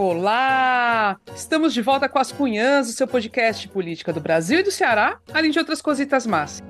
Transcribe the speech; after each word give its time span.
Olá! 0.00 1.18
Estamos 1.34 1.74
de 1.74 1.82
volta 1.82 2.08
com 2.08 2.20
as 2.20 2.30
Cunhãs, 2.30 2.88
o 2.88 2.92
seu 2.92 3.08
podcast 3.08 3.66
de 3.66 3.72
política 3.72 4.12
do 4.12 4.20
Brasil 4.20 4.60
e 4.60 4.62
do 4.62 4.70
Ceará, 4.70 5.18
além 5.34 5.50
de 5.50 5.58
outras 5.58 5.82
cositas 5.82 6.24
más. 6.24 6.62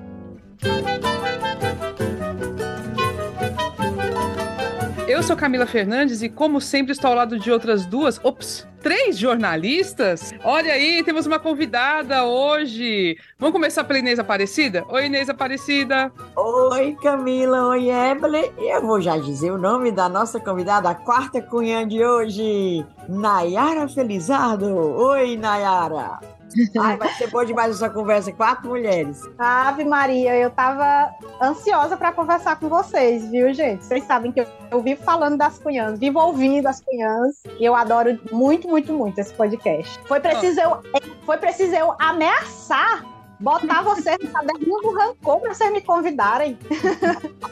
Eu 5.19 5.23
sou 5.23 5.35
Camila 5.35 5.65
Fernandes 5.65 6.21
e, 6.21 6.29
como 6.29 6.61
sempre, 6.61 6.93
estou 6.93 7.09
ao 7.09 7.17
lado 7.17 7.37
de 7.37 7.51
outras 7.51 7.85
duas, 7.85 8.21
ops, 8.23 8.65
três 8.81 9.17
jornalistas. 9.17 10.33
Olha 10.45 10.71
aí, 10.71 11.03
temos 11.03 11.25
uma 11.25 11.37
convidada 11.37 12.23
hoje. 12.23 13.17
Vamos 13.37 13.51
começar 13.51 13.83
pela 13.83 13.99
Inês 13.99 14.17
Aparecida? 14.17 14.85
Oi, 14.87 15.07
Inês 15.07 15.29
Aparecida. 15.29 16.09
Oi, 16.37 16.95
Camila. 17.03 17.67
Oi, 17.67 17.89
Evelyn. 17.89 18.49
E 18.59 18.73
eu 18.73 18.81
vou 18.81 19.01
já 19.01 19.17
dizer 19.17 19.51
o 19.51 19.57
nome 19.57 19.91
da 19.91 20.07
nossa 20.07 20.39
convidada, 20.39 20.89
a 20.89 20.95
quarta 20.95 21.41
cunhã 21.41 21.85
de 21.85 22.01
hoje, 22.01 22.85
Nayara 23.09 23.89
Felizardo. 23.89 24.73
Oi, 24.73 25.35
Nayara. 25.35 26.38
Ai, 26.79 26.97
vai 26.97 27.09
ser 27.13 27.29
bom 27.29 27.43
demais 27.43 27.75
essa 27.75 27.89
conversa. 27.89 28.31
Quatro 28.31 28.69
mulheres. 28.69 29.29
Ave 29.37 29.85
Maria, 29.85 30.35
eu 30.35 30.49
tava 30.49 31.13
ansiosa 31.41 31.95
para 31.95 32.11
conversar 32.11 32.59
com 32.59 32.69
vocês, 32.69 33.29
viu, 33.29 33.53
gente? 33.53 33.85
Vocês 33.85 34.03
sabem 34.03 34.31
que 34.31 34.41
eu, 34.41 34.47
eu 34.71 34.81
vivo 34.81 35.03
falando 35.03 35.37
das 35.37 35.59
cunhãs, 35.59 35.99
vivo 35.99 36.19
ouvindo 36.19 36.67
as 36.67 36.81
cunhãs. 36.81 37.41
E 37.59 37.65
eu 37.65 37.75
adoro 37.75 38.19
muito, 38.31 38.67
muito, 38.67 38.93
muito 38.93 39.19
esse 39.19 39.33
podcast. 39.33 39.99
Foi 40.05 40.19
preciso 40.19 40.59
eu, 40.59 40.81
foi 41.25 41.37
preciso 41.37 41.75
eu 41.75 41.95
ameaçar 41.99 43.03
botar 43.39 43.81
vocês 43.83 44.17
no 44.21 44.29
caderninho 44.29 44.81
do 44.81 44.91
rancor 44.91 45.39
para 45.39 45.53
vocês 45.53 45.71
me 45.71 45.81
convidarem. 45.81 46.57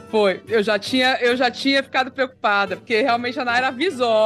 Foi, 0.10 0.41
eu 0.48 0.62
já 0.62 0.77
tinha, 0.77 1.18
eu 1.22 1.36
já 1.36 1.50
tinha 1.50 1.82
ficado 1.82 2.12
preocupada, 2.12 2.76
porque 2.76 3.02
realmente 3.02 3.40
a 3.40 3.46
Naira 3.46 3.68
avisou, 3.68 4.18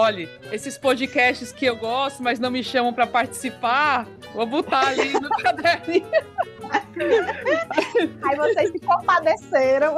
esses 0.52 0.78
podcasts 0.78 1.52
que 1.52 1.66
eu 1.66 1.76
gosto, 1.76 2.24
mas 2.24 2.40
não 2.40 2.50
me 2.50 2.64
chamam 2.64 2.94
para 2.94 3.06
participar, 3.06 4.08
vou 4.34 4.46
botar 4.46 4.88
ali 4.88 5.14
no 5.14 5.30
caderninho. 5.42 6.06
Aí 8.24 8.36
vocês 8.38 8.72
se 8.72 8.80
compadeceram. 8.80 9.96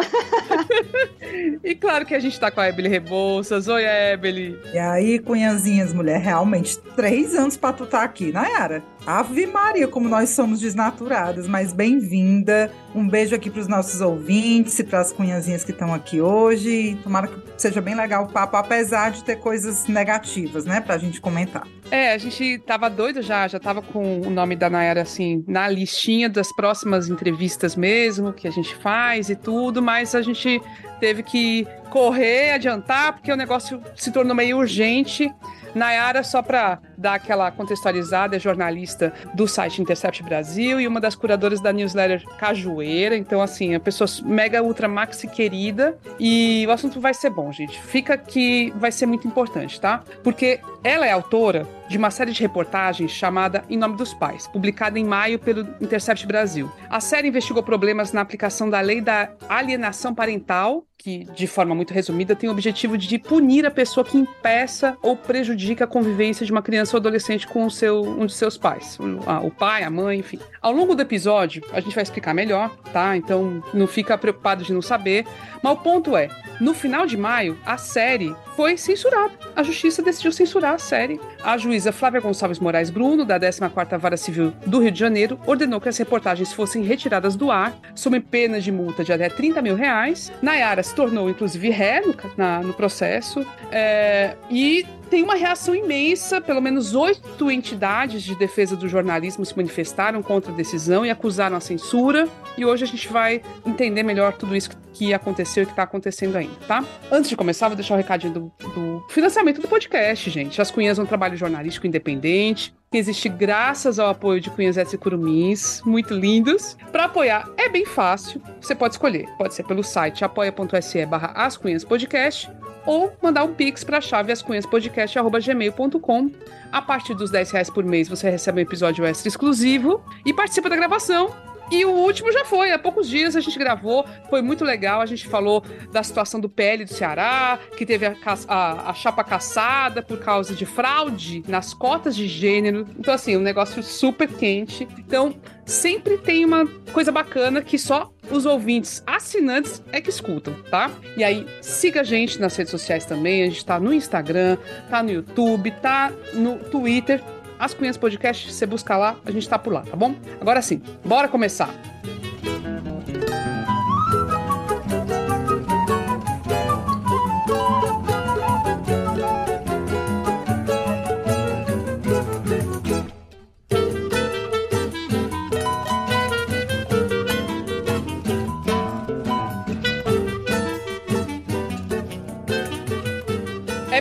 E 1.64 1.76
claro 1.76 2.06
que 2.06 2.16
a 2.16 2.20
gente 2.20 2.40
tá 2.40 2.52
com 2.52 2.62
a 2.62 2.68
Ebele 2.68 2.90
Rebouças. 2.90 3.68
Oi, 3.68 3.84
Ebele. 3.84 4.60
E 4.74 4.78
aí, 4.78 5.20
cunhazinhas, 5.20 5.94
mulher, 5.94 6.20
realmente, 6.20 6.78
três 6.96 7.36
anos 7.36 7.58
pra 7.58 7.74
tu 7.74 7.86
tá 7.86 8.04
aqui, 8.04 8.32
Nayara. 8.32 8.84
Ave 9.06 9.46
Maria, 9.46 9.88
como 9.88 10.08
nós 10.08 10.30
somos 10.30 10.62
desnaturadas, 10.62 11.48
mas 11.48 11.74
bem-vinda. 11.74 12.72
Um 12.96 13.08
beijo 13.08 13.36
aqui 13.36 13.50
para 13.50 13.60
os 13.60 13.68
nossos 13.68 14.00
ouvintes 14.00 14.80
e 14.80 14.84
para 14.84 15.02
as 15.02 15.12
cunhazinhas 15.12 15.64
que 15.64 15.72
estão 15.72 15.94
aqui 15.94 16.22
hoje. 16.22 16.98
Tomara 17.04 17.28
que 17.28 17.42
seja 17.58 17.82
bem 17.82 17.96
legal 17.96 18.24
o 18.24 18.28
papo, 18.32 18.56
apesar 18.56 19.12
de 19.12 19.24
ter 19.24 19.38
coisas 19.38 19.88
negativas, 19.88 20.66
né, 20.66 20.80
para 20.80 20.96
a 20.96 20.98
gente 20.98 21.20
comentar. 21.20 21.68
É, 21.92 22.14
a 22.14 22.18
gente 22.18 22.60
tava 22.60 22.90
doido 22.90 23.22
já, 23.22 23.48
já 23.48 23.60
tava 23.60 23.82
com 23.82 24.22
o 24.22 24.30
nome 24.30 24.56
da 24.56 24.70
Nayara, 24.70 25.02
assim, 25.02 25.44
na 25.48 25.68
listinha 25.68 26.30
das 26.30 26.52
próximas 26.64 27.10
entrevistas 27.10 27.76
mesmo, 27.76 28.32
que 28.32 28.48
a 28.48 28.52
gente 28.52 28.74
faz 28.74 29.30
e 29.30 29.36
tudo, 29.36 29.82
mas 29.82 30.16
a 30.16 30.22
gente 30.22 30.62
teve 31.04 31.22
que 31.22 31.68
correr, 31.90 32.52
adiantar, 32.52 33.12
porque 33.12 33.30
o 33.30 33.36
negócio 33.36 33.84
se 33.94 34.10
tornou 34.10 34.34
meio 34.34 34.58
urgente. 34.58 35.30
Nayara, 35.76 36.24
só 36.24 36.42
para 36.42 36.80
dar 36.98 37.16
aquela 37.16 37.52
contextualizada, 37.52 38.38
é 38.38 38.40
jornalista 38.40 39.12
do 39.34 39.46
site 39.46 39.82
Intercept 39.82 40.24
Brasil 40.24 40.80
e 40.80 40.88
uma 40.88 41.02
das 41.02 41.14
curadoras 41.14 41.60
da 41.60 41.74
newsletter 41.74 42.24
Cajueira. 42.38 43.18
Então, 43.18 43.42
assim, 43.42 43.76
a 43.76 43.80
pessoa 43.82 44.08
mega 44.24 44.64
ultra 44.64 44.88
maxi 44.88 45.28
querida. 45.28 45.98
E 46.18 46.66
o 46.70 46.72
assunto 46.72 47.02
vai 47.02 47.14
ser 47.14 47.32
bom, 47.32 47.52
gente. 47.52 47.82
Fica 47.82 48.18
que 48.18 48.72
vai 48.78 48.92
ser 48.92 49.06
muito 49.06 49.28
importante, 49.28 49.82
tá? 49.82 50.04
Porque 50.24 50.62
ela 50.84 51.06
é 51.06 51.12
autora 51.12 51.68
de 51.90 51.98
uma 51.98 52.12
série 52.12 52.32
de 52.32 52.42
reportagens 52.42 53.12
chamada 53.12 53.64
Em 53.70 53.78
Nome 53.78 53.96
dos 53.96 54.14
Pais, 54.14 54.48
publicada 54.48 54.98
em 54.98 55.04
maio 55.04 55.38
pelo 55.38 55.62
Intercept 55.82 56.26
Brasil. 56.26 56.72
A 56.90 57.00
série 57.00 57.28
investigou 57.28 57.62
problemas 57.62 58.12
na 58.14 58.22
aplicação 58.22 58.70
da 58.70 58.80
lei 58.80 59.02
da 59.02 59.32
alienação 59.50 60.14
parental, 60.14 60.86
que, 61.04 61.26
de 61.36 61.48
forma 61.48 61.76
muito 61.76 61.94
resumida, 61.94 62.34
tem 62.34 62.50
o 62.50 62.54
objetivo 62.54 62.98
de 62.98 63.20
punir 63.20 63.66
a 63.66 63.72
pessoa 63.72 64.06
que 64.06 64.18
impeça 64.18 64.98
ou 65.02 65.18
prejudica 65.18 65.84
a 65.84 65.88
convivência 65.88 66.46
de 66.46 66.52
uma 66.52 66.62
criança 66.62 66.96
ou 66.96 67.00
adolescente 67.00 67.46
com 67.46 67.66
o 67.66 67.72
seu, 67.72 68.02
um 68.02 68.26
de 68.26 68.34
seus 68.34 68.58
pais, 68.58 68.98
o, 69.44 69.52
pai, 69.52 69.84
a 69.84 69.90
mãe, 69.90 70.20
enfim. 70.20 70.40
Ao 70.62 70.72
longo 70.72 70.96
do 70.96 71.02
episódio, 71.02 71.62
a 71.74 71.82
gente 71.82 71.94
vai 71.94 72.04
explicar 72.04 72.34
melhor, 72.34 72.74
tá? 72.94 73.18
Então 73.18 73.62
não 73.74 73.86
fica 73.86 74.18
preocupado 74.18 74.64
de 74.64 74.72
não 74.72 74.82
saber. 74.82 75.26
Mas 75.62 75.74
o 75.74 75.78
ponto 75.78 76.16
é, 76.16 76.30
no 76.62 76.74
final 76.74 77.06
de 77.06 77.18
maio, 77.18 77.60
a 77.66 77.78
série 77.78 78.34
foi 78.56 78.78
censurada. 78.78 79.32
A 79.56 79.64
justiça 79.64 80.02
decidiu 80.02 80.32
censurar 80.32 80.74
a 80.74 80.78
série. 80.78 81.20
A 81.44 81.58
juíza 81.58 81.92
Flávia 81.92 82.22
Gonçalves 82.22 82.60
Moraes 82.60 82.90
Bruno, 82.90 83.26
da 83.26 83.40
14ª 83.40 83.98
Vara 83.98 84.18
Civil 84.18 84.54
do 84.66 84.80
Rio 84.80 84.92
de 84.92 85.00
Janeiro, 85.00 85.40
ordenou 85.46 85.80
que 85.80 85.90
as 85.90 85.98
reportagens 85.98 86.54
fossem 86.54 86.84
retiradas 86.84 87.36
do 87.36 87.52
ar, 87.52 87.74
sob 87.96 88.20
pena 88.20 88.60
de 88.60 88.72
multa 88.72 89.04
de 89.04 89.12
até 89.12 89.30
30 89.30 89.62
mil 89.62 89.76
reais. 89.76 90.32
Nayara 90.42 90.84
se 90.84 90.94
tornou, 90.94 91.30
inclusive, 91.30 91.70
ré 91.70 92.02
no, 92.02 92.16
na, 92.38 92.62
no 92.62 92.74
processo. 92.74 93.46
É, 93.72 94.36
e 94.50 94.86
tem 95.14 95.22
uma 95.22 95.36
reação 95.36 95.76
imensa, 95.76 96.42
pelo 96.42 96.60
menos 96.60 96.96
oito 96.96 97.52
entidades 97.52 98.24
de 98.24 98.34
defesa 98.34 98.76
do 98.76 98.90
jornalismo 98.90 99.46
se 99.46 99.56
manifestaram 99.56 100.24
contra 100.24 100.52
a 100.52 100.56
decisão 100.56 101.06
e 101.06 101.12
acusaram 101.12 101.56
a 101.56 101.60
censura. 101.60 102.28
E 102.58 102.66
hoje 102.66 102.84
a 102.84 102.88
gente 102.88 103.08
vai 103.10 103.40
entender 103.64 104.02
melhor 104.02 104.34
tudo 104.34 104.56
isso 104.56 104.72
que 104.92 105.14
aconteceu 105.14 105.62
e 105.62 105.66
que 105.68 105.72
está 105.72 105.84
acontecendo 105.84 106.36
ainda, 106.36 106.56
tá? 106.68 106.84
Antes 107.12 107.30
de 107.30 107.36
começar, 107.36 107.68
vou 107.68 107.76
deixar 107.76 107.94
o 107.94 107.98
um 107.98 108.02
recadinho 108.02 108.34
do, 108.34 108.52
do 108.74 109.06
financiamento 109.08 109.62
do 109.62 109.68
podcast, 109.68 110.32
gente. 110.32 110.60
As 110.60 110.72
Cunhas 110.72 110.98
é 110.98 111.04
um 111.04 111.06
trabalho 111.06 111.38
jornalístico 111.38 111.86
independente 111.86 112.74
que 112.92 112.98
existe 112.98 113.30
graças 113.30 114.00
ao 114.00 114.10
apoio 114.10 114.42
de 114.42 114.50
Cunhas 114.50 114.78
e 114.78 114.98
Curumins, 114.98 115.84
muito 115.86 116.16
lindos. 116.16 116.76
Para 116.92 117.06
apoiar 117.06 117.48
é 117.56 117.70
bem 117.70 117.86
fácil, 117.86 118.42
você 118.60 118.74
pode 118.74 118.96
escolher. 118.96 119.28
Pode 119.38 119.54
ser 119.54 119.62
pelo 119.62 119.84
site 119.84 120.26
apoia.se 120.26 121.06
barra 121.06 121.52
Podcast 121.88 122.50
ou 122.86 123.14
mandar 123.22 123.44
um 123.44 123.54
pix 123.54 123.84
para 123.84 123.98
a 123.98 124.02
chave 124.02 124.32
ascunhaspodcast.gmail.com. 124.32 126.32
A 126.72 126.82
partir 126.82 127.14
dos 127.14 127.32
10 127.32 127.52
reais 127.52 127.70
por 127.70 127.84
mês 127.84 128.08
você 128.08 128.30
recebe 128.30 128.60
um 128.60 128.64
episódio 128.64 129.06
extra 129.06 129.28
exclusivo 129.28 130.04
e 130.26 130.34
participa 130.34 130.70
da 130.70 130.76
gravação 130.76 131.53
e 131.72 131.86
o 131.86 131.92
último 131.92 132.32
já 132.32 132.46
foi, 132.46 132.72
há 132.72 132.80
poucos 132.80 133.10
dias 133.10 133.36
a 133.36 133.40
gente 133.40 133.58
gravou, 133.58 134.06
foi 134.30 134.42
muito 134.42 134.64
legal. 134.64 135.02
A 135.02 135.06
gente 135.06 135.28
falou 135.28 135.64
da 135.92 136.04
situação 136.04 136.40
do 136.40 136.50
PL 136.50 136.86
do 136.86 136.94
Ceará, 136.94 137.60
que 137.78 137.86
teve 137.86 138.06
a, 138.06 138.16
a, 138.48 138.90
a, 138.90 138.94
chapa 138.94 139.24
caçada 139.24 140.02
por 140.02 140.20
causa 140.20 140.54
de 140.54 140.66
fraude 140.66 141.44
nas 141.48 141.74
cotas 141.74 142.16
de 142.16 142.28
gênero. 142.28 142.86
Então, 142.98 143.14
assim, 143.14 143.38
um 143.38 143.42
negócio 143.42 143.82
super 143.82 144.28
quente. 144.28 144.88
Então, 144.98 145.36
sempre 145.66 146.18
tem 146.18 146.46
uma 146.46 146.68
coisa 146.92 147.12
bacana 147.12 147.62
que 147.62 147.78
só 147.78 148.12
os 148.30 148.46
ouvintes 148.46 149.04
assinantes 149.06 149.82
é 149.92 150.00
que 150.00 150.10
escutam, 150.10 150.54
tá? 150.70 150.92
E 151.18 151.24
aí, 151.24 151.46
siga 151.62 152.02
a 152.02 152.04
gente 152.04 152.40
nas 152.40 152.56
redes 152.56 152.72
sociais 152.72 153.06
também. 153.06 153.44
A 153.44 153.46
gente 153.46 153.66
tá 153.66 153.80
no 153.80 153.94
Instagram, 153.94 154.58
tá 154.90 155.02
no 155.02 155.12
YouTube, 155.12 155.72
tá 155.82 156.12
no 156.34 156.58
Twitter. 156.58 157.22
As 157.64 157.74
Cunhas 157.74 157.96
Podcast, 157.96 158.52
você 158.52 158.66
busca 158.66 158.98
lá, 158.98 159.16
a 159.26 159.32
gente 159.32 159.48
tá 159.48 159.58
por 159.58 159.72
lá, 159.72 159.84
tá 159.84 159.96
bom? 159.96 160.14
Agora 160.42 160.62
sim, 160.62 160.82
bora 161.06 161.30
começar! 161.30 161.74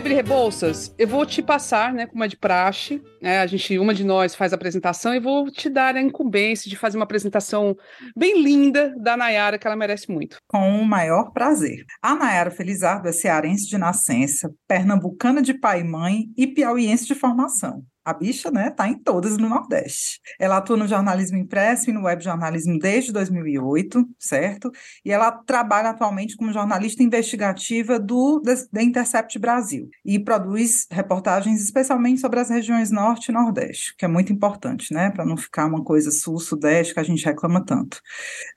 Ebre 0.03 0.15
Rebouças, 0.15 0.93
eu 0.99 1.07
vou 1.07 1.25
te 1.25 1.41
passar, 1.41 1.93
né, 1.93 2.05
como 2.05 2.25
é 2.25 2.27
de 2.27 2.35
praxe, 2.35 3.01
né, 3.21 3.39
a 3.39 3.47
gente, 3.47 3.79
uma 3.79 3.93
de 3.93 4.03
nós 4.03 4.35
faz 4.35 4.51
a 4.51 4.57
apresentação 4.57 5.15
e 5.15 5.19
vou 5.21 5.49
te 5.49 5.69
dar 5.69 5.95
a 5.95 6.01
incumbência 6.01 6.69
de 6.69 6.75
fazer 6.75 6.97
uma 6.97 7.05
apresentação 7.05 7.73
bem 8.13 8.43
linda 8.43 8.93
da 9.01 9.15
Nayara, 9.15 9.57
que 9.57 9.65
ela 9.65 9.77
merece 9.77 10.11
muito. 10.11 10.39
Com 10.45 10.81
o 10.81 10.85
maior 10.85 11.31
prazer. 11.31 11.85
A 12.01 12.15
Nayara 12.15 12.51
Felizardo 12.51 13.07
é 13.07 13.13
cearense 13.13 13.69
de 13.69 13.77
nascença, 13.77 14.53
pernambucana 14.67 15.41
de 15.41 15.53
pai 15.53 15.79
e 15.79 15.85
mãe 15.85 16.25
e 16.35 16.47
piauiense 16.47 17.07
de 17.07 17.15
formação. 17.15 17.85
A 18.05 18.13
bicha, 18.13 18.51
né, 18.51 18.69
tá 18.69 18.87
em 18.87 18.97
todas 18.97 19.37
no 19.37 19.47
Nordeste. 19.47 20.19
Ela 20.39 20.57
atua 20.57 20.75
no 20.75 20.87
jornalismo 20.87 21.37
impresso 21.37 21.89
e 21.89 21.93
no 21.93 22.03
web 22.03 22.23
jornalismo 22.23 22.77
desde 22.77 23.11
2008, 23.11 24.05
certo? 24.19 24.71
E 25.05 25.11
ela 25.11 25.31
trabalha 25.31 25.89
atualmente 25.89 26.35
como 26.35 26.51
jornalista 26.51 27.01
investigativa 27.01 27.99
do 27.99 28.41
The 28.41 28.81
Intercept 28.81 29.39
Brasil 29.39 29.89
e 30.03 30.19
produz 30.19 30.85
reportagens 30.91 31.61
especialmente 31.63 32.19
sobre 32.19 32.39
as 32.39 32.49
regiões 32.49 32.91
Norte 32.91 33.29
e 33.29 33.33
Nordeste, 33.33 33.95
que 33.97 34.05
é 34.05 34.07
muito 34.07 34.33
importante, 34.33 34.93
né, 34.93 35.09
para 35.09 35.25
não 35.25 35.37
ficar 35.37 35.65
uma 35.65 35.83
coisa 35.83 36.11
Sul-Sudeste 36.11 36.93
que 36.93 36.99
a 36.99 37.03
gente 37.03 37.25
reclama 37.25 37.63
tanto. 37.63 38.01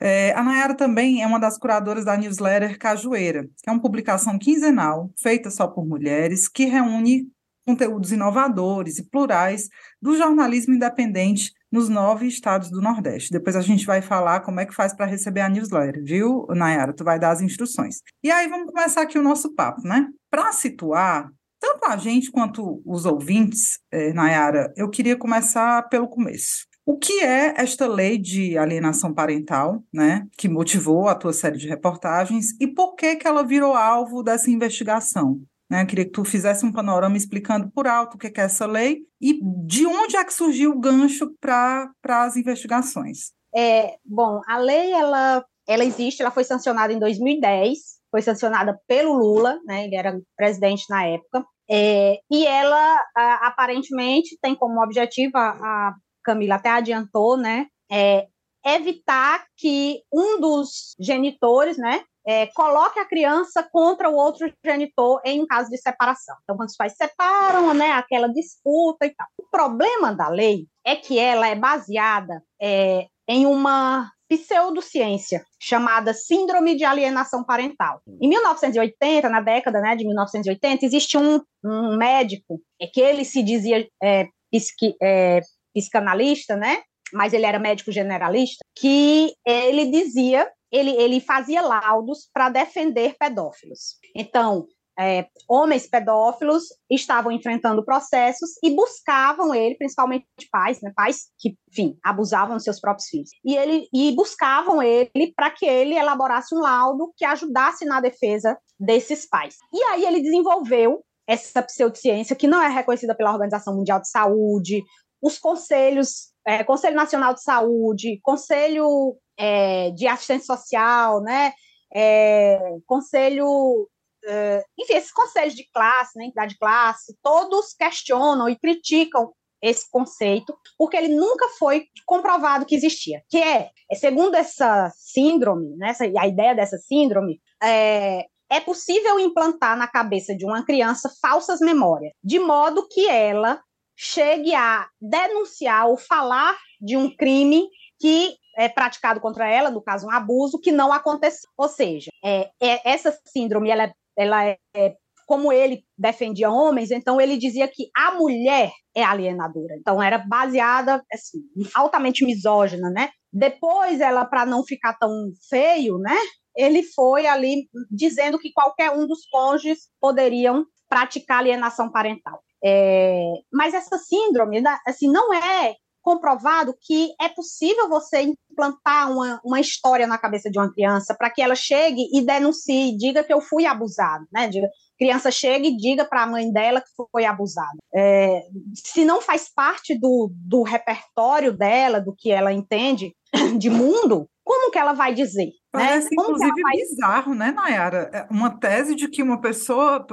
É, 0.01 0.33
a 0.33 0.43
Nayara 0.43 0.75
também 0.75 1.21
é 1.21 1.27
uma 1.27 1.39
das 1.39 1.57
curadoras 1.57 2.05
da 2.05 2.17
newsletter 2.17 2.77
Cajueira, 2.77 3.43
que 3.63 3.69
é 3.69 3.71
uma 3.71 3.81
publicação 3.81 4.37
quinzenal 4.37 5.11
feita 5.21 5.49
só 5.49 5.67
por 5.67 5.85
mulheres 5.85 6.47
que 6.47 6.65
reúne 6.65 7.27
conteúdos 7.67 8.13
inovadores 8.13 8.97
e 8.97 9.03
plurais 9.03 9.67
do 10.01 10.15
jornalismo 10.15 10.73
independente 10.73 11.51
nos 11.69 11.89
nove 11.89 12.25
estados 12.25 12.71
do 12.71 12.81
Nordeste. 12.81 13.29
Depois 13.29 13.57
a 13.57 13.61
gente 13.61 13.85
vai 13.85 14.01
falar 14.01 14.39
como 14.39 14.61
é 14.61 14.65
que 14.65 14.73
faz 14.73 14.93
para 14.93 15.05
receber 15.05 15.41
a 15.41 15.49
newsletter, 15.49 16.01
viu, 16.01 16.47
Nayara? 16.49 16.93
Tu 16.93 17.03
vai 17.03 17.19
dar 17.19 17.31
as 17.31 17.41
instruções. 17.41 17.97
E 18.23 18.31
aí 18.31 18.47
vamos 18.47 18.71
começar 18.71 19.01
aqui 19.01 19.19
o 19.19 19.23
nosso 19.23 19.53
papo, 19.53 19.85
né? 19.85 20.07
Para 20.31 20.53
situar 20.53 21.29
tanto 21.59 21.85
a 21.85 21.97
gente 21.97 22.31
quanto 22.31 22.81
os 22.85 23.05
ouvintes, 23.05 23.79
eh, 23.91 24.13
Nayara, 24.13 24.71
eu 24.77 24.89
queria 24.89 25.17
começar 25.17 25.89
pelo 25.89 26.07
começo. 26.07 26.65
O 26.85 26.97
que 26.97 27.19
é 27.21 27.53
esta 27.57 27.85
lei 27.85 28.17
de 28.17 28.57
alienação 28.57 29.13
parental, 29.13 29.83
né, 29.91 30.25
que 30.37 30.47
motivou 30.47 31.09
a 31.09 31.15
tua 31.15 31.33
série 31.33 31.57
de 31.57 31.67
reportagens 31.67 32.55
e 32.61 32.67
por 32.67 32.95
que 32.95 33.17
que 33.17 33.27
ela 33.27 33.43
virou 33.43 33.73
alvo 33.73 34.23
dessa 34.23 34.49
investigação? 34.49 35.41
Né? 35.69 35.81
Eu 35.81 35.87
queria 35.87 36.05
que 36.05 36.11
tu 36.11 36.23
fizesse 36.23 36.65
um 36.65 36.71
panorama 36.71 37.17
explicando 37.17 37.69
por 37.71 37.87
alto 37.87 38.15
o 38.15 38.17
que 38.17 38.27
é 38.27 38.43
essa 38.43 38.65
lei 38.65 39.01
e 39.21 39.39
de 39.65 39.85
onde 39.85 40.15
é 40.15 40.23
que 40.23 40.33
surgiu 40.33 40.71
o 40.71 40.79
gancho 40.79 41.33
para 41.39 41.91
as 42.05 42.35
investigações. 42.37 43.31
É, 43.55 43.97
bom, 44.05 44.41
a 44.47 44.57
lei 44.57 44.91
ela, 44.91 45.43
ela 45.67 45.83
existe, 45.83 46.21
ela 46.21 46.31
foi 46.31 46.43
sancionada 46.43 46.93
em 46.93 46.99
2010, 46.99 47.77
foi 48.11 48.21
sancionada 48.21 48.79
pelo 48.87 49.13
Lula, 49.13 49.59
né? 49.65 49.85
Ele 49.85 49.95
era 49.95 50.19
presidente 50.35 50.85
na 50.89 51.05
época. 51.05 51.45
É, 51.69 52.19
e 52.31 52.45
ela 52.45 53.05
a, 53.15 53.47
aparentemente 53.47 54.37
tem 54.41 54.55
como 54.55 54.81
objetivo, 54.81 55.37
a, 55.37 55.49
a, 55.49 55.95
Camila 56.23 56.55
até 56.55 56.69
adiantou, 56.69 57.37
né? 57.37 57.67
É, 57.91 58.27
evitar 58.65 59.45
que 59.55 60.01
um 60.11 60.39
dos 60.41 60.95
genitores, 60.99 61.77
né, 61.77 62.03
é, 62.27 62.47
coloque 62.47 62.99
a 62.99 63.05
criança 63.05 63.63
contra 63.71 64.09
o 64.09 64.15
outro 64.15 64.51
genitor 64.63 65.21
em 65.23 65.45
caso 65.47 65.69
de 65.69 65.77
separação. 65.77 66.35
Então, 66.43 66.57
quando 66.57 66.67
os 66.67 66.75
pais 66.75 66.93
separam, 66.97 67.73
né, 67.73 67.91
aquela 67.91 68.27
disputa 68.27 69.05
e 69.05 69.15
tal. 69.15 69.25
O 69.39 69.45
problema 69.49 70.13
da 70.13 70.27
lei 70.27 70.67
é 70.85 70.97
que 70.97 71.17
ela 71.17 71.47
é 71.47 71.55
baseada 71.55 72.43
é, 72.61 73.07
em 73.29 73.45
uma 73.45 74.11
pseudociência 74.29 75.45
chamada 75.57 76.13
Síndrome 76.13 76.75
de 76.75 76.83
Alienação 76.83 77.45
Parental. 77.45 78.01
Em 78.21 78.27
1980, 78.27 79.29
na 79.29 79.39
década 79.39 79.79
né, 79.79 79.95
de 79.95 80.05
1980, 80.05 80.85
existe 80.85 81.17
um, 81.17 81.39
um 81.63 81.95
médico 81.95 82.61
é, 82.81 82.87
que 82.87 82.99
ele 82.99 83.23
se 83.23 83.41
dizia 83.41 83.87
é, 84.03 84.27
psiqui, 84.51 84.95
é, 85.01 85.39
psicanalista, 85.73 86.57
né? 86.57 86.81
Mas 87.13 87.31
ele 87.31 87.45
era 87.45 87.57
médico 87.57 87.89
generalista, 87.89 88.65
que 88.75 89.33
ele 89.45 89.89
dizia 89.89 90.45
ele, 90.71 90.91
ele 90.91 91.19
fazia 91.19 91.61
laudos 91.61 92.29
para 92.33 92.49
defender 92.49 93.15
pedófilos. 93.17 93.97
Então, 94.15 94.67
é, 94.99 95.27
homens 95.47 95.87
pedófilos 95.87 96.63
estavam 96.89 97.31
enfrentando 97.31 97.85
processos 97.85 98.51
e 98.63 98.71
buscavam 98.71 99.53
ele, 99.53 99.75
principalmente 99.75 100.25
pais, 100.51 100.81
né, 100.81 100.91
pais 100.95 101.27
que, 101.37 101.55
enfim, 101.69 101.95
abusavam 102.03 102.55
dos 102.55 102.63
seus 102.63 102.79
próprios 102.79 103.07
filhos. 103.07 103.29
E, 103.45 103.55
ele, 103.55 103.87
e 103.93 104.11
buscavam 104.13 104.81
ele 104.81 105.33
para 105.35 105.51
que 105.51 105.65
ele 105.65 105.93
elaborasse 105.93 106.55
um 106.55 106.59
laudo 106.59 107.13
que 107.15 107.23
ajudasse 107.23 107.85
na 107.85 108.01
defesa 108.01 108.57
desses 108.79 109.27
pais. 109.27 109.55
E 109.71 109.83
aí 109.83 110.03
ele 110.03 110.21
desenvolveu 110.21 111.03
essa 111.27 111.61
pseudociência 111.61 112.35
que 112.35 112.47
não 112.47 112.61
é 112.61 112.69
reconhecida 112.69 113.13
pela 113.13 113.33
Organização 113.33 113.75
Mundial 113.75 113.99
de 113.99 114.09
Saúde, 114.09 114.81
os 115.21 115.37
conselhos, 115.37 116.31
é, 116.47 116.63
Conselho 116.63 116.95
Nacional 116.95 117.33
de 117.33 117.43
Saúde, 117.43 118.19
Conselho 118.23 119.17
é, 119.37 119.91
de 119.91 120.07
assistência 120.07 120.55
social, 120.55 121.21
né? 121.21 121.51
É, 121.93 122.59
conselho, 122.85 123.87
é, 124.25 124.63
enfim, 124.79 124.93
esses 124.93 125.11
conselhos 125.11 125.53
de 125.53 125.69
classe, 125.73 126.17
né, 126.17 126.25
entidade 126.25 126.53
de 126.53 126.59
classe, 126.59 127.17
todos 127.21 127.73
questionam 127.73 128.49
e 128.49 128.57
criticam 128.57 129.31
esse 129.61 129.89
conceito, 129.89 130.55
porque 130.77 130.97
ele 130.97 131.15
nunca 131.15 131.47
foi 131.57 131.85
comprovado 132.05 132.65
que 132.65 132.75
existia. 132.75 133.21
Que 133.29 133.37
é, 133.37 133.69
é 133.89 133.95
segundo 133.95 134.35
essa 134.35 134.91
síndrome, 134.95 135.75
né, 135.77 135.89
essa, 135.89 136.05
a 136.05 136.27
ideia 136.27 136.55
dessa 136.55 136.77
síndrome, 136.77 137.41
é, 137.63 138.25
é 138.49 138.59
possível 138.59 139.19
implantar 139.19 139.77
na 139.77 139.87
cabeça 139.87 140.35
de 140.35 140.45
uma 140.45 140.63
criança 140.63 141.11
falsas 141.21 141.59
memórias, 141.59 142.13
de 142.23 142.39
modo 142.39 142.87
que 142.87 143.07
ela 143.07 143.61
chegue 143.97 144.53
a 144.53 144.87
denunciar 145.01 145.87
ou 145.87 145.97
falar 145.97 146.55
de 146.79 146.95
um 146.95 147.13
crime 147.13 147.67
que 147.99 148.35
é 148.55 148.69
praticado 148.69 149.19
contra 149.19 149.49
ela, 149.49 149.71
no 149.71 149.81
caso 149.81 150.07
um 150.07 150.11
abuso, 150.11 150.59
que 150.59 150.71
não 150.71 150.93
aconteceu. 150.93 151.49
Ou 151.57 151.67
seja, 151.67 152.09
é, 152.23 152.49
é 152.61 152.89
essa 152.89 153.17
síndrome, 153.25 153.69
ela, 153.69 153.91
ela 154.15 154.45
é, 154.45 154.57
é 154.75 154.95
como 155.27 155.51
ele 155.51 155.83
defendia 155.97 156.49
homens, 156.49 156.89
então 156.89 157.19
ele 157.19 157.37
dizia 157.37 157.67
que 157.67 157.89
a 157.95 158.11
mulher 158.11 158.71
é 158.95 159.03
alienadora. 159.03 159.75
Então 159.77 160.01
era 160.01 160.17
baseada 160.17 161.03
assim, 161.11 161.39
altamente 161.73 162.25
misógina, 162.25 162.89
né? 162.89 163.09
Depois 163.31 163.99
ela 163.99 164.25
para 164.25 164.45
não 164.45 164.63
ficar 164.63 164.93
tão 164.97 165.31
feio, 165.49 165.97
né? 165.97 166.15
Ele 166.55 166.81
foi 166.81 167.27
ali 167.27 167.67
dizendo 167.91 168.39
que 168.39 168.51
qualquer 168.53 168.91
um 168.91 169.05
dos 169.05 169.27
cônjuges 169.29 169.89
poderiam 169.99 170.65
praticar 170.89 171.39
alienação 171.39 171.91
parental. 171.91 172.41
É, 172.63 173.33
mas 173.51 173.73
essa 173.73 173.97
síndrome, 173.97 174.63
assim, 174.85 175.07
não 175.11 175.33
é 175.33 175.75
comprovado 176.07 176.73
que 176.79 177.13
é 177.19 177.27
possível 177.27 177.89
você 177.89 178.21
implantar 178.21 179.11
uma, 179.11 179.41
uma 179.43 179.59
história 179.59 180.07
na 180.07 180.17
cabeça 180.17 180.49
de 180.49 180.57
uma 180.57 180.71
criança 180.71 181.13
para 181.13 181.29
que 181.29 181.41
ela 181.41 181.53
chegue 181.53 182.07
e 182.13 182.21
denuncie, 182.21 182.97
diga 182.97 183.25
que 183.25 183.33
eu 183.33 183.41
fui 183.41 183.65
abusado, 183.65 184.25
né? 184.31 184.47
Diga, 184.47 184.69
criança 184.97 185.29
chega 185.29 185.67
e 185.67 185.75
diga 185.75 186.05
para 186.05 186.23
a 186.23 186.27
mãe 186.27 186.49
dela 186.49 186.79
que 186.79 186.87
foi 187.11 187.25
abusada. 187.25 187.77
É, 187.93 188.41
se 188.73 189.03
não 189.03 189.21
faz 189.21 189.51
parte 189.53 189.99
do, 189.99 190.31
do 190.33 190.63
repertório 190.63 191.51
dela, 191.51 191.99
do 191.99 192.15
que 192.15 192.31
ela 192.31 192.53
entende 192.53 193.13
de 193.59 193.69
mundo, 193.69 194.29
como 194.47 194.71
que 194.71 194.79
ela 194.79 194.93
vai 194.93 195.13
dizer? 195.13 195.45
Né? 195.45 195.51
Parece, 195.71 196.05
né? 196.05 196.23
inclusive, 196.23 196.61
vai... 196.61 196.71
bizarro, 196.77 197.35
né, 197.35 197.51
Nayara? 197.51 198.09
É 198.13 198.27
uma 198.31 198.57
tese 198.57 198.95
de 198.95 199.09
que 199.09 199.21
uma 199.21 199.41
pessoa, 199.41 200.07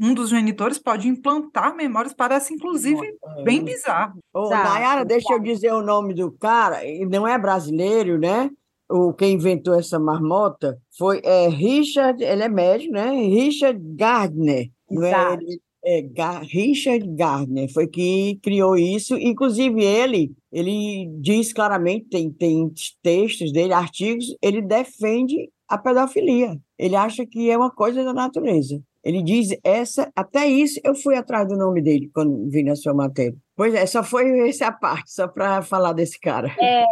um 0.00 0.14
dos 0.14 0.30
genitores, 0.30 0.78
pode 0.78 1.06
implantar 1.06 1.76
memórias, 1.76 2.14
parece, 2.14 2.54
inclusive, 2.54 3.14
bem 3.44 3.62
bizarro. 3.62 4.18
Ô, 4.32 4.48
Nayara, 4.48 5.04
deixa 5.04 5.34
eu 5.34 5.38
dizer 5.38 5.72
o 5.72 5.82
nome 5.82 6.14
do 6.14 6.32
cara, 6.32 6.80
não 7.10 7.28
é 7.28 7.38
brasileiro, 7.38 8.18
né? 8.18 8.50
O, 8.90 9.12
quem 9.12 9.34
inventou 9.34 9.78
essa 9.78 9.98
marmota 9.98 10.78
foi 10.96 11.20
é, 11.22 11.48
Richard, 11.48 12.22
ele 12.22 12.42
é 12.42 12.48
médico, 12.48 12.92
né? 12.92 13.10
Richard 13.10 13.78
Gardner. 13.96 14.68
Não 14.90 15.04
é, 15.04 15.32
ele, 15.34 15.60
é, 15.84 16.02
Richard 16.42 17.06
Gardner 17.14 17.72
foi 17.72 17.86
que 17.86 18.38
criou 18.42 18.76
isso. 18.76 19.16
Inclusive, 19.16 19.82
ele, 19.84 20.32
ele 20.50 21.08
diz 21.20 21.52
claramente, 21.52 22.06
tem, 22.08 22.30
tem 22.30 22.72
textos 23.02 23.52
dele, 23.52 23.72
artigos, 23.72 24.26
ele 24.42 24.62
defende 24.62 25.50
a 25.68 25.78
pedofilia. 25.78 26.58
Ele 26.78 26.96
acha 26.96 27.26
que 27.26 27.50
é 27.50 27.56
uma 27.56 27.70
coisa 27.70 28.04
da 28.04 28.12
natureza. 28.12 28.80
Ele 29.04 29.22
diz 29.22 29.50
essa, 29.62 30.10
até 30.16 30.46
isso 30.46 30.80
eu 30.82 30.94
fui 30.94 31.14
atrás 31.14 31.46
do 31.46 31.58
nome 31.58 31.82
dele 31.82 32.10
quando 32.14 32.48
vi 32.48 32.62
na 32.62 32.74
sua 32.74 32.94
matéria. 32.94 33.36
Pois 33.54 33.74
é, 33.74 33.84
só 33.84 34.02
foi 34.02 34.24
essa 34.48 34.72
parte, 34.72 35.12
só 35.12 35.28
para 35.28 35.60
falar 35.60 35.92
desse 35.92 36.18
cara. 36.18 36.48
É, 36.58 36.84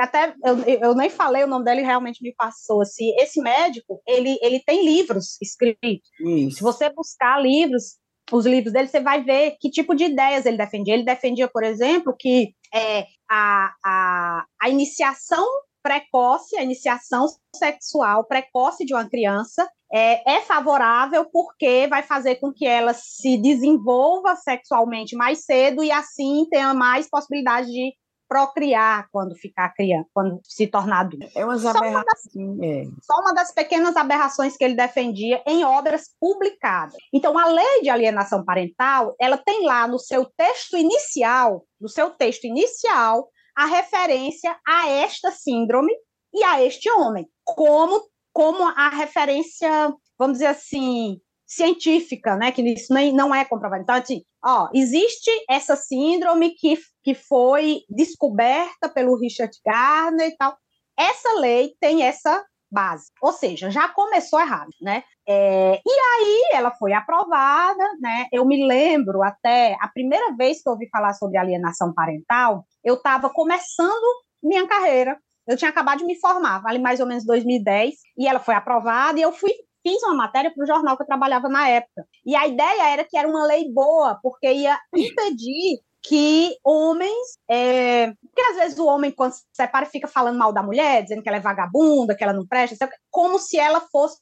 até 0.00 0.34
eu, 0.42 0.58
eu, 0.80 0.94
nem 0.94 1.10
falei 1.10 1.44
o 1.44 1.46
nome 1.46 1.66
dele, 1.66 1.82
realmente 1.82 2.22
me 2.22 2.34
passou. 2.34 2.80
Assim, 2.80 3.14
esse 3.18 3.40
médico, 3.42 4.00
ele, 4.06 4.38
ele 4.40 4.60
tem 4.60 4.84
livros 4.84 5.36
escritos. 5.42 6.08
Isso. 6.20 6.56
Se 6.56 6.62
você 6.62 6.88
buscar 6.88 7.38
livros, 7.38 7.98
os 8.32 8.44
livros 8.44 8.72
dele, 8.72 8.88
você 8.88 9.00
vai 9.00 9.22
ver 9.22 9.56
que 9.60 9.70
tipo 9.70 9.94
de 9.94 10.04
ideias 10.04 10.46
ele 10.46 10.56
defendia. 10.56 10.94
Ele 10.94 11.04
defendia, 11.04 11.48
por 11.48 11.62
exemplo, 11.62 12.14
que 12.18 12.54
é, 12.74 13.06
a, 13.30 13.72
a, 13.84 14.44
a 14.60 14.68
iniciação 14.68 15.46
precoce, 15.82 16.56
a 16.56 16.62
iniciação 16.62 17.26
sexual 17.54 18.24
precoce 18.24 18.84
de 18.84 18.92
uma 18.92 19.08
criança 19.08 19.68
é, 19.92 20.38
é, 20.38 20.40
favorável 20.40 21.24
porque 21.30 21.86
vai 21.86 22.02
fazer 22.02 22.36
com 22.36 22.52
que 22.52 22.66
ela 22.66 22.92
se 22.92 23.38
desenvolva 23.38 24.34
sexualmente 24.34 25.14
mais 25.14 25.44
cedo 25.44 25.84
e 25.84 25.92
assim 25.92 26.44
tenha 26.50 26.74
mais 26.74 27.08
possibilidade 27.08 27.68
de 27.68 27.94
procriar 28.28 29.08
quando 29.12 29.34
ficar 29.34 29.72
criança, 29.74 30.08
quando 30.12 30.40
se 30.42 30.66
tornar 30.66 31.00
adulto. 31.00 31.28
É 31.34 31.44
umas 31.44 31.62
só, 31.62 31.70
uma 31.72 32.04
das, 32.04 32.26
é. 32.62 32.84
só 33.02 33.20
uma 33.20 33.32
das 33.32 33.52
pequenas 33.52 33.96
aberrações 33.96 34.56
que 34.56 34.64
ele 34.64 34.74
defendia 34.74 35.42
em 35.46 35.64
obras 35.64 36.10
publicadas. 36.20 36.96
Então, 37.12 37.38
a 37.38 37.46
lei 37.46 37.82
de 37.82 37.90
alienação 37.90 38.44
parental, 38.44 39.14
ela 39.20 39.36
tem 39.36 39.64
lá 39.64 39.86
no 39.86 39.98
seu 39.98 40.24
texto 40.36 40.76
inicial, 40.76 41.64
no 41.80 41.88
seu 41.88 42.10
texto 42.10 42.44
inicial, 42.44 43.28
a 43.56 43.66
referência 43.66 44.56
a 44.66 44.88
esta 44.88 45.30
síndrome 45.30 45.92
e 46.34 46.44
a 46.44 46.62
este 46.62 46.90
homem, 46.90 47.26
como 47.44 48.02
como 48.36 48.64
a 48.64 48.90
referência, 48.90 49.70
vamos 50.18 50.34
dizer 50.34 50.48
assim, 50.48 51.18
científica, 51.46 52.36
né? 52.36 52.52
Que 52.52 52.60
isso 52.60 52.92
nem, 52.92 53.10
não 53.10 53.34
é 53.34 53.46
comprovado. 53.46 53.82
Então, 53.82 53.94
assim, 53.94 54.22
ó, 54.44 54.68
existe 54.74 55.30
essa 55.48 55.74
síndrome 55.74 56.50
que, 56.50 56.78
que 57.06 57.14
foi 57.14 57.82
descoberta 57.88 58.88
pelo 58.88 59.16
Richard 59.16 59.56
Gardner 59.64 60.26
e 60.26 60.36
tal. 60.36 60.56
Essa 60.98 61.38
lei 61.38 61.72
tem 61.80 62.02
essa 62.02 62.44
base. 62.68 63.12
Ou 63.22 63.32
seja, 63.32 63.70
já 63.70 63.88
começou 63.88 64.40
errado, 64.40 64.70
né? 64.82 65.04
É, 65.24 65.80
e 65.86 65.90
aí 65.90 66.50
ela 66.52 66.72
foi 66.72 66.92
aprovada, 66.92 67.84
né? 68.00 68.26
Eu 68.32 68.44
me 68.44 68.66
lembro 68.66 69.22
até 69.22 69.76
a 69.80 69.86
primeira 69.86 70.34
vez 70.34 70.60
que 70.60 70.68
eu 70.68 70.72
ouvi 70.72 70.88
falar 70.90 71.12
sobre 71.12 71.38
alienação 71.38 71.94
parental, 71.94 72.64
eu 72.82 72.94
estava 72.94 73.30
começando 73.30 74.24
minha 74.42 74.66
carreira. 74.66 75.16
Eu 75.46 75.56
tinha 75.56 75.70
acabado 75.70 75.98
de 75.98 76.06
me 76.06 76.18
formar, 76.18 76.60
vale 76.60 76.80
mais 76.80 76.98
ou 76.98 77.06
menos 77.06 77.24
2010, 77.24 77.94
e 78.18 78.26
ela 78.26 78.40
foi 78.40 78.56
aprovada 78.56 79.16
e 79.16 79.22
eu 79.22 79.30
fui 79.30 79.52
fiz 79.86 80.02
uma 80.02 80.16
matéria 80.16 80.52
para 80.52 80.64
o 80.64 80.66
jornal 80.66 80.96
que 80.96 81.04
eu 81.04 81.06
trabalhava 81.06 81.48
na 81.48 81.68
época. 81.68 82.04
E 82.24 82.34
a 82.34 82.48
ideia 82.48 82.88
era 82.88 83.04
que 83.04 83.16
era 83.16 83.28
uma 83.28 83.46
lei 83.46 83.72
boa, 83.72 84.18
porque 84.20 84.52
ia 84.52 84.76
impedir 84.92 85.78
que 86.06 86.56
homens. 86.64 87.38
É... 87.48 88.12
Porque 88.22 88.42
às 88.50 88.56
vezes 88.56 88.78
o 88.78 88.86
homem, 88.86 89.10
quando 89.10 89.32
se 89.32 89.42
separa, 89.52 89.86
fica 89.86 90.08
falando 90.08 90.38
mal 90.38 90.52
da 90.52 90.62
mulher, 90.62 91.02
dizendo 91.02 91.22
que 91.22 91.28
ela 91.28 91.38
é 91.38 91.40
vagabunda, 91.40 92.14
que 92.14 92.22
ela 92.22 92.32
não 92.32 92.46
presta, 92.46 92.88
como 93.10 93.38
se 93.38 93.58
ela 93.58 93.80
fosse 93.80 94.18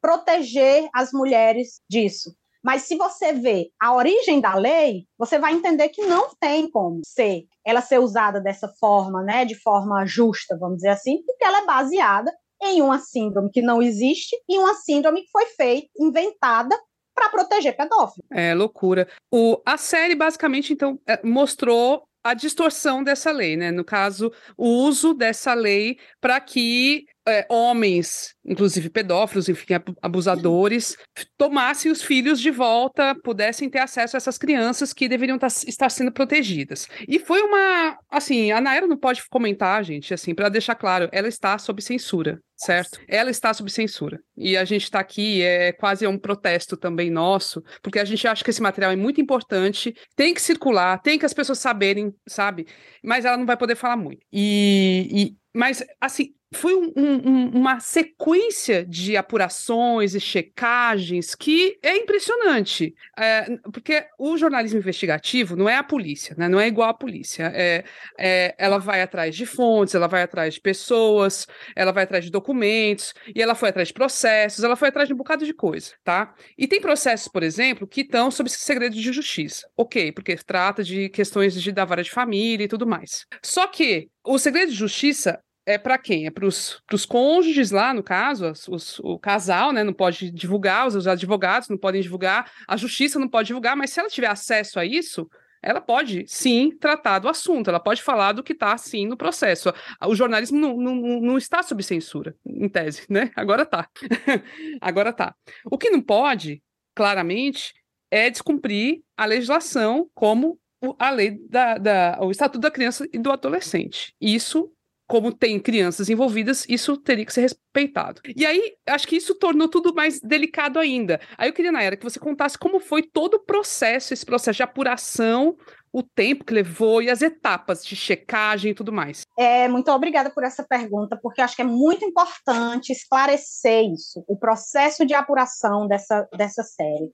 proteger 0.00 0.88
as 0.94 1.12
mulheres 1.12 1.80
disso. 1.88 2.34
Mas 2.64 2.82
se 2.82 2.96
você 2.96 3.32
vê 3.32 3.70
a 3.80 3.92
origem 3.92 4.40
da 4.40 4.54
lei, 4.54 5.04
você 5.18 5.38
vai 5.38 5.52
entender 5.52 5.88
que 5.88 6.06
não 6.06 6.30
tem 6.38 6.70
como 6.70 7.00
ser 7.04 7.44
ela 7.64 7.80
ser 7.80 7.98
usada 7.98 8.40
dessa 8.40 8.68
forma, 8.80 9.22
né, 9.22 9.44
de 9.44 9.54
forma 9.54 10.04
justa, 10.04 10.56
vamos 10.58 10.76
dizer 10.76 10.90
assim, 10.90 11.22
porque 11.24 11.44
ela 11.44 11.58
é 11.58 11.66
baseada 11.66 12.32
em 12.62 12.80
uma 12.80 12.98
síndrome 12.98 13.50
que 13.50 13.62
não 13.62 13.82
existe 13.82 14.36
e 14.48 14.58
uma 14.58 14.74
síndrome 14.74 15.22
que 15.22 15.30
foi 15.30 15.46
feita, 15.46 15.88
inventada 15.98 16.78
para 17.22 17.28
proteger 17.28 17.76
pedófilo. 17.76 18.24
É 18.30 18.54
loucura. 18.54 19.06
O, 19.30 19.60
a 19.64 19.76
série 19.76 20.14
basicamente 20.14 20.72
então 20.72 20.98
é, 21.06 21.20
mostrou 21.24 22.04
a 22.24 22.34
distorção 22.34 23.02
dessa 23.02 23.30
lei, 23.32 23.56
né? 23.56 23.70
No 23.70 23.84
caso, 23.84 24.32
o 24.56 24.68
uso 24.68 25.12
dessa 25.12 25.54
lei 25.54 25.98
para 26.20 26.40
que 26.40 27.06
é, 27.26 27.46
homens, 27.48 28.34
inclusive 28.44 28.90
pedófilos, 28.90 29.48
enfim, 29.48 29.74
abusadores, 30.00 30.96
tomassem 31.38 31.90
os 31.90 32.02
filhos 32.02 32.40
de 32.40 32.50
volta, 32.50 33.14
pudessem 33.22 33.70
ter 33.70 33.78
acesso 33.78 34.16
a 34.16 34.18
essas 34.18 34.38
crianças 34.38 34.92
que 34.92 35.08
deveriam 35.08 35.38
tá, 35.38 35.46
estar 35.46 35.88
sendo 35.88 36.12
protegidas. 36.12 36.88
E 37.06 37.18
foi 37.18 37.40
uma, 37.42 37.96
assim, 38.10 38.50
a 38.50 38.60
Naira 38.60 38.86
não 38.86 38.96
pode 38.96 39.22
comentar, 39.28 39.84
gente, 39.84 40.12
assim, 40.12 40.34
para 40.34 40.48
deixar 40.48 40.74
claro, 40.74 41.08
ela 41.12 41.28
está 41.28 41.56
sob 41.58 41.80
censura, 41.80 42.40
certo? 42.56 42.98
Ela 43.06 43.30
está 43.30 43.54
sob 43.54 43.70
censura. 43.70 44.20
E 44.36 44.56
a 44.56 44.64
gente 44.64 44.84
está 44.84 44.98
aqui, 44.98 45.42
é 45.42 45.72
quase 45.72 46.06
um 46.06 46.18
protesto 46.18 46.76
também 46.76 47.10
nosso, 47.10 47.62
porque 47.82 48.00
a 48.00 48.04
gente 48.04 48.26
acha 48.26 48.42
que 48.42 48.50
esse 48.50 48.62
material 48.62 48.90
é 48.90 48.96
muito 48.96 49.20
importante, 49.20 49.94
tem 50.16 50.34
que 50.34 50.42
circular, 50.42 51.00
tem 51.00 51.18
que 51.18 51.26
as 51.26 51.32
pessoas 51.32 51.60
saberem, 51.60 52.12
sabe? 52.26 52.66
Mas 53.02 53.24
ela 53.24 53.36
não 53.36 53.46
vai 53.46 53.56
poder 53.56 53.76
falar 53.76 53.96
muito. 53.96 54.26
E, 54.32 55.08
e 55.12 55.42
mas, 55.54 55.84
assim, 56.00 56.34
foi 56.52 56.74
um, 56.74 56.92
um, 56.96 57.48
uma 57.50 57.80
sequência 57.80 58.84
de 58.84 59.16
apurações 59.16 60.14
e 60.14 60.20
checagens 60.20 61.34
que 61.34 61.78
é 61.82 61.96
impressionante. 61.96 62.94
É, 63.18 63.46
porque 63.72 64.06
o 64.18 64.36
jornalismo 64.36 64.78
investigativo 64.78 65.56
não 65.56 65.68
é 65.68 65.76
a 65.76 65.82
polícia, 65.82 66.34
né? 66.38 66.48
não 66.48 66.60
é 66.60 66.66
igual 66.66 66.90
à 66.90 66.94
polícia. 66.94 67.50
É, 67.54 67.84
é, 68.18 68.54
ela 68.58 68.78
vai 68.78 69.02
atrás 69.02 69.34
de 69.34 69.46
fontes, 69.46 69.94
ela 69.94 70.06
vai 70.06 70.22
atrás 70.22 70.54
de 70.54 70.60
pessoas, 70.60 71.46
ela 71.74 71.92
vai 71.92 72.04
atrás 72.04 72.24
de 72.24 72.30
documentos, 72.30 73.14
e 73.34 73.40
ela 73.40 73.54
foi 73.54 73.70
atrás 73.70 73.88
de 73.88 73.94
processos, 73.94 74.64
ela 74.64 74.76
foi 74.76 74.88
atrás 74.88 75.08
de 75.08 75.14
um 75.14 75.16
bocado 75.16 75.44
de 75.44 75.54
coisa, 75.54 75.92
tá? 76.04 76.34
E 76.56 76.66
tem 76.66 76.80
processos, 76.80 77.28
por 77.28 77.42
exemplo, 77.42 77.86
que 77.86 78.02
estão 78.02 78.30
sob 78.30 78.48
segredo 78.50 78.94
de 78.94 79.12
justiça. 79.12 79.66
Ok, 79.76 80.12
porque 80.12 80.36
trata 80.36 80.82
de 80.82 81.08
questões 81.08 81.60
de, 81.60 81.72
da 81.72 81.84
vara 81.84 82.02
de 82.02 82.10
família 82.10 82.64
e 82.64 82.68
tudo 82.68 82.86
mais. 82.86 83.26
Só 83.42 83.66
que 83.66 84.08
o 84.24 84.38
segredo 84.38 84.70
de 84.70 84.76
justiça 84.76 85.40
é 85.64 85.78
para 85.78 85.98
quem? 85.98 86.26
É 86.26 86.30
para 86.30 86.46
os 86.46 87.06
cônjuges 87.08 87.70
lá, 87.70 87.94
no 87.94 88.02
caso, 88.02 88.52
os, 88.68 88.98
o 89.00 89.18
casal, 89.18 89.72
né? 89.72 89.84
Não 89.84 89.92
pode 89.92 90.30
divulgar, 90.30 90.86
os, 90.86 90.94
os 90.94 91.06
advogados 91.06 91.68
não 91.68 91.78
podem 91.78 92.02
divulgar, 92.02 92.50
a 92.66 92.76
justiça 92.76 93.18
não 93.18 93.28
pode 93.28 93.48
divulgar, 93.48 93.76
mas 93.76 93.90
se 93.90 94.00
ela 94.00 94.08
tiver 94.08 94.28
acesso 94.28 94.78
a 94.78 94.84
isso, 94.84 95.28
ela 95.62 95.80
pode 95.80 96.24
sim 96.26 96.76
tratar 96.76 97.20
do 97.20 97.28
assunto, 97.28 97.70
ela 97.70 97.78
pode 97.78 98.02
falar 98.02 98.32
do 98.32 98.42
que 98.42 98.52
está 98.52 98.76
sim 98.76 99.06
no 99.06 99.16
processo. 99.16 99.72
O 100.04 100.14
jornalismo 100.14 100.58
não, 100.58 100.76
não, 100.76 100.94
não, 101.20 101.38
está 101.38 101.62
sob 101.62 101.82
censura, 101.84 102.34
em 102.44 102.68
tese, 102.68 103.06
né? 103.08 103.30
Agora 103.36 103.64
tá. 103.64 103.88
Agora 104.80 105.12
tá. 105.12 105.34
O 105.64 105.78
que 105.78 105.90
não 105.90 106.02
pode, 106.02 106.60
claramente, 106.94 107.72
é 108.10 108.28
descumprir 108.28 109.02
a 109.16 109.24
legislação 109.24 110.10
como 110.12 110.58
a 110.98 111.10
lei 111.10 111.38
da, 111.48 111.78
da, 111.78 112.18
o 112.20 112.32
Estatuto 112.32 112.58
da 112.58 112.70
Criança 112.70 113.06
e 113.12 113.18
do 113.18 113.30
Adolescente. 113.30 114.12
Isso 114.20 114.68
como 115.12 115.30
tem 115.30 115.60
crianças 115.60 116.08
envolvidas, 116.08 116.64
isso 116.70 116.96
teria 116.96 117.26
que 117.26 117.34
ser 117.34 117.42
respeitado. 117.42 118.22
E 118.34 118.46
aí, 118.46 118.72
acho 118.88 119.06
que 119.06 119.14
isso 119.14 119.34
tornou 119.34 119.68
tudo 119.68 119.94
mais 119.94 120.18
delicado 120.18 120.78
ainda. 120.78 121.20
Aí 121.36 121.50
eu 121.50 121.52
queria, 121.52 121.70
Nayara, 121.70 121.98
que 121.98 122.02
você 122.02 122.18
contasse 122.18 122.56
como 122.56 122.80
foi 122.80 123.02
todo 123.02 123.34
o 123.34 123.44
processo, 123.44 124.14
esse 124.14 124.24
processo 124.24 124.56
de 124.56 124.62
apuração, 124.62 125.54
o 125.92 126.02
tempo 126.02 126.46
que 126.46 126.54
levou 126.54 127.02
e 127.02 127.10
as 127.10 127.20
etapas 127.20 127.84
de 127.84 127.94
checagem 127.94 128.70
e 128.70 128.74
tudo 128.74 128.90
mais. 128.90 129.20
É, 129.38 129.68
muito 129.68 129.90
obrigada 129.90 130.30
por 130.30 130.44
essa 130.44 130.64
pergunta, 130.66 131.14
porque 131.22 131.42
acho 131.42 131.56
que 131.56 131.60
é 131.60 131.66
muito 131.66 132.06
importante 132.06 132.90
esclarecer 132.90 133.84
isso, 133.92 134.24
o 134.26 134.34
processo 134.34 135.04
de 135.04 135.12
apuração 135.12 135.86
dessa, 135.86 136.26
dessa 136.34 136.62
série. 136.62 137.12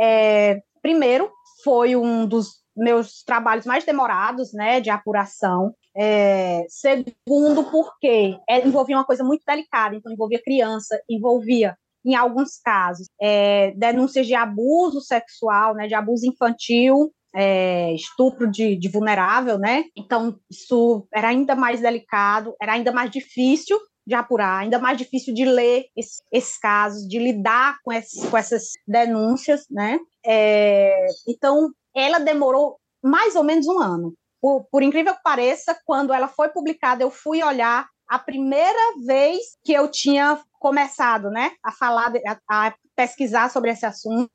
É, 0.00 0.60
primeiro, 0.80 1.28
foi 1.64 1.96
um 1.96 2.24
dos 2.24 2.64
meus 2.76 3.22
trabalhos 3.24 3.64
mais 3.64 3.84
demorados, 3.84 4.52
né, 4.52 4.80
de 4.80 4.90
apuração. 4.90 5.74
É, 5.98 6.66
segundo, 6.68 7.64
porque 7.70 8.36
é, 8.48 8.66
envolvia 8.66 8.96
uma 8.96 9.04
coisa 9.04 9.24
muito 9.24 9.42
delicada, 9.46 9.96
então 9.96 10.12
envolvia 10.12 10.42
criança, 10.42 11.00
envolvia, 11.08 11.74
em 12.04 12.14
alguns 12.14 12.58
casos, 12.62 13.06
é, 13.20 13.72
denúncias 13.72 14.26
de 14.26 14.34
abuso 14.34 15.00
sexual, 15.00 15.74
né, 15.74 15.86
de 15.86 15.94
abuso 15.94 16.26
infantil, 16.26 17.10
é, 17.34 17.94
estupro 17.94 18.50
de, 18.50 18.76
de, 18.76 18.88
vulnerável, 18.88 19.58
né? 19.58 19.84
Então, 19.96 20.38
isso 20.50 21.06
era 21.12 21.28
ainda 21.28 21.54
mais 21.54 21.80
delicado, 21.80 22.54
era 22.60 22.72
ainda 22.72 22.92
mais 22.92 23.10
difícil 23.10 23.78
de 24.06 24.14
apurar, 24.14 24.62
ainda 24.62 24.78
mais 24.78 24.96
difícil 24.96 25.34
de 25.34 25.44
ler 25.44 25.86
esses, 25.96 26.58
casos, 26.58 27.06
de 27.08 27.18
lidar 27.18 27.76
com, 27.82 27.92
com 28.30 28.36
essas 28.38 28.70
denúncias, 28.86 29.66
né? 29.70 29.98
É, 30.24 31.06
então, 31.28 31.70
ela 31.94 32.18
demorou 32.18 32.78
mais 33.02 33.34
ou 33.34 33.42
menos 33.42 33.66
um 33.66 33.80
ano. 33.80 34.14
Por, 34.46 34.64
por, 34.70 34.80
incrível 34.80 35.12
que 35.12 35.22
pareça, 35.24 35.76
quando 35.84 36.12
ela 36.12 36.28
foi 36.28 36.48
publicada, 36.50 37.02
eu 37.02 37.10
fui 37.10 37.42
olhar 37.42 37.88
a 38.08 38.16
primeira 38.16 38.94
vez 39.04 39.58
que 39.64 39.72
eu 39.72 39.90
tinha 39.90 40.40
começado, 40.60 41.30
né, 41.30 41.50
a 41.64 41.72
falar, 41.72 42.12
a, 42.48 42.68
a 42.68 42.74
pesquisar 42.94 43.50
sobre 43.50 43.72
esse 43.72 43.84
assunto, 43.84 44.30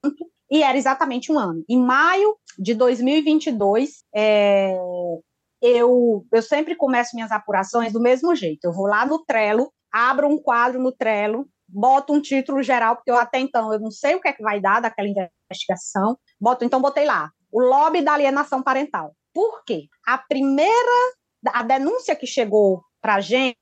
e 0.51 0.63
era 0.63 0.77
exatamente 0.77 1.31
um 1.31 1.39
ano. 1.39 1.63
Em 1.69 1.79
maio 1.79 2.35
de 2.59 2.73
2022, 2.73 4.03
é, 4.13 4.77
eu, 5.61 6.25
eu 6.29 6.41
sempre 6.41 6.75
começo 6.75 7.15
minhas 7.15 7.31
apurações 7.31 7.93
do 7.93 8.01
mesmo 8.01 8.35
jeito. 8.35 8.65
Eu 8.65 8.73
vou 8.73 8.87
lá 8.87 9.05
no 9.05 9.23
Trello, 9.23 9.71
abro 9.89 10.27
um 10.27 10.37
quadro 10.37 10.77
no 10.77 10.91
Trello, 10.91 11.47
boto 11.69 12.11
um 12.11 12.19
título 12.19 12.61
geral, 12.61 12.97
porque 12.97 13.11
eu 13.11 13.17
até 13.17 13.39
então 13.39 13.71
eu 13.71 13.79
não 13.79 13.91
sei 13.91 14.15
o 14.15 14.19
que 14.19 14.27
é 14.27 14.33
que 14.33 14.43
vai 14.43 14.59
dar 14.59 14.81
daquela 14.81 15.07
investigação. 15.49 16.19
Boto, 16.37 16.65
então 16.65 16.81
botei 16.81 17.05
lá, 17.05 17.31
o 17.49 17.61
lobby 17.61 18.01
da 18.01 18.11
alienação 18.11 18.61
parental. 18.61 19.15
Por 19.33 19.63
quê? 19.65 19.87
A 20.05 20.17
primeira, 20.17 21.13
a 21.47 21.63
denúncia 21.63 22.15
que 22.15 22.27
chegou 22.27 22.83
para 23.01 23.15
a 23.15 23.21
gente 23.21 23.57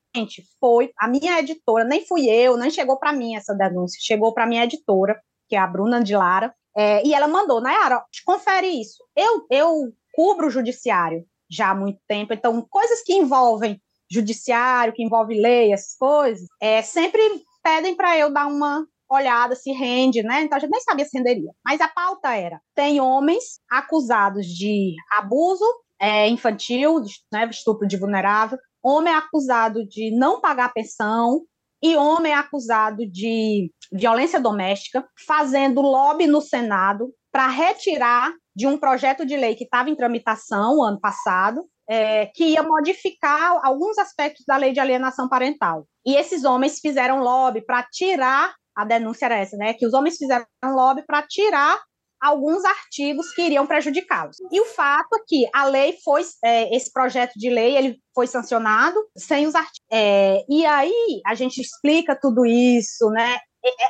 foi 0.59 0.91
a 0.97 1.07
minha 1.07 1.39
editora, 1.39 1.83
nem 1.83 2.05
fui 2.05 2.29
eu, 2.29 2.57
nem 2.57 2.69
chegou 2.69 2.97
para 2.97 3.13
mim 3.13 3.35
essa 3.35 3.53
denúncia, 3.53 3.99
chegou 4.01 4.33
para 4.33 4.47
minha 4.47 4.63
editora, 4.63 5.19
que 5.47 5.55
é 5.55 5.59
a 5.59 5.67
Bruna 5.67 6.03
de 6.03 6.15
Lara, 6.15 6.53
é, 6.75 7.05
e 7.05 7.13
ela 7.13 7.27
mandou, 7.27 7.61
Nayara, 7.61 8.03
confere 8.25 8.67
isso. 8.67 9.03
Eu, 9.15 9.45
eu 9.49 9.93
cubro 10.13 10.47
o 10.47 10.51
judiciário 10.51 11.25
já 11.49 11.71
há 11.71 11.75
muito 11.75 11.99
tempo, 12.07 12.33
então 12.33 12.61
coisas 12.69 13.01
que 13.01 13.13
envolvem 13.13 13.81
judiciário, 14.11 14.93
que 14.93 15.03
envolvem 15.03 15.41
lei, 15.41 15.71
essas 15.71 15.95
coisas, 15.95 16.47
é, 16.61 16.81
sempre 16.81 17.21
pedem 17.63 17.95
para 17.95 18.17
eu 18.17 18.31
dar 18.31 18.47
uma 18.47 18.85
olhada 19.09 19.55
se 19.55 19.71
rende, 19.71 20.21
né? 20.21 20.43
Então 20.43 20.57
a 20.57 20.59
gente 20.59 20.71
nem 20.71 20.81
sabia 20.81 21.05
se 21.05 21.17
renderia. 21.17 21.51
Mas 21.65 21.81
a 21.81 21.87
pauta 21.87 22.35
era: 22.35 22.61
tem 22.75 23.01
homens 23.01 23.59
acusados 23.69 24.45
de 24.45 24.95
abuso 25.17 25.65
é, 25.99 26.27
infantil, 26.29 27.01
né, 27.31 27.47
estupro 27.49 27.87
de 27.87 27.97
vulnerável, 27.97 28.57
homem 28.81 29.13
acusado 29.13 29.85
de 29.85 30.11
não 30.11 30.39
pagar 30.39 30.73
pensão 30.73 31.41
e 31.81 31.95
homem 31.95 32.33
acusado 32.33 33.05
de 33.05 33.71
violência 33.91 34.39
doméstica, 34.39 35.05
fazendo 35.25 35.81
lobby 35.81 36.27
no 36.27 36.41
Senado 36.41 37.13
para 37.31 37.47
retirar 37.47 38.31
de 38.55 38.67
um 38.67 38.77
projeto 38.77 39.25
de 39.25 39.37
lei 39.37 39.55
que 39.55 39.63
estava 39.63 39.89
em 39.89 39.95
tramitação 39.95 40.83
ano 40.83 40.99
passado, 40.99 41.65
é, 41.89 42.27
que 42.27 42.43
ia 42.43 42.63
modificar 42.63 43.59
alguns 43.63 43.97
aspectos 43.97 44.43
da 44.45 44.57
lei 44.57 44.73
de 44.73 44.79
alienação 44.79 45.29
parental. 45.29 45.87
E 46.05 46.15
esses 46.15 46.43
homens 46.43 46.79
fizeram 46.79 47.21
lobby 47.21 47.61
para 47.61 47.83
tirar 47.83 48.53
a 48.79 48.85
denúncia 48.85 49.25
era 49.25 49.37
essa, 49.37 49.57
né? 49.57 49.73
Que 49.73 49.85
os 49.85 49.93
homens 49.93 50.17
fizeram 50.17 50.45
lobby 50.63 51.03
para 51.05 51.21
tirar 51.23 51.77
alguns 52.21 52.63
artigos 52.65 53.31
que 53.33 53.41
iriam 53.41 53.67
prejudicá-los. 53.67 54.37
E 54.51 54.59
o 54.59 54.65
fato 54.65 55.15
é 55.15 55.23
que 55.27 55.49
a 55.53 55.65
lei 55.65 55.97
foi, 56.03 56.21
é, 56.43 56.75
esse 56.75 56.91
projeto 56.91 57.33
de 57.35 57.49
lei, 57.49 57.77
ele 57.77 57.97
foi 58.13 58.27
sancionado 58.27 58.97
sem 59.17 59.47
os 59.47 59.55
artigos. 59.55 59.85
É, 59.91 60.43
e 60.49 60.65
aí 60.65 61.21
a 61.25 61.35
gente 61.35 61.61
explica 61.61 62.17
tudo 62.19 62.45
isso, 62.45 63.09
né? 63.09 63.37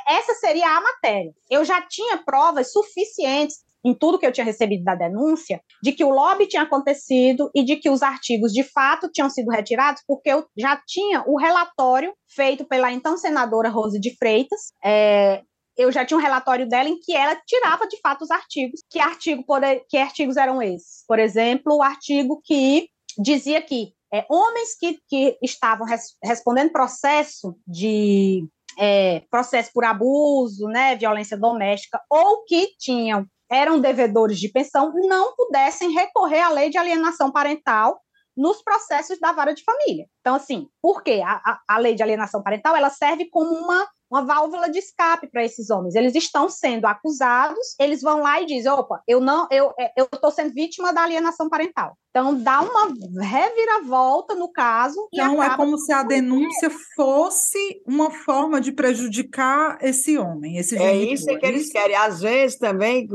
Essa 0.08 0.34
seria 0.34 0.68
a 0.68 0.80
matéria. 0.80 1.32
Eu 1.48 1.64
já 1.64 1.80
tinha 1.82 2.18
provas 2.18 2.72
suficientes 2.72 3.58
em 3.84 3.94
tudo 3.94 4.18
que 4.18 4.26
eu 4.26 4.32
tinha 4.32 4.44
recebido 4.44 4.84
da 4.84 4.94
denúncia, 4.94 5.60
de 5.82 5.92
que 5.92 6.04
o 6.04 6.10
lobby 6.10 6.46
tinha 6.46 6.62
acontecido 6.62 7.50
e 7.54 7.64
de 7.64 7.76
que 7.76 7.88
os 7.88 8.02
artigos 8.02 8.52
de 8.52 8.62
fato 8.62 9.10
tinham 9.12 9.30
sido 9.30 9.50
retirados, 9.50 10.02
porque 10.06 10.30
eu 10.30 10.46
já 10.56 10.80
tinha 10.86 11.24
o 11.26 11.38
relatório 11.38 12.12
feito 12.28 12.64
pela 12.64 12.92
então 12.92 13.16
senadora 13.16 13.68
Rose 13.68 13.98
de 13.98 14.14
Freitas. 14.16 14.72
É, 14.84 15.42
eu 15.76 15.90
já 15.90 16.04
tinha 16.04 16.18
um 16.18 16.22
relatório 16.22 16.68
dela 16.68 16.88
em 16.88 16.98
que 16.98 17.14
ela 17.14 17.36
tirava 17.46 17.86
de 17.86 17.98
fato 18.00 18.22
os 18.22 18.30
artigos. 18.30 18.80
Que, 18.90 18.98
artigo 18.98 19.44
poder, 19.44 19.84
que 19.88 19.96
artigos 19.96 20.36
eram 20.36 20.60
esses? 20.60 21.04
Por 21.06 21.18
exemplo, 21.18 21.76
o 21.76 21.82
artigo 21.82 22.40
que 22.44 22.88
dizia 23.18 23.62
que 23.62 23.92
é, 24.12 24.26
homens 24.28 24.76
que, 24.78 24.98
que 25.08 25.38
estavam 25.42 25.86
res, 25.86 26.16
respondendo 26.22 26.72
processo 26.72 27.56
de 27.66 28.46
é, 28.78 29.20
processo 29.30 29.70
por 29.72 29.84
abuso, 29.84 30.66
né, 30.66 30.96
violência 30.96 31.36
doméstica, 31.36 32.00
ou 32.10 32.44
que 32.44 32.68
tinham 32.78 33.26
eram 33.50 33.80
devedores 33.80 34.38
de 34.38 34.48
pensão 34.48 34.92
não 34.94 35.34
pudessem 35.34 35.90
recorrer 35.92 36.40
à 36.40 36.50
lei 36.50 36.70
de 36.70 36.78
alienação 36.78 37.32
parental 37.32 38.00
nos 38.36 38.62
processos 38.62 39.18
da 39.18 39.32
vara 39.32 39.52
de 39.52 39.64
família. 39.64 40.06
Então, 40.20 40.36
assim, 40.36 40.68
por 40.80 41.02
quê? 41.02 41.20
A, 41.24 41.32
a, 41.44 41.60
a 41.68 41.78
lei 41.78 41.94
de 41.94 42.02
alienação 42.02 42.42
parental 42.42 42.76
ela 42.76 42.88
serve 42.88 43.28
como 43.28 43.50
uma 43.52 43.86
uma 44.10 44.24
válvula 44.24 44.68
de 44.68 44.78
escape 44.78 45.28
para 45.28 45.44
esses 45.44 45.70
homens. 45.70 45.94
Eles 45.94 46.14
estão 46.14 46.48
sendo 46.48 46.86
acusados, 46.86 47.76
eles 47.78 48.02
vão 48.02 48.20
lá 48.20 48.42
e 48.42 48.46
dizem: 48.46 48.70
opa, 48.72 49.02
eu 49.06 49.20
não, 49.20 49.46
eu 49.50 49.72
é, 49.78 49.92
eu 49.96 50.08
estou 50.12 50.30
sendo 50.30 50.52
vítima 50.52 50.92
da 50.92 51.02
alienação 51.02 51.48
parental. 51.48 51.96
Então 52.10 52.42
dá 52.42 52.60
uma 52.60 52.92
reviravolta 53.22 54.34
no 54.34 54.50
caso. 54.50 55.08
Então 55.12 55.40
é 55.40 55.56
como 55.56 55.78
se 55.78 55.92
a 55.92 56.02
denúncia 56.02 56.68
fosse 56.96 57.80
uma 57.86 58.10
forma 58.10 58.60
de 58.60 58.72
prejudicar 58.72 59.78
esse 59.80 60.18
homem, 60.18 60.56
esse 60.56 60.76
É 60.76 60.92
isso 60.94 61.26
que 61.26 61.46
eles 61.46 61.70
querem. 61.70 61.94
Às 61.94 62.20
vezes 62.20 62.58
também, 62.58 63.06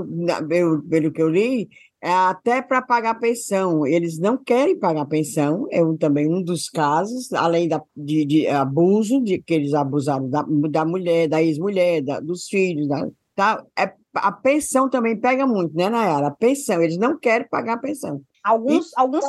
pelo, 0.48 0.82
pelo 0.84 1.12
que 1.12 1.22
eu 1.22 1.28
li, 1.28 1.68
é 1.95 1.95
até 2.14 2.62
para 2.62 2.82
pagar 2.82 3.16
pensão. 3.16 3.86
Eles 3.86 4.20
não 4.20 4.38
querem 4.38 4.78
pagar 4.78 5.06
pensão, 5.06 5.68
é 5.72 5.84
um, 5.84 5.98
também 5.98 6.28
um 6.28 6.42
dos 6.42 6.70
casos, 6.70 7.32
além 7.34 7.68
da, 7.68 7.82
de, 7.96 8.26
de 8.26 8.48
abuso, 8.48 9.22
de 9.22 9.42
que 9.42 9.54
eles 9.54 9.74
abusaram 9.74 10.30
da, 10.30 10.46
da 10.70 10.86
mulher, 10.86 11.28
da 11.28 11.42
ex-mulher, 11.42 12.02
dos 12.22 12.48
filhos. 12.48 12.88
Da, 12.88 13.08
tá? 13.36 13.66
é, 13.78 13.94
a 14.14 14.32
pensão 14.32 14.90
também 14.90 15.20
pega 15.20 15.48
muito, 15.48 15.76
né, 15.76 15.90
Nayara? 15.90 16.28
A 16.28 16.32
pensão, 16.32 16.82
eles 16.82 16.98
não 16.98 17.18
querem 17.18 17.48
pagar 17.48 17.74
a 17.74 17.80
pensão. 17.80 18.22
Alguns, 18.44 18.92
e, 18.92 18.94
alguns 18.96 19.26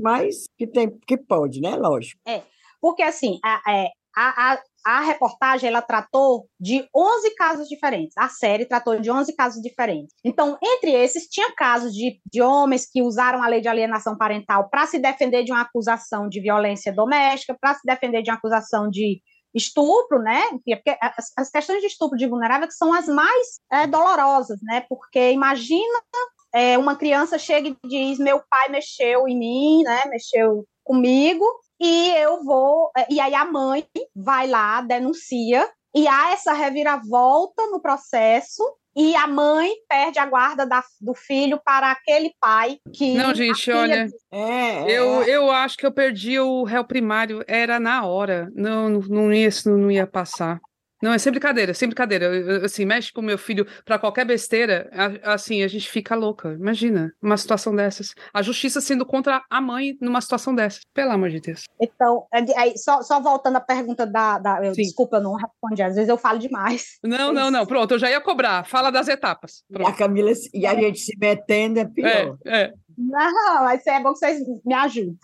mas 0.00 0.44
que 0.56 0.66
tem 0.66 0.96
que 1.06 1.16
pode, 1.16 1.60
né? 1.60 1.74
Lógico. 1.74 2.20
É, 2.26 2.42
porque 2.80 3.02
assim, 3.02 3.38
a, 3.44 3.60
é, 3.72 3.88
a, 4.16 4.52
a, 4.52 4.62
a 4.84 5.00
reportagem 5.00 5.68
ela 5.68 5.82
tratou 5.82 6.46
de 6.58 6.86
11 6.94 7.34
casos 7.34 7.68
diferentes. 7.68 8.16
A 8.16 8.28
série 8.28 8.66
tratou 8.66 8.98
de 9.00 9.10
11 9.10 9.34
casos 9.34 9.62
diferentes. 9.62 10.14
Então, 10.24 10.58
entre 10.62 10.92
esses, 10.92 11.28
tinha 11.28 11.52
casos 11.54 11.92
de, 11.94 12.20
de 12.30 12.42
homens 12.42 12.88
que 12.90 13.02
usaram 13.02 13.42
a 13.42 13.48
lei 13.48 13.60
de 13.60 13.68
alienação 13.68 14.16
parental 14.16 14.68
para 14.68 14.86
se 14.86 14.98
defender 14.98 15.44
de 15.44 15.52
uma 15.52 15.62
acusação 15.62 16.28
de 16.28 16.40
violência 16.40 16.92
doméstica, 16.92 17.56
para 17.60 17.74
se 17.74 17.80
defender 17.84 18.22
de 18.22 18.30
uma 18.30 18.36
acusação 18.36 18.88
de 18.88 19.20
estupro, 19.54 20.18
né? 20.18 20.42
Porque 20.64 20.96
as, 21.00 21.32
as 21.36 21.50
questões 21.50 21.80
de 21.80 21.86
estupro 21.86 22.16
de 22.16 22.26
vulnerável 22.26 22.68
são 22.70 22.92
as 22.92 23.06
mais 23.06 23.60
é, 23.70 23.86
dolorosas, 23.86 24.58
né? 24.62 24.84
Porque 24.88 25.30
imagina 25.30 26.00
é, 26.54 26.76
uma 26.78 26.96
criança 26.96 27.38
chega 27.38 27.68
e 27.68 27.76
diz: 27.88 28.18
meu 28.18 28.42
pai 28.48 28.68
mexeu 28.68 29.28
em 29.28 29.38
mim, 29.38 29.82
né? 29.82 30.04
Mexeu 30.06 30.66
comigo, 30.84 31.44
e 31.82 32.10
eu 32.16 32.44
vou. 32.44 32.92
E 33.10 33.20
aí 33.20 33.34
a 33.34 33.44
mãe 33.44 33.84
vai 34.14 34.46
lá, 34.46 34.80
denuncia, 34.80 35.68
e 35.94 36.06
há 36.06 36.32
essa 36.32 36.52
reviravolta 36.52 37.66
no 37.66 37.82
processo. 37.82 38.62
E 38.94 39.16
a 39.16 39.26
mãe 39.26 39.72
perde 39.88 40.18
a 40.18 40.26
guarda 40.26 40.66
da, 40.66 40.84
do 41.00 41.14
filho 41.14 41.58
para 41.64 41.90
aquele 41.90 42.34
pai 42.38 42.78
que. 42.92 43.14
Não, 43.14 43.34
gente, 43.34 43.70
olha. 43.70 44.06
É, 44.30 44.82
eu, 44.82 45.22
é. 45.22 45.30
eu 45.30 45.50
acho 45.50 45.78
que 45.78 45.86
eu 45.86 45.92
perdi 45.92 46.38
o 46.38 46.62
réu 46.62 46.84
primário, 46.84 47.42
era 47.48 47.80
na 47.80 48.04
hora. 48.04 48.50
Não, 48.54 48.90
não, 48.90 49.32
ia, 49.32 49.48
não 49.64 49.90
ia 49.90 50.06
passar. 50.06 50.60
Não, 51.02 51.12
é 51.12 51.18
sem 51.18 51.32
brincadeira, 51.32 51.74
sem 51.74 51.88
brincadeira. 51.88 52.26
Eu, 52.26 52.64
assim, 52.64 52.84
mexe 52.84 53.12
com 53.12 53.20
meu 53.20 53.36
filho 53.36 53.66
para 53.84 53.98
qualquer 53.98 54.24
besteira, 54.24 54.88
assim, 55.24 55.64
a 55.64 55.68
gente 55.68 55.88
fica 55.88 56.14
louca. 56.14 56.52
Imagina 56.52 57.12
uma 57.20 57.36
situação 57.36 57.74
dessas. 57.74 58.14
A 58.32 58.40
justiça 58.40 58.80
sendo 58.80 59.04
contra 59.04 59.42
a 59.50 59.60
mãe 59.60 59.96
numa 60.00 60.20
situação 60.20 60.54
dessas. 60.54 60.82
Pelo 60.94 61.10
amor 61.10 61.30
de 61.30 61.40
Deus. 61.40 61.64
Então, 61.80 62.26
é, 62.32 62.68
é, 62.68 62.76
só, 62.76 63.02
só 63.02 63.20
voltando 63.20 63.56
à 63.56 63.60
pergunta 63.60 64.06
da. 64.06 64.38
da 64.38 64.64
eu, 64.64 64.72
desculpa, 64.72 65.16
eu 65.16 65.22
não 65.22 65.34
respondi. 65.34 65.82
Às 65.82 65.96
vezes 65.96 66.08
eu 66.08 66.16
falo 66.16 66.38
demais. 66.38 66.98
Não, 67.02 67.32
não, 67.32 67.50
não. 67.50 67.66
Pronto, 67.66 67.94
eu 67.94 67.98
já 67.98 68.08
ia 68.08 68.20
cobrar. 68.20 68.64
Fala 68.64 68.90
das 68.90 69.08
etapas. 69.08 69.64
Pronto. 69.70 69.88
E 69.88 69.92
a 69.92 69.96
Camila 69.96 70.30
e 70.54 70.66
a 70.66 70.74
gente 70.74 71.00
se 71.00 71.18
metendo 71.18 71.80
é 71.80 71.84
pior. 71.84 72.38
É, 72.46 72.62
é. 72.62 72.72
Não, 72.96 73.64
mas 73.64 73.84
é 73.86 74.00
bom 74.00 74.12
que 74.12 74.20
vocês 74.20 74.40
me 74.64 74.74
ajudem 74.74 75.16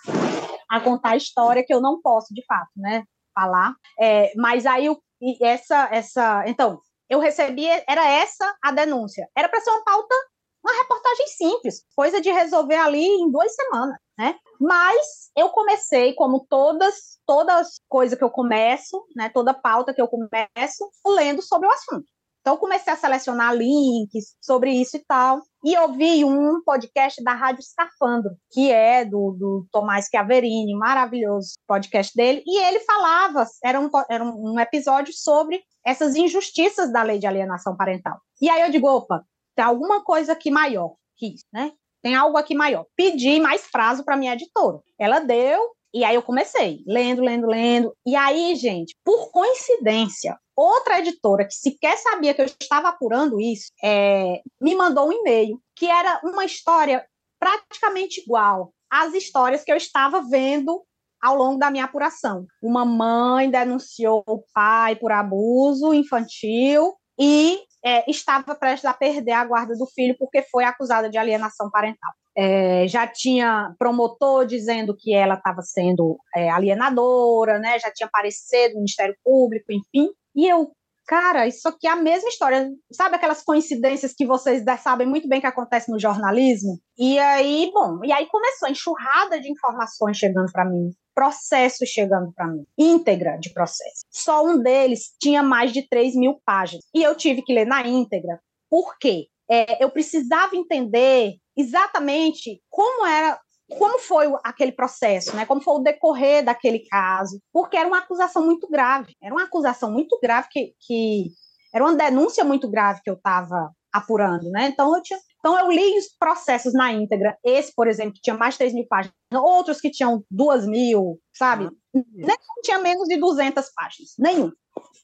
a 0.68 0.80
contar 0.80 1.10
a 1.10 1.16
história 1.16 1.64
que 1.64 1.72
eu 1.72 1.80
não 1.80 2.00
posso, 2.00 2.34
de 2.34 2.44
fato, 2.44 2.70
né? 2.76 3.04
Falar. 3.34 3.74
É, 4.00 4.32
mas 4.36 4.66
aí 4.66 4.88
o 4.88 5.00
e 5.20 5.44
essa, 5.44 5.88
essa. 5.92 6.44
Então, 6.46 6.80
eu 7.08 7.18
recebi, 7.18 7.66
era 7.86 8.06
essa 8.08 8.56
a 8.62 8.70
denúncia. 8.70 9.28
Era 9.36 9.48
para 9.48 9.60
ser 9.60 9.70
uma 9.70 9.84
pauta, 9.84 10.14
uma 10.62 10.76
reportagem 10.76 11.26
simples, 11.28 11.84
coisa 11.96 12.20
de 12.20 12.30
resolver 12.30 12.76
ali 12.76 13.04
em 13.04 13.30
duas 13.30 13.54
semanas, 13.54 13.96
né? 14.18 14.34
Mas 14.60 15.30
eu 15.36 15.48
comecei, 15.50 16.14
como 16.14 16.46
todas, 16.48 17.18
todas 17.26 17.80
coisas 17.88 18.18
que 18.18 18.24
eu 18.24 18.30
começo, 18.30 19.04
né? 19.16 19.30
Toda 19.30 19.54
pauta 19.54 19.94
que 19.94 20.02
eu 20.02 20.08
começo, 20.08 20.90
lendo 21.06 21.42
sobre 21.42 21.68
o 21.68 21.70
assunto. 21.70 22.06
Então, 22.48 22.56
eu 22.56 22.60
comecei 22.60 22.90
a 22.90 22.96
selecionar 22.96 23.54
links 23.54 24.34
sobre 24.40 24.70
isso 24.70 24.96
e 24.96 25.04
tal. 25.06 25.42
E 25.62 25.76
ouvi 25.76 26.24
um 26.24 26.62
podcast 26.64 27.22
da 27.22 27.34
Rádio 27.34 27.60
Escafandro, 27.60 28.30
que 28.50 28.72
é 28.72 29.04
do, 29.04 29.36
do 29.38 29.66
Tomás 29.70 30.06
Chiaverini, 30.10 30.74
maravilhoso 30.74 31.56
podcast 31.66 32.16
dele. 32.16 32.42
E 32.46 32.58
ele 32.64 32.80
falava, 32.80 33.44
era 33.62 33.78
um, 33.78 33.90
era 34.08 34.24
um 34.24 34.58
episódio 34.58 35.12
sobre 35.12 35.60
essas 35.84 36.16
injustiças 36.16 36.90
da 36.90 37.02
lei 37.02 37.18
de 37.18 37.26
alienação 37.26 37.76
parental. 37.76 38.18
E 38.40 38.48
aí 38.48 38.62
eu 38.62 38.70
digo, 38.70 38.88
opa, 38.88 39.22
tem 39.54 39.66
alguma 39.66 40.02
coisa 40.02 40.32
aqui 40.32 40.50
maior 40.50 40.94
que 41.18 41.34
isso, 41.34 41.44
né? 41.52 41.72
Tem 42.02 42.14
algo 42.14 42.38
aqui 42.38 42.54
maior. 42.54 42.86
Pedi 42.96 43.38
mais 43.40 43.70
prazo 43.70 44.06
para 44.06 44.16
minha 44.16 44.32
editora. 44.32 44.78
Ela 44.98 45.18
deu, 45.18 45.60
e 45.92 46.02
aí 46.04 46.14
eu 46.14 46.22
comecei, 46.22 46.82
lendo, 46.86 47.22
lendo, 47.22 47.46
lendo. 47.46 47.94
E 48.06 48.16
aí, 48.16 48.54
gente, 48.56 48.96
por 49.04 49.30
coincidência, 49.30 50.38
outra 50.58 50.98
editora 50.98 51.44
que 51.44 51.54
sequer 51.54 51.96
sabia 51.98 52.34
que 52.34 52.42
eu 52.42 52.46
estava 52.46 52.88
apurando 52.88 53.40
isso, 53.40 53.70
é, 53.82 54.42
me 54.60 54.74
mandou 54.74 55.08
um 55.08 55.12
e-mail 55.12 55.62
que 55.76 55.86
era 55.86 56.20
uma 56.24 56.44
história 56.44 57.06
praticamente 57.38 58.20
igual 58.20 58.72
às 58.90 59.14
histórias 59.14 59.62
que 59.62 59.70
eu 59.70 59.76
estava 59.76 60.20
vendo 60.28 60.82
ao 61.22 61.36
longo 61.36 61.58
da 61.58 61.70
minha 61.70 61.84
apuração. 61.84 62.46
Uma 62.60 62.84
mãe 62.84 63.48
denunciou 63.48 64.24
o 64.26 64.42
pai 64.52 64.96
por 64.96 65.12
abuso 65.12 65.94
infantil 65.94 66.92
e 67.18 67.60
é, 67.84 68.08
estava 68.10 68.54
prestes 68.56 68.84
a 68.84 68.94
perder 68.94 69.32
a 69.32 69.44
guarda 69.44 69.76
do 69.76 69.86
filho 69.86 70.16
porque 70.18 70.42
foi 70.42 70.64
acusada 70.64 71.08
de 71.08 71.18
alienação 71.18 71.70
parental. 71.70 72.12
É, 72.38 72.86
já 72.86 73.04
tinha 73.06 73.74
promotor 73.78 74.46
dizendo 74.46 74.94
que 74.96 75.12
ela 75.12 75.34
estava 75.34 75.60
sendo 75.62 76.18
é, 76.36 76.48
alienadora, 76.48 77.58
né? 77.58 77.78
já 77.80 77.90
tinha 77.90 78.06
aparecido 78.06 78.74
no 78.74 78.80
Ministério 78.80 79.16
Público, 79.24 79.72
enfim. 79.72 80.08
E 80.36 80.46
eu, 80.46 80.70
cara, 81.04 81.48
isso 81.48 81.68
aqui 81.68 81.88
é 81.88 81.90
a 81.90 81.96
mesma 81.96 82.28
história. 82.28 82.70
Sabe 82.92 83.16
aquelas 83.16 83.42
coincidências 83.42 84.14
que 84.14 84.24
vocês 84.24 84.62
sabem 84.80 85.06
muito 85.06 85.28
bem 85.28 85.40
que 85.40 85.48
acontece 85.48 85.90
no 85.90 85.98
jornalismo? 85.98 86.78
E 86.96 87.18
aí, 87.18 87.72
bom, 87.74 88.04
e 88.04 88.12
aí 88.12 88.26
começou 88.26 88.68
a 88.68 88.70
enxurrada 88.70 89.40
de 89.40 89.50
informações 89.50 90.16
chegando 90.16 90.52
para 90.52 90.64
mim 90.64 90.92
processos 91.18 91.88
chegando 91.88 92.32
para 92.32 92.46
mim, 92.46 92.64
íntegra 92.78 93.36
de 93.38 93.52
processo. 93.52 94.04
Só 94.08 94.46
um 94.46 94.62
deles 94.62 95.16
tinha 95.20 95.42
mais 95.42 95.72
de 95.72 95.82
3 95.88 96.14
mil 96.14 96.40
páginas. 96.46 96.84
E 96.94 97.02
eu 97.02 97.12
tive 97.16 97.42
que 97.42 97.52
ler 97.52 97.66
na 97.66 97.84
íntegra. 97.84 98.38
Por 98.70 98.96
quê? 99.00 99.26
É, 99.50 99.82
eu 99.82 99.90
precisava 99.90 100.56
entender 100.56 101.34
exatamente 101.56 102.62
como 102.68 103.06
era 103.06 103.38
como 103.76 103.98
foi 103.98 104.26
aquele 104.44 104.72
processo, 104.72 105.36
né? 105.36 105.44
Como 105.44 105.60
foi 105.60 105.74
o 105.74 105.82
decorrer 105.82 106.42
daquele 106.42 106.80
caso, 106.88 107.38
porque 107.52 107.76
era 107.76 107.86
uma 107.86 107.98
acusação 107.98 108.44
muito 108.44 108.66
grave, 108.68 109.14
era 109.22 109.34
uma 109.34 109.44
acusação 109.44 109.90
muito 109.92 110.18
grave 110.22 110.48
que, 110.50 110.72
que 110.80 111.30
era 111.74 111.84
uma 111.84 111.94
denúncia 111.94 112.44
muito 112.44 112.70
grave 112.70 113.00
que 113.04 113.10
eu 113.10 113.14
estava 113.14 113.70
apurando, 113.92 114.50
né? 114.50 114.68
Então 114.68 114.94
eu 114.96 115.02
tinha, 115.02 115.18
Então, 115.38 115.58
eu 115.58 115.70
li 115.70 115.98
os 115.98 116.08
processos 116.18 116.72
na 116.72 116.92
íntegra. 116.92 117.36
Esse, 117.44 117.72
por 117.74 117.86
exemplo, 117.86 118.14
que 118.14 118.20
tinha 118.20 118.36
mais 118.36 118.54
de 118.54 118.58
3 118.58 118.74
mil 118.74 118.86
páginas, 118.88 119.14
outros 119.32 119.80
que 119.80 119.90
tinham 119.90 120.24
2 120.30 120.66
mil, 120.66 121.20
sabe? 121.32 121.66
Ah, 121.66 122.00
Nenhum 122.14 122.62
tinha 122.62 122.78
menos 122.78 123.08
de 123.08 123.16
200 123.16 123.70
páginas, 123.74 124.14
nenhum. 124.18 124.52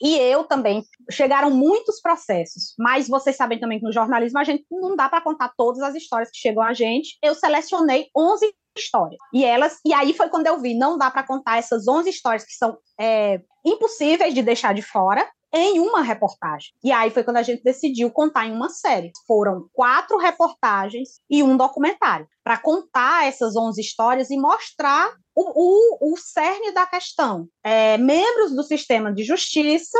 E 0.00 0.16
eu 0.16 0.44
também. 0.44 0.84
Chegaram 1.10 1.50
muitos 1.50 2.00
processos, 2.00 2.74
mas 2.78 3.08
vocês 3.08 3.36
sabem 3.36 3.58
também 3.58 3.78
que 3.78 3.84
no 3.84 3.92
jornalismo 3.92 4.38
a 4.38 4.44
gente 4.44 4.64
não 4.70 4.96
dá 4.96 5.08
para 5.08 5.20
contar 5.20 5.52
todas 5.56 5.82
as 5.82 5.94
histórias 5.94 6.30
que 6.30 6.38
chegam 6.38 6.62
a 6.62 6.72
gente. 6.72 7.16
Eu 7.22 7.34
selecionei 7.34 8.08
11 8.16 8.52
histórias. 8.76 9.18
E 9.32 9.44
elas, 9.44 9.78
e 9.86 9.92
aí 9.94 10.12
foi 10.12 10.28
quando 10.28 10.46
eu 10.46 10.60
vi, 10.60 10.76
não 10.76 10.98
dá 10.98 11.10
para 11.10 11.26
contar 11.26 11.58
essas 11.58 11.86
11 11.86 12.10
histórias 12.10 12.44
que 12.44 12.54
são 12.54 12.76
é, 13.00 13.40
impossíveis 13.64 14.34
de 14.34 14.42
deixar 14.42 14.74
de 14.74 14.82
fora 14.82 15.28
em 15.54 15.78
uma 15.78 16.02
reportagem. 16.02 16.72
E 16.82 16.90
aí 16.90 17.10
foi 17.10 17.22
quando 17.22 17.36
a 17.36 17.42
gente 17.42 17.62
decidiu 17.62 18.10
contar 18.10 18.46
em 18.46 18.52
uma 18.52 18.68
série. 18.68 19.12
Foram 19.24 19.68
quatro 19.72 20.18
reportagens 20.18 21.20
e 21.30 21.44
um 21.44 21.56
documentário 21.56 22.26
para 22.42 22.58
contar 22.58 23.28
essas 23.28 23.54
11 23.54 23.80
histórias 23.80 24.30
e 24.30 24.36
mostrar 24.36 25.14
o, 25.32 26.10
o, 26.10 26.12
o 26.12 26.16
cerne 26.16 26.72
da 26.72 26.84
questão. 26.84 27.48
É, 27.62 27.96
membros 27.96 28.54
do 28.54 28.64
sistema 28.64 29.14
de 29.14 29.22
justiça 29.22 29.98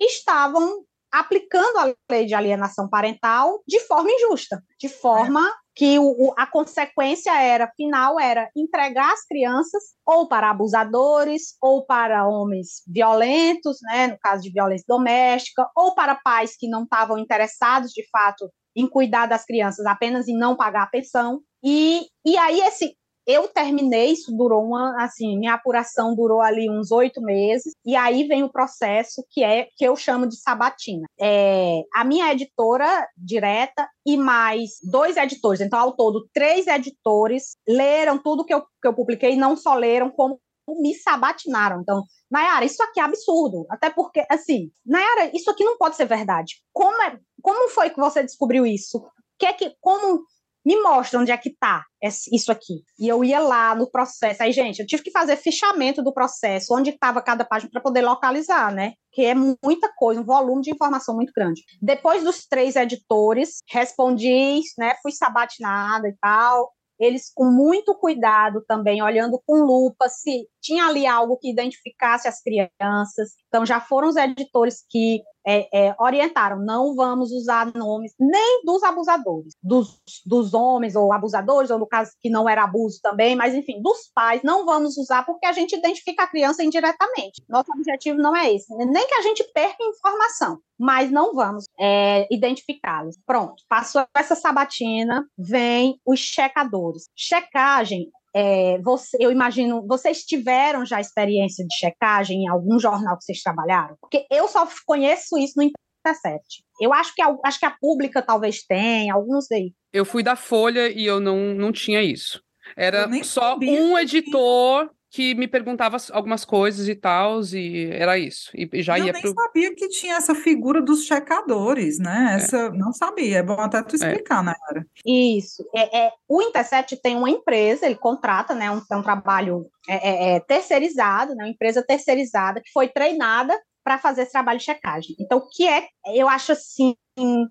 estavam 0.00 0.84
aplicando 1.20 1.78
a 1.78 1.94
lei 2.10 2.26
de 2.26 2.34
alienação 2.34 2.88
parental 2.88 3.62
de 3.66 3.78
forma 3.80 4.10
injusta, 4.10 4.62
de 4.78 4.88
forma 4.88 5.40
que 5.76 5.98
o, 5.98 6.32
a 6.36 6.46
consequência 6.46 7.32
era 7.40 7.70
final 7.76 8.18
era 8.18 8.48
entregar 8.54 9.12
as 9.12 9.24
crianças 9.24 9.82
ou 10.06 10.28
para 10.28 10.50
abusadores 10.50 11.56
ou 11.60 11.84
para 11.84 12.26
homens 12.26 12.82
violentos, 12.86 13.78
né, 13.82 14.08
no 14.08 14.18
caso 14.18 14.42
de 14.42 14.52
violência 14.52 14.84
doméstica, 14.88 15.68
ou 15.76 15.94
para 15.94 16.14
pais 16.14 16.56
que 16.56 16.68
não 16.68 16.84
estavam 16.84 17.18
interessados 17.18 17.90
de 17.90 18.04
fato 18.10 18.48
em 18.76 18.88
cuidar 18.88 19.26
das 19.26 19.44
crianças, 19.44 19.86
apenas 19.86 20.28
em 20.28 20.36
não 20.36 20.56
pagar 20.56 20.82
a 20.84 20.88
pensão. 20.88 21.40
E, 21.62 22.06
e 22.24 22.36
aí 22.36 22.60
esse 22.60 22.96
eu 23.26 23.48
terminei, 23.48 24.12
isso 24.12 24.34
durou 24.36 24.64
uma, 24.64 25.02
assim, 25.02 25.38
minha 25.38 25.54
apuração 25.54 26.14
durou 26.14 26.40
ali 26.40 26.70
uns 26.70 26.90
oito 26.90 27.20
meses, 27.22 27.72
e 27.84 27.96
aí 27.96 28.24
vem 28.24 28.42
o 28.42 28.52
processo 28.52 29.24
que 29.30 29.42
é 29.42 29.68
que 29.76 29.84
eu 29.84 29.96
chamo 29.96 30.26
de 30.26 30.36
sabatina. 30.36 31.06
É, 31.20 31.82
a 31.94 32.04
minha 32.04 32.30
editora 32.32 33.06
direta 33.16 33.88
e 34.06 34.16
mais 34.16 34.72
dois 34.82 35.16
editores, 35.16 35.60
então 35.60 35.78
ao 35.78 35.96
todo 35.96 36.28
três 36.32 36.66
editores 36.66 37.56
leram 37.66 38.18
tudo 38.18 38.44
que 38.44 38.52
eu, 38.52 38.60
que 38.60 38.88
eu 38.88 38.94
publiquei, 38.94 39.36
não 39.36 39.56
só 39.56 39.74
leram, 39.74 40.10
como 40.10 40.38
me 40.68 40.94
sabatinaram. 40.94 41.80
Então, 41.80 42.02
Nayara, 42.30 42.64
isso 42.64 42.82
aqui 42.82 43.00
é 43.00 43.02
absurdo. 43.02 43.66
Até 43.68 43.90
porque, 43.90 44.24
assim, 44.30 44.70
Nayara, 44.84 45.30
isso 45.34 45.50
aqui 45.50 45.64
não 45.64 45.76
pode 45.76 45.96
ser 45.96 46.06
verdade. 46.06 46.54
Como, 46.72 47.00
é, 47.02 47.18
como 47.42 47.68
foi 47.68 47.90
que 47.90 48.00
você 48.00 48.22
descobriu 48.22 48.64
isso? 48.64 49.04
Que 49.38 49.46
é 49.46 49.52
que, 49.52 49.74
como 49.80 50.24
me 50.64 50.80
mostra 50.82 51.20
onde 51.20 51.30
é 51.30 51.36
que 51.36 51.50
está 51.50 51.84
isso 52.32 52.50
aqui. 52.50 52.82
E 52.98 53.08
eu 53.08 53.24
ia 53.24 53.40
lá 53.40 53.74
no 53.74 53.90
processo. 53.90 54.42
Aí, 54.42 54.52
gente, 54.52 54.80
eu 54.80 54.86
tive 54.86 55.02
que 55.02 55.10
fazer 55.10 55.36
fichamento 55.36 56.02
do 56.02 56.12
processo, 56.12 56.74
onde 56.74 56.90
estava 56.90 57.22
cada 57.22 57.44
página 57.44 57.70
para 57.70 57.80
poder 57.80 58.02
localizar, 58.02 58.72
né? 58.72 58.94
Que 59.12 59.24
é 59.26 59.34
muita 59.34 59.92
coisa, 59.94 60.20
um 60.20 60.24
volume 60.24 60.62
de 60.62 60.70
informação 60.70 61.14
muito 61.14 61.32
grande. 61.34 61.62
Depois 61.80 62.22
dos 62.22 62.46
três 62.46 62.76
editores, 62.76 63.58
respondi, 63.68 64.60
né? 64.78 64.94
Fui 65.02 65.12
sabatinada 65.12 66.08
e 66.08 66.14
tal 66.20 66.72
eles 66.98 67.30
com 67.34 67.44
muito 67.44 67.94
cuidado 67.94 68.62
também, 68.66 69.02
olhando 69.02 69.40
com 69.44 69.64
lupa 69.64 70.08
se 70.08 70.48
tinha 70.60 70.86
ali 70.86 71.06
algo 71.06 71.36
que 71.36 71.50
identificasse 71.50 72.28
as 72.28 72.40
crianças. 72.40 73.32
Então, 73.48 73.66
já 73.66 73.80
foram 73.80 74.08
os 74.08 74.16
editores 74.16 74.84
que 74.88 75.22
é, 75.46 75.68
é, 75.72 75.94
orientaram: 75.98 76.58
não 76.58 76.94
vamos 76.94 77.30
usar 77.32 77.72
nomes 77.74 78.12
nem 78.18 78.62
dos 78.64 78.82
abusadores, 78.82 79.54
dos, 79.62 80.00
dos 80.24 80.54
homens 80.54 80.96
ou 80.96 81.12
abusadores, 81.12 81.70
ou 81.70 81.78
no 81.78 81.86
caso 81.86 82.12
que 82.20 82.30
não 82.30 82.48
era 82.48 82.64
abuso 82.64 82.98
também, 83.02 83.36
mas 83.36 83.54
enfim, 83.54 83.80
dos 83.82 84.10
pais, 84.14 84.42
não 84.42 84.64
vamos 84.64 84.96
usar 84.96 85.24
porque 85.24 85.46
a 85.46 85.52
gente 85.52 85.76
identifica 85.76 86.24
a 86.24 86.28
criança 86.28 86.64
indiretamente. 86.64 87.42
Nosso 87.48 87.70
objetivo 87.72 88.18
não 88.18 88.34
é 88.34 88.52
esse, 88.52 88.74
nem 88.74 89.06
que 89.06 89.14
a 89.14 89.22
gente 89.22 89.44
perca 89.52 89.82
informação, 89.84 90.58
mas 90.78 91.10
não 91.10 91.34
vamos 91.34 91.64
é, 91.78 92.26
identificá-los. 92.30 93.16
Pronto, 93.26 93.62
passou 93.68 94.04
essa 94.16 94.34
sabatina, 94.34 95.26
vem 95.36 96.00
os 96.04 96.20
checadores. 96.20 97.04
Checagem 97.14 98.10
é, 98.34 98.78
você, 98.82 99.16
eu 99.20 99.30
imagino, 99.30 99.86
vocês 99.86 100.24
tiveram 100.24 100.84
já 100.84 101.00
experiência 101.00 101.64
de 101.64 101.76
checagem 101.76 102.44
em 102.44 102.48
algum 102.48 102.78
jornal 102.78 103.16
que 103.16 103.24
vocês 103.24 103.40
trabalharam? 103.40 103.96
Porque 104.00 104.26
eu 104.30 104.48
só 104.48 104.66
conheço 104.84 105.38
isso 105.38 105.54
no 105.56 105.62
Intercept. 105.62 106.64
Eu 106.80 106.92
acho 106.92 107.14
que 107.14 107.22
a, 107.22 107.34
acho 107.44 107.60
que 107.60 107.66
a 107.66 107.76
pública 107.80 108.20
talvez 108.20 108.64
tenha, 108.64 109.14
alguns 109.14 109.50
aí. 109.52 109.72
Eu 109.92 110.04
fui 110.04 110.22
da 110.22 110.34
Folha 110.34 110.88
e 110.88 111.06
eu 111.06 111.20
não, 111.20 111.54
não 111.54 111.70
tinha 111.70 112.02
isso. 112.02 112.42
Era 112.76 113.08
só 113.22 113.56
um 113.56 113.96
editor 113.98 114.90
que 115.14 115.32
me 115.32 115.46
perguntava 115.46 115.96
algumas 116.10 116.44
coisas 116.44 116.88
e 116.88 116.94
tal, 116.96 117.40
e 117.52 117.88
era 117.92 118.18
isso. 118.18 118.50
E 118.52 118.82
já 118.82 118.98
eu 118.98 119.06
ia 119.06 119.12
nem 119.12 119.22
pro... 119.22 119.32
sabia 119.32 119.72
que 119.72 119.88
tinha 119.88 120.16
essa 120.16 120.34
figura 120.34 120.82
dos 120.82 121.04
checadores, 121.04 122.00
né? 122.00 122.30
É. 122.32 122.34
Essa, 122.34 122.56
é. 122.56 122.70
Não 122.70 122.92
sabia, 122.92 123.38
é 123.38 123.42
bom 123.44 123.60
até 123.60 123.80
tu 123.80 123.92
é. 123.92 123.94
explicar, 123.94 124.40
é. 124.40 124.46
Nara. 124.46 124.86
Isso. 125.06 125.64
É, 125.72 126.06
é, 126.06 126.12
o 126.28 126.42
Intercept 126.42 126.96
tem 126.96 127.16
uma 127.16 127.30
empresa, 127.30 127.86
ele 127.86 127.94
contrata, 127.94 128.56
né? 128.56 128.72
Um, 128.72 128.82
um 128.90 129.02
trabalho 129.04 129.70
é, 129.88 130.34
é, 130.34 130.40
terceirizado, 130.40 131.36
né? 131.36 131.44
Uma 131.44 131.50
empresa 131.50 131.80
terceirizada 131.86 132.60
que 132.60 132.72
foi 132.72 132.88
treinada 132.88 133.56
para 133.84 133.98
fazer 133.98 134.22
esse 134.22 134.32
trabalho 134.32 134.58
de 134.58 134.64
checagem. 134.64 135.14
Então, 135.20 135.38
o 135.38 135.48
que 135.48 135.68
é, 135.68 135.88
eu 136.06 136.28
acho 136.28 136.52
assim, 136.52 136.96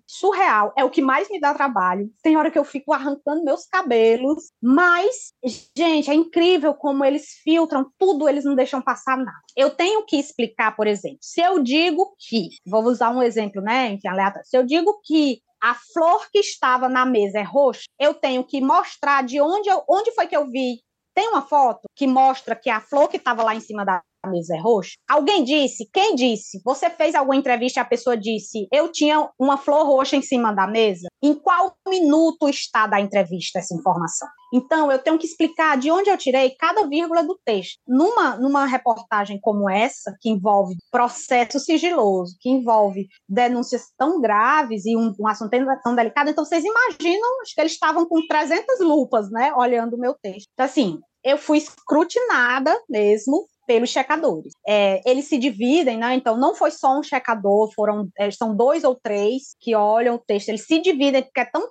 surreal, 0.08 0.74
é 0.78 0.84
o 0.84 0.90
que 0.90 1.02
mais 1.02 1.30
me 1.30 1.40
dá 1.40 1.54
trabalho. 1.54 2.12
Tem 2.22 2.36
hora 2.36 2.52
que 2.52 2.60
eu 2.60 2.66
fico 2.66 2.92
arrancando 2.92 3.44
meus 3.44 3.66
cabelos, 3.66 4.52
mas, 4.62 5.32
gente, 5.78 6.10
é 6.10 6.14
incrível 6.14 6.74
como 6.74 7.06
eles 7.06 7.28
filtram 7.44 7.90
tudo, 7.98 8.28
eles 8.28 8.44
não 8.44 8.56
deixam 8.56 8.82
passar 8.82 9.18
nada. 9.18 9.38
Eu 9.56 9.70
tenho 9.70 10.06
que 10.06 10.18
explicar, 10.18 10.76
por 10.76 10.88
exemplo, 10.88 11.20
se 11.22 11.42
eu 11.42 11.62
digo 11.62 12.16
que, 12.20 12.50
vou 12.66 12.84
usar 12.84 13.12
um 13.12 13.24
exemplo, 13.24 13.62
né, 13.62 13.92
enfim, 13.92 14.08
aleatório, 14.08 14.48
se 14.48 14.58
eu 14.58 14.66
digo 14.66 15.00
que 15.04 15.40
a 15.62 15.76
flor 15.76 16.28
que 16.30 16.40
estava 16.40 16.90
na 16.90 17.06
mesa 17.06 17.40
é 17.40 17.44
roxa, 17.44 17.84
eu 17.98 18.14
tenho 18.14 18.44
que 18.44 18.60
mostrar 18.60 19.24
de 19.24 19.40
onde, 19.40 19.70
eu, 19.70 19.82
onde 19.88 20.12
foi 20.12 20.28
que 20.28 20.36
eu 20.36 20.50
vi. 20.50 20.82
Tem 21.16 21.30
uma 21.30 21.44
foto 21.44 21.84
que 21.96 22.06
mostra 22.06 22.56
que 22.56 22.70
a 22.70 22.82
flor 22.82 23.08
que 23.08 23.18
estava 23.18 23.44
lá 23.44 23.56
em 23.56 23.62
cima 23.62 23.86
da 23.86 24.02
mesa 24.30 24.56
é 24.56 24.60
roxa? 24.60 24.94
Alguém 25.10 25.44
disse? 25.44 25.90
Quem 25.92 26.16
disse? 26.16 26.62
Você 26.64 26.90
fez 26.90 27.16
alguma 27.16 27.36
entrevista 27.36 27.80
e 27.80 27.82
a 27.82 27.86
pessoa 27.86 28.18
disse: 28.18 28.68
Eu 28.72 28.92
tinha 28.92 29.30
uma 29.40 29.58
flor 29.58 29.86
roxa 29.86 30.16
em 30.16 30.22
cima 30.22 30.54
da 30.54 30.68
mesa? 30.68 31.08
Em 31.22 31.34
qual 31.34 31.76
minuto 31.88 32.50
está 32.50 32.88
da 32.88 33.00
entrevista 33.00 33.60
essa 33.60 33.76
informação? 33.76 34.28
Então, 34.54 34.92
eu 34.92 35.00
tenho 35.00 35.18
que 35.18 35.26
explicar 35.26 35.76
de 35.78 35.90
onde 35.90 36.12
eu 36.12 36.18
tirei 36.18 36.52
cada 36.52 36.88
vírgula 36.88 37.24
do 37.24 37.40
texto. 37.44 37.80
Numa, 37.88 38.36
numa 38.36 38.68
reportagem 38.68 39.40
como 39.42 39.68
essa, 39.68 40.16
que 40.22 40.30
envolve 40.30 40.76
processo 40.92 41.60
sigiloso, 41.60 42.36
que 42.40 42.50
envolve 42.50 43.08
denúncias 43.28 43.92
tão 43.98 44.22
graves 44.22 44.86
e 44.86 44.96
um, 44.96 45.12
um 45.20 45.28
assunto 45.28 45.52
tão 45.84 45.96
delicado, 45.96 46.30
então 46.30 46.46
vocês 46.46 46.64
imaginam, 46.64 47.30
que 47.54 47.62
eles 47.62 47.72
estavam 47.72 48.06
com 48.06 48.26
300 48.28 48.80
lupas, 48.82 49.32
né, 49.32 49.52
olhando 49.56 49.96
o 49.96 50.00
meu 50.00 50.16
texto. 50.22 50.48
Então, 50.54 50.66
assim, 50.68 51.00
eu 51.24 51.38
fui 51.38 51.58
escrutinada 51.58 52.78
mesmo 52.88 53.48
pelos 53.66 53.90
checadores. 53.90 54.54
É, 54.68 55.02
eles 55.10 55.26
se 55.26 55.38
dividem, 55.38 55.98
né? 55.98 56.16
Então, 56.16 56.38
não 56.38 56.56
foi 56.56 56.72
só 56.72 56.98
um 56.98 57.04
checador, 57.04 57.72
foram 57.74 58.10
é, 58.18 58.30
são 58.32 58.56
dois 58.56 58.84
ou 58.84 58.96
três 58.96 59.56
que 59.60 59.76
olham 59.76 60.16
o 60.16 60.20
texto. 60.20 60.50
Eles 60.50 60.66
se 60.66 60.80
dividem, 60.80 61.24
porque 61.24 61.42
é 61.42 61.46
tão, 61.46 61.68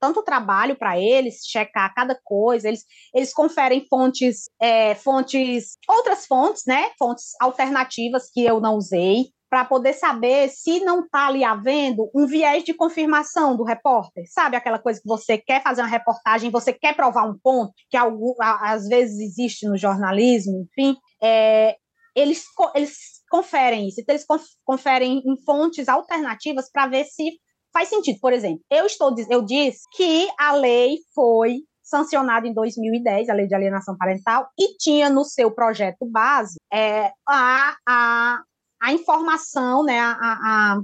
tanto 0.00 0.22
trabalho 0.22 0.76
para 0.76 1.00
eles 1.00 1.40
checar 1.46 1.94
cada 1.94 2.18
coisa, 2.22 2.68
eles, 2.68 2.84
eles 3.14 3.32
conferem 3.32 3.86
fontes, 3.88 4.50
é, 4.60 4.94
fontes, 4.94 5.78
outras 5.88 6.26
fontes, 6.26 6.64
né? 6.66 6.90
Fontes 6.98 7.32
alternativas 7.40 8.30
que 8.30 8.44
eu 8.44 8.60
não 8.60 8.76
usei 8.76 9.32
para 9.54 9.64
poder 9.64 9.92
saber 9.92 10.48
se 10.48 10.80
não 10.80 11.04
está 11.04 11.28
ali 11.28 11.44
havendo 11.44 12.10
um 12.12 12.26
viés 12.26 12.64
de 12.64 12.74
confirmação 12.74 13.56
do 13.56 13.62
repórter. 13.62 14.24
Sabe 14.28 14.56
aquela 14.56 14.80
coisa 14.80 15.00
que 15.00 15.06
você 15.06 15.38
quer 15.38 15.62
fazer 15.62 15.80
uma 15.80 15.88
reportagem, 15.88 16.50
você 16.50 16.72
quer 16.72 16.96
provar 16.96 17.22
um 17.22 17.38
ponto, 17.40 17.72
que 17.88 17.96
algum, 17.96 18.34
às 18.40 18.88
vezes 18.88 19.20
existe 19.20 19.68
no 19.68 19.76
jornalismo, 19.78 20.66
enfim. 20.66 20.96
É, 21.24 21.76
eles, 22.14 22.44
eles 22.74 22.96
conferem 23.30 23.88
isso, 23.88 24.00
então 24.00 24.14
eles 24.14 24.26
conferem 24.64 25.22
em 25.26 25.36
fontes 25.44 25.88
alternativas 25.88 26.70
para 26.70 26.86
ver 26.86 27.04
se 27.04 27.38
faz 27.72 27.88
sentido. 27.88 28.18
Por 28.20 28.32
exemplo, 28.32 28.60
eu 28.70 28.86
estou 28.86 29.14
eu 29.30 29.42
disse 29.42 29.80
que 29.96 30.28
a 30.38 30.52
lei 30.52 30.98
foi 31.14 31.62
sancionada 31.82 32.46
em 32.46 32.54
2010, 32.54 33.28
a 33.28 33.34
lei 33.34 33.46
de 33.46 33.54
alienação 33.54 33.96
parental, 33.96 34.48
e 34.58 34.76
tinha 34.76 35.10
no 35.10 35.24
seu 35.24 35.50
projeto 35.50 36.06
base 36.06 36.56
é, 36.72 37.12
a, 37.28 37.76
a 37.86 38.42
a 38.84 38.92
informação, 38.92 39.82
né, 39.82 39.98
a, 39.98 40.14
a 40.20 40.82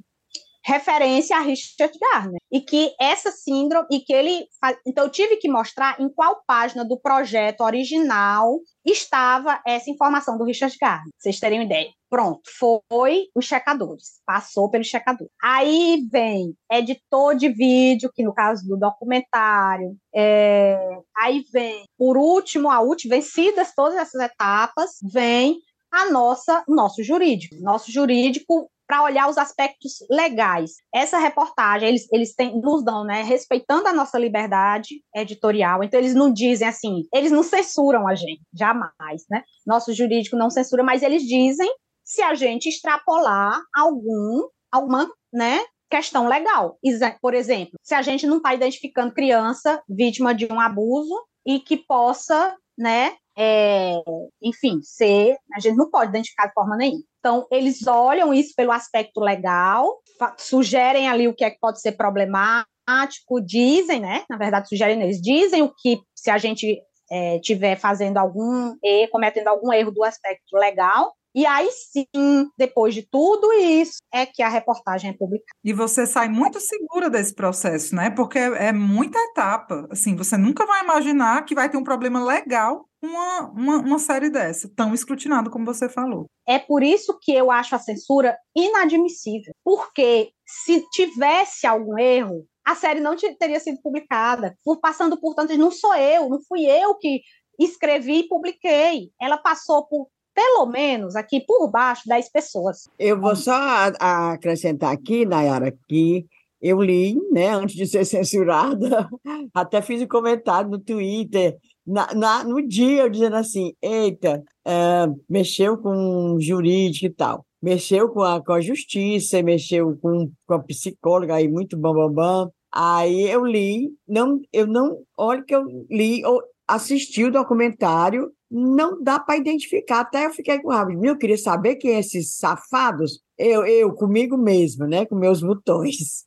referência 0.65 1.37
a 1.37 1.41
Richard 1.41 1.99
Gardner. 1.99 2.41
E 2.51 2.61
que 2.61 2.95
essa 2.99 3.31
síndrome, 3.31 3.87
e 3.91 4.01
que 4.01 4.13
ele. 4.13 4.47
Então, 4.87 5.05
eu 5.05 5.11
tive 5.11 5.37
que 5.37 5.51
mostrar 5.51 6.01
em 6.01 6.09
qual 6.09 6.43
página 6.47 6.85
do 6.85 6.99
projeto 6.99 7.61
original 7.61 8.59
estava 8.85 9.61
essa 9.67 9.91
informação 9.91 10.39
do 10.39 10.45
Richard 10.45 10.77
Gardner, 10.81 11.13
vocês 11.19 11.39
terem 11.39 11.59
uma 11.59 11.65
ideia. 11.65 11.91
Pronto, 12.09 12.43
foi 12.59 13.27
os 13.35 13.45
checadores, 13.45 14.21
passou 14.27 14.69
pelo 14.71 14.83
checador. 14.83 15.29
Aí 15.43 16.07
vem 16.11 16.55
editor 16.71 17.37
de 17.37 17.49
vídeo, 17.49 18.11
que 18.13 18.25
no 18.25 18.35
caso 18.35 18.67
do 18.67 18.77
documentário, 18.77 19.97
é, 20.15 20.77
aí 21.17 21.45
vem, 21.53 21.85
por 21.97 22.17
último, 22.17 22.71
a 22.71 22.81
última, 22.81 23.15
vencidas 23.15 23.73
todas 23.75 23.97
essas 23.97 24.21
etapas, 24.21 24.99
vem 25.13 25.59
a 25.93 26.11
nossa 26.11 26.65
nosso 26.69 27.03
jurídico. 27.03 27.57
Nosso 27.61 27.91
jurídico 27.91 28.71
para 28.91 29.05
olhar 29.05 29.31
os 29.31 29.39
aspectos 29.39 30.05
legais. 30.11 30.73
Essa 30.93 31.17
reportagem, 31.17 31.89
eles, 31.89 32.13
eles 32.13 32.35
têm, 32.35 32.61
nos 32.61 32.85
dão, 32.85 33.05
né, 33.05 33.23
respeitando 33.23 33.87
a 33.87 33.93
nossa 33.93 34.19
liberdade 34.19 35.01
editorial, 35.15 35.85
então 35.85 36.01
eles 36.01 36.13
não 36.13 36.33
dizem 36.33 36.67
assim, 36.67 37.05
eles 37.15 37.31
não 37.31 37.45
censuram 37.45 38.09
a 38.09 38.17
gente, 38.17 38.43
jamais, 38.53 39.23
né? 39.31 39.45
Nosso 39.65 39.93
jurídico 39.93 40.37
não 40.37 40.51
censura, 40.51 40.83
mas 40.83 41.05
eles 41.05 41.23
dizem 41.23 41.73
se 42.05 42.21
a 42.21 42.35
gente 42.35 42.69
extrapolar 42.69 43.61
algum, 43.73 44.49
alguma, 44.73 45.09
né, 45.33 45.61
questão 45.89 46.27
legal. 46.27 46.77
Por 47.23 47.33
exemplo, 47.33 47.79
se 47.81 47.95
a 47.95 48.03
gente 48.03 48.27
não 48.27 48.39
está 48.39 48.55
identificando 48.55 49.15
criança 49.15 49.81
vítima 49.89 50.35
de 50.35 50.53
um 50.53 50.59
abuso 50.59 51.15
e 51.47 51.61
que 51.61 51.77
possa, 51.77 52.57
né, 52.77 53.15
é, 53.39 54.03
enfim, 54.43 54.81
ser, 54.83 55.37
a 55.55 55.61
gente 55.61 55.77
não 55.77 55.89
pode 55.89 56.11
identificar 56.11 56.49
de 56.49 56.55
forma 56.55 56.77
nenhuma. 56.77 57.05
Então, 57.21 57.47
eles 57.51 57.87
olham 57.87 58.33
isso 58.33 58.55
pelo 58.57 58.73
aspecto 58.73 59.21
legal, 59.21 60.01
sugerem 60.39 61.09
ali 61.09 61.29
o 61.29 61.35
que 61.35 61.45
é 61.45 61.51
que 61.51 61.61
pode 61.61 61.81
ser 61.81 61.93
problemático, 61.93 63.41
dizem, 63.45 64.01
né? 64.01 64.25
Na 64.29 64.39
verdade, 64.39 64.69
sugerem, 64.69 65.01
eles 65.03 65.21
dizem 65.21 65.63
o 65.63 65.73
que, 65.73 66.01
se 66.15 66.31
a 66.31 66.39
gente 66.39 66.83
é, 67.11 67.39
tiver 67.41 67.77
fazendo 67.77 68.17
algum 68.17 68.75
cometendo 69.11 69.49
algum 69.49 69.73
erro 69.73 69.91
do 69.91 70.03
aspecto 70.03 70.57
legal, 70.57 71.13
e 71.35 71.47
aí 71.47 71.69
sim, 71.71 72.49
depois 72.57 72.95
de 72.95 73.03
tudo 73.03 73.53
isso, 73.53 73.99
é 74.13 74.27
que 74.27 74.43
a 74.43 74.49
reportagem 74.49 75.11
é 75.11 75.13
publicada. 75.13 75.59
E 75.65 75.73
você 75.73 76.07
sai 76.07 76.29
muito 76.29 76.61
segura 76.61 77.09
desse 77.09 77.35
processo, 77.35 77.95
né? 77.95 78.11
Porque 78.11 78.39
é 78.39 78.73
muita 78.73 79.19
etapa. 79.31 79.87
Assim, 79.91 80.17
você 80.17 80.37
nunca 80.37 80.67
vai 80.67 80.83
imaginar 80.83 81.45
que 81.45 81.55
vai 81.55 81.69
ter 81.69 81.77
um 81.77 81.85
problema 81.85 82.25
legal 82.25 82.87
uma, 83.03 83.51
uma, 83.51 83.77
uma 83.79 83.99
série 83.99 84.31
dessa, 84.31 84.71
tão 84.77 84.93
escrutinada 84.93 85.51
como 85.51 85.65
você 85.65 85.89
falou. 85.89 86.27
É 86.47 86.59
por 86.59 86.83
isso 86.83 87.19
que 87.21 87.33
eu 87.33 87.51
acho 87.51 87.75
a 87.75 87.79
censura 87.79 88.37
inadmissível. 88.55 89.53
Porque 89.65 90.33
se 90.47 90.85
tivesse 90.91 91.67
algum 91.67 91.99
erro, 91.99 92.45
a 92.65 92.75
série 92.75 93.01
não 93.01 93.17
teria 93.17 93.59
sido 93.59 93.81
publicada. 93.83 94.55
Por 94.63 94.81
passando 94.81 95.19
por 95.19 95.35
tanto, 95.35 95.57
não 95.57 95.71
sou 95.71 95.95
eu, 95.95 96.29
não 96.29 96.41
fui 96.47 96.67
eu 96.67 96.95
que 96.97 97.23
escrevi 97.59 98.21
e 98.21 98.29
publiquei. 98.29 99.11
Ela 99.21 99.39
passou 99.39 99.87
por 99.87 100.09
pelo 100.35 100.67
menos 100.67 101.17
aqui 101.17 101.41
por 101.41 101.71
baixo 101.71 102.03
10 102.07 102.31
pessoas. 102.31 102.89
Eu 102.99 103.21
vou 103.21 103.37
só 103.37 103.53
acrescentar 103.99 104.93
aqui, 104.93 105.27
Nayara, 105.27 105.75
que 105.89 106.27
eu 106.61 106.83
li, 106.83 107.17
né, 107.33 107.49
antes 107.49 107.75
de 107.75 107.87
ser 107.87 108.05
censurada, 108.07 109.09
até 109.55 109.81
fiz 109.81 110.03
um 110.03 110.09
comentário 110.09 110.71
no 110.71 110.79
Twitter, 110.79 111.57
na, 111.87 112.13
na 112.15 112.45
no 112.45 112.67
dia, 112.67 113.09
dizendo 113.09 113.37
assim: 113.37 113.73
eita, 113.83 114.43
é, 114.67 115.07
mexeu 115.29 115.79
com 115.79 116.39
jurídico 116.39 117.07
e 117.07 117.11
tal, 117.11 117.45
mexeu 117.63 118.09
com 118.11 118.23
a, 118.23 118.45
com 118.45 118.53
a 118.53 118.61
justiça, 118.61 119.43
mexeu 119.43 119.99
com, 120.01 120.31
com 120.47 120.55
a 120.55 120.63
psicóloga, 120.63 121.35
aí 121.35 121.49
muito 121.49 121.77
bam, 121.77 121.95
bam, 121.95 122.13
bam. 122.13 122.51
Aí 122.73 123.29
eu 123.29 123.45
li, 123.45 123.91
não, 124.07 124.41
eu 124.53 124.67
não, 124.67 124.99
olha 125.17 125.43
que 125.43 125.55
eu 125.55 125.65
li, 125.91 126.21
eu 126.21 126.41
assisti 126.69 127.25
o 127.25 127.33
documentário 127.33 128.31
não 128.51 129.03
dá 129.03 129.21
para 129.21 129.37
identificar. 129.37 130.01
Até 130.01 130.27
eu 130.27 130.31
fiquei 130.31 130.59
com 130.59 130.71
raiva. 130.71 130.93
Eu 131.03 131.17
queria 131.17 131.39
saber 131.39 131.77
quem 131.77 131.93
é 131.93 132.01
esses 132.01 132.37
safados. 132.37 133.23
Eu, 133.39 133.65
eu 133.65 133.93
comigo 133.95 134.37
mesmo, 134.37 134.87
né? 134.87 135.07
Com 135.07 135.15
meus 135.15 135.41
botões. 135.41 136.27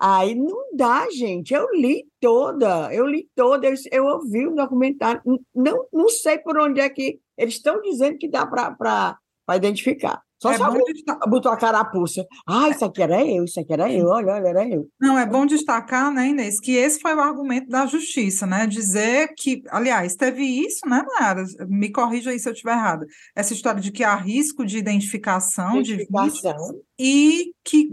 Aí 0.00 0.34
não 0.34 0.76
dá, 0.76 1.08
gente. 1.10 1.52
Eu 1.52 1.66
li 1.74 2.06
toda, 2.20 2.94
eu 2.94 3.06
li 3.06 3.28
toda, 3.34 3.66
eu, 3.66 3.74
eu 3.90 4.04
ouvi 4.06 4.46
o 4.46 4.54
documentário. 4.54 5.20
Não, 5.54 5.86
não 5.92 6.08
sei 6.08 6.38
por 6.38 6.56
onde 6.58 6.80
é 6.80 6.88
que 6.88 7.18
eles 7.36 7.54
estão 7.54 7.80
dizendo 7.80 8.18
que 8.18 8.28
dá 8.28 8.46
para 8.46 9.18
identificar. 9.56 10.22
Só 10.42 10.50
é 10.50 10.56
se 10.56 10.62
alguém 10.62 10.92
destacar... 10.92 11.30
botou 11.30 11.52
a 11.52 11.56
carapuça. 11.56 12.26
Ah, 12.44 12.68
isso 12.68 12.84
aqui 12.84 13.00
era 13.00 13.24
eu, 13.24 13.44
isso 13.44 13.60
aqui 13.60 13.72
era 13.72 13.92
eu, 13.92 14.06
olha, 14.06 14.32
olha, 14.32 14.48
era 14.48 14.68
eu. 14.68 14.88
Não, 15.00 15.16
é 15.16 15.24
bom 15.24 15.46
destacar, 15.46 16.12
né, 16.12 16.30
Inês, 16.30 16.58
que 16.58 16.72
esse 16.72 17.00
foi 17.00 17.14
o 17.14 17.20
argumento 17.20 17.68
da 17.68 17.86
justiça, 17.86 18.44
né? 18.44 18.66
Dizer 18.66 19.32
que, 19.38 19.62
aliás, 19.70 20.16
teve 20.16 20.42
isso, 20.42 20.80
né, 20.88 21.00
Nara? 21.20 21.44
Me 21.68 21.92
corrija 21.92 22.30
aí 22.30 22.40
se 22.40 22.48
eu 22.48 22.52
estiver 22.52 22.72
errada. 22.72 23.06
Essa 23.36 23.52
história 23.52 23.80
de 23.80 23.92
que 23.92 24.02
há 24.02 24.16
risco 24.16 24.66
de 24.66 24.78
identificação, 24.78 25.80
identificação. 25.80 26.26
de 26.26 26.28
vídeo 26.28 26.82
e 26.98 27.52
que 27.64 27.88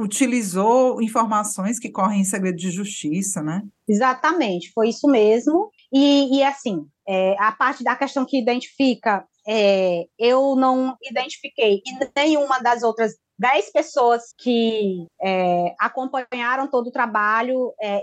utilizou 0.00 1.00
informações 1.00 1.78
que 1.78 1.90
correm 1.90 2.22
em 2.22 2.24
segredo 2.24 2.56
de 2.56 2.72
justiça, 2.72 3.40
né? 3.40 3.62
Exatamente, 3.88 4.72
foi 4.74 4.88
isso 4.88 5.06
mesmo. 5.06 5.70
E, 5.92 6.38
e 6.38 6.42
assim, 6.42 6.84
é, 7.08 7.36
a 7.38 7.52
parte 7.52 7.84
da 7.84 7.96
questão 7.96 8.26
que 8.26 8.38
identifica 8.38 9.24
é, 9.48 10.04
eu 10.18 10.54
não 10.56 10.96
identifiquei 11.02 11.80
e 11.86 12.10
nenhuma 12.14 12.58
das 12.60 12.82
outras 12.82 13.14
dez 13.38 13.70
pessoas 13.70 14.34
que 14.36 15.06
é, 15.22 15.74
acompanharam 15.78 16.68
todo 16.68 16.88
o 16.88 16.92
trabalho 16.92 17.72
é, 17.80 18.02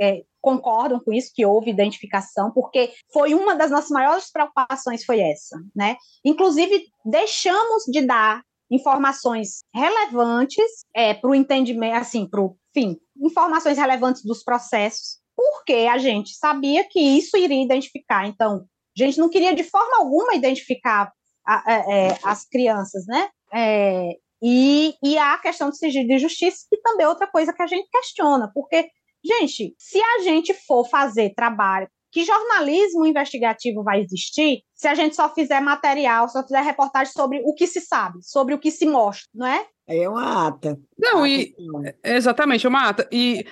é, 0.00 0.22
concordam 0.40 1.00
com 1.00 1.12
isso, 1.12 1.32
que 1.34 1.46
houve 1.46 1.70
identificação, 1.70 2.50
porque 2.50 2.92
foi 3.12 3.34
uma 3.34 3.54
das 3.54 3.70
nossas 3.70 3.90
maiores 3.90 4.30
preocupações 4.30 5.04
foi 5.04 5.20
essa, 5.20 5.56
né? 5.74 5.96
Inclusive, 6.24 6.86
deixamos 7.04 7.84
de 7.86 8.04
dar 8.04 8.42
informações 8.70 9.60
relevantes 9.72 10.84
é, 10.94 11.14
para 11.14 11.30
o 11.30 11.34
entendimento, 11.34 11.96
assim, 11.96 12.28
para 12.28 12.40
o 12.40 12.56
fim, 12.74 12.98
informações 13.16 13.78
relevantes 13.78 14.24
dos 14.24 14.42
processos, 14.42 15.20
porque 15.36 15.88
a 15.90 15.98
gente 15.98 16.34
sabia 16.34 16.84
que 16.84 17.00
isso 17.00 17.36
iria 17.36 17.62
identificar. 17.62 18.26
Então, 18.26 18.66
a 19.02 19.06
gente 19.06 19.18
não 19.18 19.28
queria 19.28 19.54
de 19.54 19.64
forma 19.64 19.98
alguma 19.98 20.34
identificar 20.34 21.12
a, 21.46 21.54
a, 21.54 21.76
a, 21.76 21.92
é, 21.92 22.18
as 22.22 22.46
crianças, 22.46 23.06
né? 23.06 23.28
É, 23.52 24.16
e, 24.42 24.94
e 25.02 25.16
a 25.16 25.38
questão 25.38 25.70
do 25.70 25.76
sigilo 25.76 26.06
de 26.06 26.18
justiça, 26.18 26.66
que 26.68 26.76
também 26.82 27.06
é 27.06 27.08
outra 27.08 27.26
coisa 27.26 27.52
que 27.52 27.62
a 27.62 27.66
gente 27.66 27.88
questiona, 27.90 28.50
porque, 28.52 28.88
gente, 29.24 29.74
se 29.78 30.00
a 30.00 30.18
gente 30.20 30.52
for 30.66 30.88
fazer 30.88 31.32
trabalho, 31.34 31.88
que 32.12 32.24
jornalismo 32.24 33.04
investigativo 33.04 33.82
vai 33.82 34.00
existir 34.00 34.62
se 34.72 34.86
a 34.86 34.94
gente 34.94 35.16
só 35.16 35.34
fizer 35.34 35.60
material, 35.60 36.28
só 36.28 36.44
fizer 36.44 36.60
reportagem 36.60 37.12
sobre 37.12 37.42
o 37.44 37.52
que 37.54 37.66
se 37.66 37.80
sabe, 37.80 38.22
sobre 38.22 38.54
o 38.54 38.58
que 38.58 38.70
se 38.70 38.86
mostra, 38.86 39.28
não 39.34 39.46
é? 39.46 39.66
É 39.86 40.08
uma 40.08 40.46
ata. 40.46 40.78
Não, 40.96 41.26
e 41.26 41.52
exatamente, 42.04 42.64
é 42.64 42.68
uma 42.68 42.88
ata. 42.88 43.08
E 43.10 43.44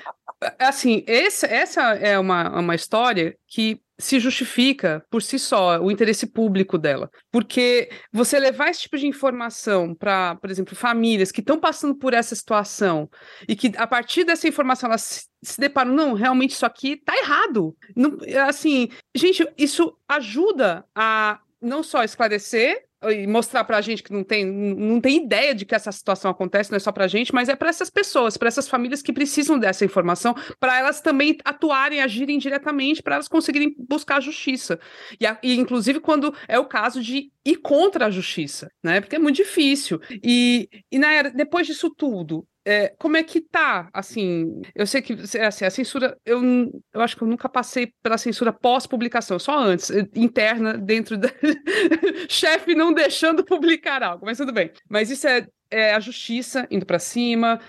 assim, 0.58 1.02
esse, 1.08 1.44
essa 1.46 1.94
é 1.94 2.18
uma, 2.18 2.60
uma 2.60 2.74
história 2.74 3.36
que 3.48 3.80
se 4.04 4.18
justifica 4.18 5.04
por 5.08 5.22
si 5.22 5.38
só 5.38 5.78
o 5.78 5.90
interesse 5.90 6.26
público 6.26 6.76
dela. 6.76 7.10
Porque 7.30 7.88
você 8.12 8.38
levar 8.38 8.68
esse 8.68 8.82
tipo 8.82 8.98
de 8.98 9.06
informação 9.06 9.94
para, 9.94 10.36
por 10.36 10.50
exemplo, 10.50 10.74
famílias 10.74 11.30
que 11.30 11.40
estão 11.40 11.58
passando 11.58 11.94
por 11.94 12.12
essa 12.12 12.34
situação 12.34 13.08
e 13.48 13.54
que 13.54 13.72
a 13.76 13.86
partir 13.86 14.24
dessa 14.24 14.48
informação 14.48 14.88
elas 14.88 15.28
se, 15.42 15.60
deparam, 15.60 15.92
não, 15.92 16.14
realmente 16.14 16.50
isso 16.50 16.66
aqui 16.66 16.96
tá 16.96 17.16
errado. 17.16 17.76
Não, 17.94 18.18
assim, 18.48 18.88
gente, 19.14 19.46
isso 19.56 19.96
ajuda 20.08 20.84
a 20.94 21.40
não 21.60 21.82
só 21.82 22.02
esclarecer 22.02 22.82
e 23.10 23.26
mostrar 23.26 23.64
para 23.64 23.78
a 23.78 23.80
gente 23.80 24.02
que 24.02 24.12
não 24.12 24.22
tem, 24.22 24.44
não 24.44 25.00
tem 25.00 25.24
ideia 25.24 25.54
de 25.54 25.64
que 25.64 25.74
essa 25.74 25.90
situação 25.90 26.30
acontece, 26.30 26.70
não 26.70 26.76
é 26.76 26.80
só 26.80 26.92
para 26.92 27.04
a 27.04 27.08
gente, 27.08 27.34
mas 27.34 27.48
é 27.48 27.56
para 27.56 27.68
essas 27.68 27.90
pessoas, 27.90 28.36
para 28.36 28.48
essas 28.48 28.68
famílias 28.68 29.02
que 29.02 29.12
precisam 29.12 29.58
dessa 29.58 29.84
informação, 29.84 30.34
para 30.60 30.78
elas 30.78 31.00
também 31.00 31.36
atuarem, 31.44 32.00
agirem 32.00 32.38
diretamente, 32.38 33.02
para 33.02 33.16
elas 33.16 33.28
conseguirem 33.28 33.74
buscar 33.88 34.16
a 34.16 34.20
justiça. 34.20 34.78
E, 35.20 35.26
a, 35.26 35.38
e, 35.42 35.58
inclusive, 35.58 36.00
quando 36.00 36.34
é 36.46 36.58
o 36.58 36.66
caso 36.66 37.02
de 37.02 37.30
ir 37.44 37.56
contra 37.56 38.06
a 38.06 38.10
justiça, 38.10 38.70
né? 38.82 39.00
Porque 39.00 39.16
é 39.16 39.18
muito 39.18 39.36
difícil. 39.36 40.00
E, 40.22 40.68
e 40.90 40.98
na 40.98 41.12
era, 41.12 41.30
depois 41.30 41.66
disso 41.66 41.90
tudo, 41.90 42.46
é, 42.64 42.94
como 42.98 43.16
é 43.16 43.22
que 43.22 43.40
tá? 43.40 43.88
Assim, 43.92 44.62
eu 44.74 44.86
sei 44.86 45.02
que 45.02 45.14
assim, 45.14 45.64
a 45.64 45.70
censura, 45.70 46.16
eu, 46.24 46.40
eu 46.92 47.00
acho 47.00 47.16
que 47.16 47.22
eu 47.22 47.28
nunca 47.28 47.48
passei 47.48 47.92
pela 48.02 48.16
censura 48.16 48.52
pós-publicação, 48.52 49.38
só 49.38 49.58
antes, 49.58 49.90
eh, 49.90 50.06
interna, 50.14 50.78
dentro 50.78 51.18
da. 51.18 51.28
chefe 52.28 52.74
não 52.74 52.92
deixando 52.92 53.44
publicar 53.44 54.02
algo, 54.02 54.24
mas 54.24 54.38
tudo 54.38 54.52
bem. 54.52 54.70
Mas 54.88 55.10
isso 55.10 55.26
é, 55.26 55.46
é 55.70 55.94
a 55.94 56.00
justiça 56.00 56.66
indo 56.70 56.86
para 56.86 56.98
cima. 56.98 57.60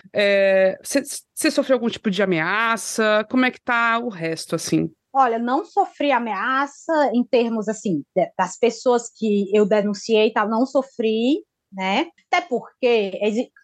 Você 0.83 1.47
é, 1.47 1.51
sofreu 1.51 1.75
algum 1.75 1.89
tipo 1.89 2.11
de 2.11 2.21
ameaça? 2.21 3.25
Como 3.29 3.45
é 3.45 3.51
que 3.51 3.61
tá 3.61 3.99
o 3.99 4.09
resto, 4.09 4.55
assim? 4.55 4.91
Olha, 5.15 5.37
não 5.37 5.63
sofri 5.63 6.11
ameaça 6.11 7.11
em 7.13 7.23
termos 7.23 7.67
assim 7.67 8.03
das 8.37 8.57
pessoas 8.57 9.11
que 9.15 9.55
eu 9.55 9.63
denunciei, 9.63 10.31
tal, 10.31 10.49
não 10.49 10.65
sofri 10.65 11.43
né? 11.73 12.07
Até 12.31 12.45
porque 12.45 13.19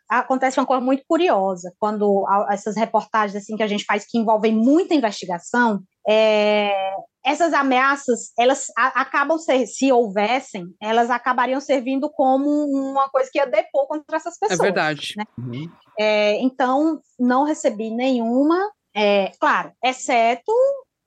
acontece 0.10 0.60
uma 0.60 0.66
coisa 0.66 0.84
muito 0.84 1.04
curiosa 1.08 1.72
quando 1.80 2.26
essas 2.50 2.76
reportagens 2.76 3.42
assim 3.42 3.56
que 3.56 3.64
a 3.64 3.68
gente 3.68 3.86
faz 3.86 4.06
que 4.08 4.18
envolvem 4.18 4.54
muita 4.54 4.96
investigação, 4.96 5.82
é, 6.08 6.96
essas 7.24 7.54
ameaças 7.54 8.32
elas 8.38 8.68
a, 8.76 9.02
acabam 9.02 9.38
ser, 9.38 9.68
se 9.68 9.92
houvessem, 9.92 10.66
elas 10.82 11.10
acabariam 11.10 11.62
servindo 11.62 12.10
como 12.10 12.50
uma 12.66 13.10
coisa 13.10 13.30
que 13.32 13.38
ia 13.38 13.46
depor 13.46 13.88
contra 13.88 14.18
essas 14.18 14.36
é 14.36 14.40
pessoas. 14.40 14.60
É 14.60 14.64
verdade. 14.64 15.14
Né? 15.16 15.24
Uhum. 15.38 15.72
É, 16.00 16.42
então 16.42 17.00
não 17.20 17.44
recebi 17.44 17.92
nenhuma, 17.92 18.58
é, 18.96 19.32
claro, 19.40 19.72
exceto 19.84 20.52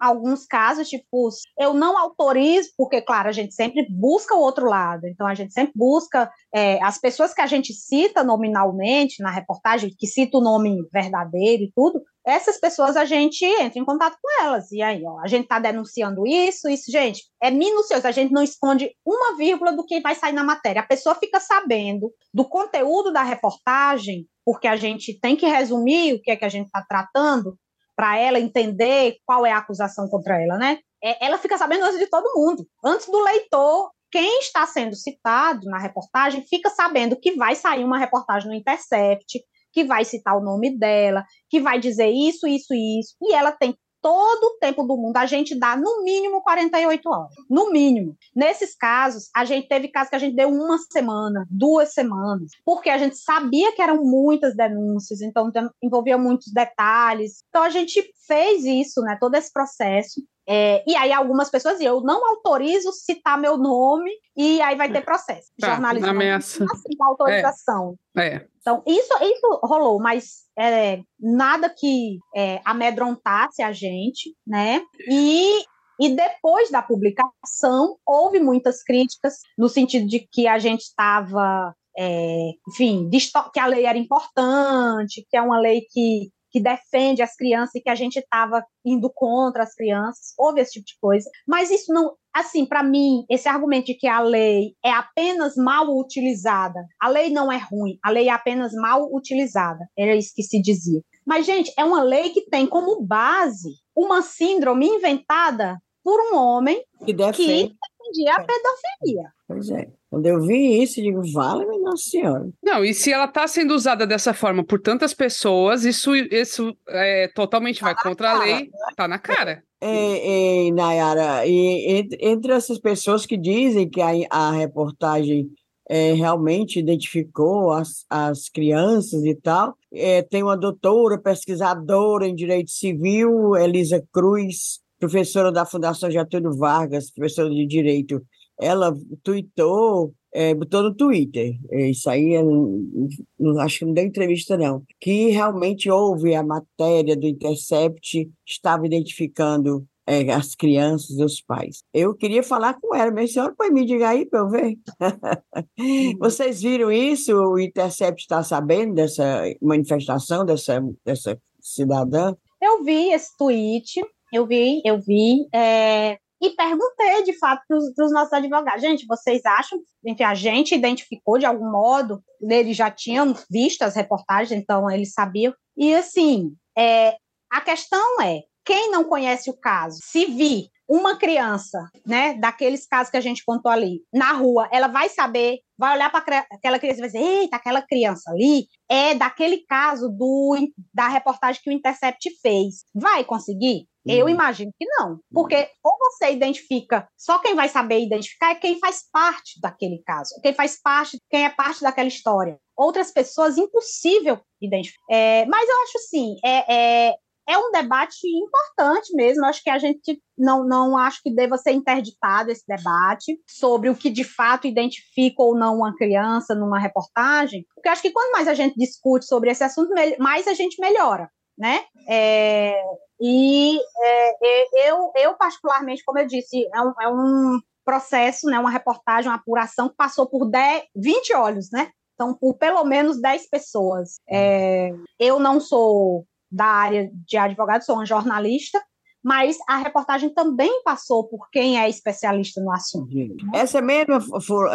alguns 0.03 0.45
casos, 0.45 0.89
tipo, 0.89 1.29
eu 1.59 1.73
não 1.73 1.97
autorizo, 1.97 2.71
porque, 2.77 3.01
claro, 3.01 3.29
a 3.29 3.33
gente 3.33 3.55
sempre 3.55 3.87
busca 3.89 4.35
o 4.35 4.41
outro 4.41 4.67
lado, 4.67 5.07
então 5.07 5.27
a 5.27 5.35
gente 5.35 5.53
sempre 5.53 5.73
busca 5.77 6.29
é, 6.53 6.83
as 6.83 6.99
pessoas 6.99 7.33
que 7.33 7.41
a 7.41 7.47
gente 7.47 7.73
cita 7.73 8.25
nominalmente 8.25 9.23
na 9.23 9.31
reportagem, 9.31 9.95
que 9.97 10.07
cita 10.07 10.39
o 10.39 10.43
nome 10.43 10.77
verdadeiro 10.93 11.63
e 11.63 11.73
tudo, 11.75 12.03
essas 12.27 12.59
pessoas 12.59 12.97
a 12.97 13.05
gente 13.05 13.45
entra 13.45 13.79
em 13.79 13.85
contato 13.85 14.17
com 14.21 14.45
elas. 14.45 14.71
E 14.73 14.81
aí, 14.81 15.03
ó, 15.05 15.21
a 15.21 15.27
gente 15.27 15.45
está 15.45 15.59
denunciando 15.59 16.27
isso, 16.27 16.69
isso, 16.69 16.91
gente, 16.91 17.23
é 17.43 17.51
minucioso, 17.51 18.07
a 18.07 18.13
gente 18.13 18.33
não 18.33 18.43
esconde 18.43 18.91
uma 19.05 19.37
vírgula 19.37 19.73
do 19.73 19.85
que 19.85 20.01
vai 20.01 20.15
sair 20.15 20.33
na 20.33 20.45
matéria. 20.45 20.83
A 20.83 20.87
pessoa 20.87 21.15
fica 21.15 21.41
sabendo 21.41 22.13
do 22.33 22.45
conteúdo 22.45 23.13
da 23.13 23.23
reportagem, 23.23 24.27
porque 24.45 24.67
a 24.67 24.77
gente 24.77 25.19
tem 25.21 25.37
que 25.37 25.47
resumir 25.47 26.15
o 26.15 26.23
que 26.23 26.31
é 26.31 26.37
que 26.37 26.45
a 26.45 26.49
gente 26.49 26.67
está 26.67 26.85
tratando, 26.89 27.57
para 27.97 28.19
ela 28.19 28.39
entender 28.39 29.17
qual 29.27 29.45
é 29.45 29.53
a 29.53 29.59
acusação 29.59 30.09
contra 30.09 30.41
ela, 30.41 30.57
né? 30.57 30.79
É, 31.03 31.27
ela 31.27 31.39
fica 31.39 31.59
sabendo 31.59 31.85
antes 31.85 31.99
de 31.99 32.07
todo 32.07 32.33
mundo, 32.35 32.67
antes 32.85 33.07
do 33.07 33.21
leitor. 33.21 33.91
Quem 34.11 34.41
está 34.41 34.67
sendo 34.67 34.95
citado 34.95 35.67
na 35.69 35.79
reportagem 35.79 36.45
fica 36.47 36.69
sabendo 36.71 37.19
que 37.19 37.33
vai 37.33 37.55
sair 37.55 37.85
uma 37.85 37.99
reportagem 37.99 38.49
no 38.49 38.55
Intercept, 38.55 39.41
que 39.73 39.85
vai 39.85 40.05
citar 40.05 40.37
o 40.37 40.45
nome 40.45 40.79
dela, 40.79 41.25
que 41.49 41.61
vai 41.61 41.81
dizer 41.81 42.11
isso, 42.11 42.47
isso 42.47 42.75
e 42.75 43.01
isso, 43.01 43.17
e 43.23 43.33
ela 43.33 43.51
tem 43.53 43.75
todo 44.03 44.45
o 44.45 44.59
tempo 44.59 44.83
do 44.83 44.97
mundo, 44.97 45.17
a 45.17 45.27
gente 45.27 45.55
dá 45.55 45.77
no 45.77 46.03
mínimo 46.03 46.43
48 46.43 47.09
horas. 47.09 47.35
No 47.49 47.71
mínimo. 47.71 48.17
Nesses 48.35 48.75
casos, 48.75 49.31
a 49.35 49.45
gente 49.45 49.69
teve 49.69 49.89
casos 49.89 50.11
que 50.11 50.17
a 50.17 50.19
gente 50.19 50.35
deu 50.35 50.49
uma 50.49 50.77
semana, 50.79 51.47
duas 51.49 51.95
semanas, 51.95 52.51
porque 52.65 52.91
a 52.91 52.99
gente 52.99 53.17
sabia 53.17 53.73
que 53.73 53.81
eram 53.81 54.03
muitas 54.03 54.57
denúncias, 54.57 55.23
então 55.23 55.51
envolvia 55.81 56.19
muitos 56.19 56.53
detalhes. 56.53 57.45
Então 57.49 57.63
a 57.63 57.71
gente 57.71 58.13
fez 58.27 58.65
isso, 58.65 59.01
né? 59.03 59.17
Todo 59.21 59.35
esse 59.35 59.53
processo. 59.53 60.23
É, 60.47 60.83
e 60.87 60.97
aí 60.97 61.13
algumas 61.13 61.51
pessoas 61.51 61.75
diziam, 61.75 61.97
eu 61.97 62.03
não 62.03 62.27
autorizo 62.29 62.91
citar 62.93 63.39
meu 63.39 63.57
nome 63.57 64.11
e 64.37 64.61
aí 64.61 64.77
vai 64.77 64.91
ter 64.91 65.03
processo. 65.03 65.49
Tá, 65.59 65.69
Jornalismo 65.69 66.09
ameaça. 66.09 66.65
Assim, 66.65 66.97
autorização. 67.01 67.97
É. 68.17 68.27
é. 68.27 68.47
Então, 68.61 68.83
isso, 68.87 69.13
isso 69.23 69.61
rolou, 69.63 70.01
mas 70.01 70.45
é, 70.59 71.01
nada 71.19 71.69
que 71.69 72.19
é, 72.35 72.61
amedrontasse 72.65 73.63
a 73.63 73.73
gente, 73.73 74.37
né? 74.47 74.83
E, 75.09 75.65
e 76.01 76.15
depois 76.15 76.71
da 76.71 76.83
publicação, 76.83 77.97
houve 78.07 78.41
muitas 78.41 78.83
críticas, 78.83 79.39
no 79.59 79.69
sentido 79.69 80.07
de 80.07 80.21
que 80.21 80.47
a 80.47 80.59
gente 80.59 80.83
estava, 80.83 81.75
é, 81.97 82.51
enfim, 82.69 83.11
que 83.53 83.61
a 83.61 83.67
lei 83.67 83.85
era 83.85 83.99
importante, 83.99 85.27
que 85.29 85.37
é 85.37 85.43
uma 85.43 85.59
lei 85.59 85.87
que 85.91 86.31
que 86.53 86.61
defende 86.61 87.23
as 87.23 87.35
crianças 87.35 87.75
e 87.75 87.81
que 87.81 87.89
a 87.89 87.95
gente 87.95 88.19
estava 88.19 88.63
indo 88.85 89.11
contra 89.15 89.63
as 89.63 89.75
crianças, 89.75 90.35
houve 90.39 90.61
esse 90.61 90.73
tipo 90.73 90.87
de 90.87 90.97
coisa. 91.01 91.31
Mas 91.49 91.71
isso 91.71 91.93
não, 91.93 92.15
assim, 92.33 92.67
para 92.67 92.83
mim, 92.83 93.25
esse 93.31 93.49
argumento 93.49 93.87
de 93.87 93.95
que 93.95 94.07
a 94.07 94.21
lei 94.21 94.75
é 94.85 94.91
apenas 94.91 95.57
mal 95.57 95.89
utilizada, 95.89 96.85
a 97.01 97.09
lei 97.09 97.31
não 97.31 97.51
é 97.51 97.57
ruim, 97.57 97.99
a 98.05 98.11
lei 98.11 98.29
é 98.29 98.33
apenas 98.33 98.73
mal 98.75 99.09
utilizada, 99.13 99.81
era 99.99 100.15
isso 100.15 100.33
que 100.35 100.43
se 100.43 100.61
dizia. 100.61 101.01
Mas, 101.27 101.47
gente, 101.47 101.73
é 101.79 101.85
uma 101.85 102.03
lei 102.03 102.31
que 102.31 102.43
tem 102.43 102.67
como 102.67 103.01
base 103.03 103.71
uma 103.97 104.23
síndrome 104.23 104.87
inventada 104.87 105.79
por 106.05 106.21
um 106.21 106.37
homem 106.37 106.83
que, 107.05 107.13
defende. 107.13 107.69
que 107.69 107.77
defendia 108.03 108.35
a 108.35 108.45
pedofilia. 108.45 109.33
Pois 109.47 109.71
é. 109.71 109.89
Quando 110.11 110.27
eu 110.27 110.41
vi 110.43 110.83
isso, 110.83 111.01
eu 111.01 111.05
digo, 111.05 111.33
vale, 111.33 111.65
minha 111.67 111.97
senhora. 111.97 112.49
Não, 112.63 112.85
e 112.85 112.93
se 112.93 113.13
ela 113.13 113.25
está 113.25 113.47
sendo 113.47 113.75
usada 113.75 114.07
dessa 114.07 114.35
forma 114.35 114.65
por 114.65 114.81
tantas 114.81 115.15
pessoas, 115.15 115.85
isso, 115.85 116.15
isso 116.15 116.77
é, 116.89 117.29
totalmente 117.29 117.81
tá 117.81 117.87
vai 117.87 117.95
contra 117.95 118.29
cara, 118.29 118.41
a 118.41 118.45
lei, 118.45 118.71
tá 118.97 119.09
na 119.09 119.19
cara. 119.19 119.63
É, 119.81 120.67
é, 120.67 120.71
Nayara, 120.71 121.47
e, 121.47 121.97
entre, 121.97 122.19
entre, 122.21 122.53
essas 122.53 122.79
pessoas 122.79 123.27
que 123.27 123.37
dizem 123.37 123.89
que 123.89 124.01
a, 124.01 124.11
a 124.31 124.53
reportagem 124.53 125.51
é, 125.89 126.13
realmente 126.13 126.79
identificou 126.79 127.73
as, 127.73 128.05
as 128.09 128.49
crianças 128.49 129.25
e 129.25 129.35
tal, 129.35 129.77
é, 129.93 130.23
tem 130.23 130.43
uma 130.43 130.57
doutora, 130.57 131.19
pesquisadora 131.19 132.27
em 132.27 132.35
direito 132.35 132.71
civil, 132.71 133.57
Elisa 133.57 134.03
Cruz, 134.13 134.82
professora 135.03 135.51
da 135.51 135.67
Fundação 135.67 136.09
Getúlio 136.09 136.57
Vargas, 136.57 137.11
professora 137.11 137.51
de 137.51 137.67
direito 137.67 138.25
ela 138.61 138.95
tweetou, 139.25 140.15
é, 140.33 140.55
botou 140.55 140.85
no 140.85 140.95
Twitter, 140.95 141.59
é, 141.73 141.91
isso 141.91 142.09
aí 142.09 142.41
não, 142.41 143.59
acho 143.59 143.81
que 143.81 143.85
não 143.85 143.93
deu 143.93 144.05
entrevista 144.05 144.57
não, 144.57 144.85
que 145.01 145.31
realmente 145.31 145.91
houve 145.91 146.37
a 146.37 146.43
matéria 146.45 147.17
do 147.17 147.27
Intercept, 147.27 148.31
estava 148.47 148.87
identificando 148.87 149.85
é, 150.07 150.31
as 150.31 150.55
crianças 150.55 151.19
e 151.19 151.25
os 151.25 151.41
pais. 151.41 151.83
Eu 151.93 152.15
queria 152.15 152.43
falar 152.45 152.75
com 152.75 152.95
ela, 152.95 153.11
mas 153.11 153.33
senhora 153.33 153.55
pode 153.59 153.73
me 153.73 153.85
diga 153.85 154.11
aí 154.11 154.25
para 154.25 154.41
eu 154.41 154.49
ver. 154.49 154.79
Vocês 156.21 156.63
viram 156.63 156.93
isso? 156.93 157.35
O 157.35 157.59
Intercept 157.59 158.23
está 158.23 158.45
sabendo 158.45 158.95
dessa 158.95 159.43
manifestação 159.61 160.45
dessa, 160.45 160.81
dessa 161.05 161.37
cidadã? 161.61 162.37
Eu 162.61 162.85
vi 162.85 163.13
esse 163.13 163.37
tweet, 163.37 164.01
eu 164.33 164.47
vi, 164.47 164.81
eu 164.85 164.99
vi. 165.01 165.47
É, 165.55 166.19
e 166.41 166.51
perguntei, 166.51 167.23
de 167.23 167.39
fato, 167.39 167.63
para 167.69 167.77
os 168.05 168.13
nossos 168.13 168.33
advogados, 168.33 168.83
gente, 168.83 169.07
vocês 169.07 169.45
acham 169.45 169.79
que 170.17 170.25
a 170.25 170.35
gente 170.35 170.75
identificou 170.75 171.39
de 171.39 171.47
algum 171.47 171.71
modo, 171.71 172.21
eles 172.41 172.77
já 172.77 172.91
tinham 172.91 173.33
visto 173.49 173.83
as 173.83 173.95
reportagens, 173.95 174.61
então 174.61 174.91
eles 174.91 175.13
sabiam. 175.13 175.55
E 175.77 175.95
assim, 175.95 176.53
é, 176.77 177.17
a 177.49 177.61
questão 177.61 178.21
é, 178.21 178.41
quem 178.65 178.91
não 178.91 179.05
conhece 179.05 179.51
o 179.51 179.57
caso, 179.57 180.01
se 180.03 180.27
vir 180.27 180.69
uma 180.89 181.17
criança, 181.17 181.89
né, 182.07 182.35
daqueles 182.35 182.87
casos 182.87 183.11
que 183.11 183.17
a 183.17 183.21
gente 183.21 183.45
contou 183.45 183.71
ali, 183.71 184.03
na 184.13 184.33
rua, 184.33 184.69
ela 184.73 184.89
vai 184.89 185.09
saber, 185.09 185.61
vai 185.79 185.95
olhar 185.95 186.11
para 186.11 186.45
aquela 186.51 186.79
criança 186.79 186.99
e 186.99 187.01
vai 187.01 187.11
dizer: 187.11 187.25
eita, 187.25 187.57
aquela 187.57 187.83
criança 187.83 188.31
ali 188.31 188.67
é 188.91 189.15
daquele 189.15 189.65
caso 189.67 190.09
do, 190.09 190.57
da 190.93 191.09
reportagem 191.09 191.63
que 191.63 191.71
o 191.71 191.73
Intercept 191.73 192.29
fez. 192.43 192.85
Vai 192.95 193.25
conseguir? 193.25 193.87
Eu 194.07 194.25
uhum. 194.25 194.31
imagino 194.31 194.73
que 194.79 194.87
não, 194.99 195.21
porque 195.33 195.57
uhum. 195.57 195.67
ou 195.85 195.93
você 195.99 196.33
identifica, 196.33 197.07
só 197.17 197.39
quem 197.39 197.55
vai 197.55 197.69
saber 197.69 198.01
identificar 198.01 198.51
é 198.51 198.57
quem 198.57 198.79
faz 198.79 199.05
parte 199.13 199.61
daquele 199.61 200.03
caso, 200.05 200.41
quem 200.43 200.53
faz 200.55 200.81
parte, 200.81 201.19
quem 201.31 201.45
é 201.45 201.51
parte 201.51 201.83
daquela 201.83 202.09
história. 202.09 202.59
Outras 202.77 203.13
pessoas, 203.13 203.59
impossível 203.59 204.41
identificar. 204.61 205.05
É, 205.11 205.47
mas 205.47 205.69
eu 205.69 205.83
acho 205.83 205.99
assim, 205.99 206.37
é, 206.45 206.75
é, 207.09 207.15
é 207.49 207.59
um 207.59 207.71
debate 207.71 208.27
importante 208.27 209.15
mesmo. 209.15 209.45
Acho 209.45 209.63
que 209.63 209.71
a 209.71 209.79
gente 209.79 210.21
não, 210.37 210.65
não 210.67 210.97
acho 210.97 211.21
que 211.23 211.35
deva 211.35 211.57
ser 211.59 211.73
interditado 211.73 212.51
esse 212.51 212.65
debate 212.67 213.39
sobre 213.49 213.89
o 213.89 213.95
que 213.95 214.11
de 214.11 214.25
fato 214.25 214.67
identifica 214.67 215.43
ou 215.43 215.57
não 215.57 215.77
uma 215.77 215.95
criança 215.95 216.55
numa 216.55 216.79
reportagem, 216.79 217.65
porque 217.75 217.89
acho 217.89 218.03
que 218.03 218.11
quanto 218.11 218.33
mais 218.33 218.49
a 218.49 218.55
gente 218.55 218.75
discute 218.77 219.27
sobre 219.27 219.51
esse 219.51 219.63
assunto, 219.63 219.93
mais 220.19 220.47
a 220.47 220.55
gente 220.55 220.81
melhora, 220.81 221.29
né? 221.59 221.85
É, 222.09 222.83
e 223.25 223.79
é, 223.79 224.89
eu, 224.91 225.13
eu, 225.15 225.35
particularmente, 225.35 226.03
como 226.05 226.19
eu 226.19 226.27
disse, 226.27 226.69
é 226.75 226.83
um, 226.83 226.93
é 227.01 227.09
um 227.09 227.61
processo, 227.85 228.49
né, 228.49 228.59
uma 228.59 228.71
reportagem, 228.71 229.31
uma 229.31 229.37
apuração 229.37 229.89
que 229.89 229.95
passou 229.95 230.27
por 230.27 230.51
10, 230.51 230.83
20 230.97 231.35
olhos, 231.35 231.71
né? 231.71 231.91
Então, 232.15 232.35
por 232.35 232.55
pelo 232.55 232.83
menos 232.85 233.21
10 233.21 233.49
pessoas. 233.49 234.17
É, 234.29 234.91
eu 235.21 235.39
não 235.39 235.61
sou 235.61 236.27
da 236.51 236.67
área 236.67 237.11
de 237.15 237.37
advogado, 237.37 237.83
sou 237.83 237.95
uma 237.95 238.05
jornalista, 238.05 238.83
mas 239.23 239.57
a 239.69 239.77
reportagem 239.77 240.35
também 240.35 240.83
passou 240.83 241.23
por 241.29 241.49
quem 241.51 241.79
é 241.79 241.89
especialista 241.89 242.61
no 242.61 242.73
assunto. 242.73 243.09
Essa 243.55 243.81
mesma 243.81 244.19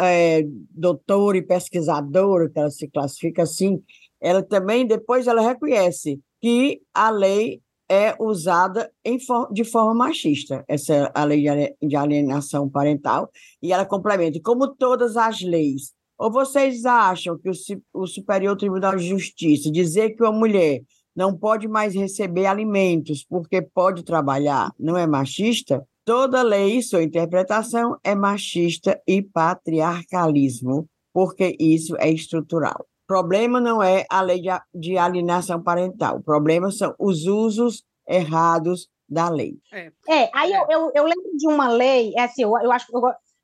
é, 0.00 0.42
doutora 0.70 1.36
e 1.36 1.42
pesquisadora, 1.42 2.48
que 2.48 2.58
ela 2.58 2.70
se 2.70 2.88
classifica 2.88 3.42
assim, 3.42 3.82
ela 4.18 4.42
também, 4.42 4.86
depois 4.86 5.26
ela 5.26 5.42
reconhece 5.42 6.18
que 6.40 6.80
a 6.94 7.10
lei 7.10 7.60
é 7.88 8.14
usada 8.20 8.90
for, 9.26 9.52
de 9.52 9.64
forma 9.64 9.94
machista, 9.94 10.64
essa 10.68 11.10
a 11.14 11.24
lei 11.24 11.44
de 11.82 11.96
alienação 11.96 12.68
parental, 12.68 13.30
e 13.62 13.72
ela 13.72 13.86
complementa, 13.86 14.38
como 14.42 14.74
todas 14.74 15.16
as 15.16 15.40
leis. 15.40 15.92
Ou 16.18 16.30
vocês 16.30 16.84
acham 16.84 17.38
que 17.38 17.48
o, 17.48 17.52
o 17.94 18.06
Superior 18.06 18.56
Tribunal 18.56 18.96
de 18.96 19.06
Justiça 19.06 19.70
dizer 19.70 20.10
que 20.10 20.22
uma 20.22 20.32
mulher 20.32 20.82
não 21.14 21.36
pode 21.36 21.66
mais 21.66 21.94
receber 21.94 22.46
alimentos 22.46 23.24
porque 23.24 23.62
pode 23.62 24.04
trabalhar, 24.04 24.72
não 24.78 24.96
é 24.96 25.06
machista? 25.06 25.84
Toda 26.04 26.42
lei, 26.42 26.80
sua 26.82 27.02
interpretação 27.02 27.96
é 28.02 28.14
machista 28.14 29.00
e 29.06 29.22
patriarcalismo. 29.22 30.88
porque 31.12 31.56
isso 31.58 31.96
é 31.98 32.10
estrutural. 32.12 32.86
O 33.08 33.14
problema 33.14 33.58
não 33.58 33.82
é 33.82 34.04
a 34.10 34.20
lei 34.20 34.38
de, 34.38 34.50
de 34.74 34.98
alienação 34.98 35.62
parental, 35.62 36.18
o 36.18 36.22
problema 36.22 36.70
são 36.70 36.94
os 36.98 37.24
usos 37.24 37.82
errados 38.06 38.86
da 39.08 39.30
lei. 39.30 39.54
É, 39.72 39.90
é 40.06 40.30
aí 40.34 40.52
eu, 40.52 40.66
eu, 40.68 40.92
eu, 40.94 41.04
lembro 41.04 41.30
de 41.34 41.48
uma 41.48 41.68
lei, 41.68 42.12
é 42.14 42.24
assim, 42.24 42.42
eu, 42.42 42.52
eu 42.58 42.70
acho 42.70 42.86
eu, 42.92 43.00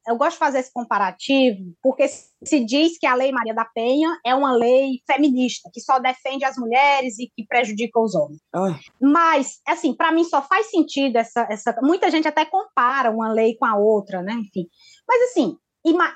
eu 0.06 0.16
gosto 0.16 0.32
de 0.32 0.38
fazer 0.38 0.58
esse 0.58 0.72
comparativo, 0.72 1.74
porque 1.82 2.06
se 2.06 2.62
diz 2.62 2.98
que 2.98 3.06
a 3.06 3.14
Lei 3.14 3.32
Maria 3.32 3.54
da 3.54 3.64
Penha 3.64 4.18
é 4.24 4.34
uma 4.34 4.52
lei 4.52 5.00
feminista, 5.06 5.70
que 5.72 5.80
só 5.80 5.98
defende 5.98 6.44
as 6.44 6.58
mulheres 6.58 7.18
e 7.18 7.30
que 7.34 7.46
prejudica 7.46 7.98
os 7.98 8.14
homens. 8.14 8.40
Ai. 8.54 8.78
Mas, 9.00 9.60
assim, 9.66 9.94
para 9.94 10.12
mim 10.12 10.24
só 10.24 10.42
faz 10.42 10.68
sentido 10.68 11.16
essa, 11.16 11.46
essa. 11.50 11.74
Muita 11.82 12.10
gente 12.10 12.28
até 12.28 12.44
compara 12.44 13.10
uma 13.10 13.32
lei 13.32 13.56
com 13.56 13.64
a 13.64 13.76
outra, 13.76 14.20
né? 14.20 14.34
Enfim. 14.34 14.68
Mas, 15.08 15.30
assim, 15.30 15.56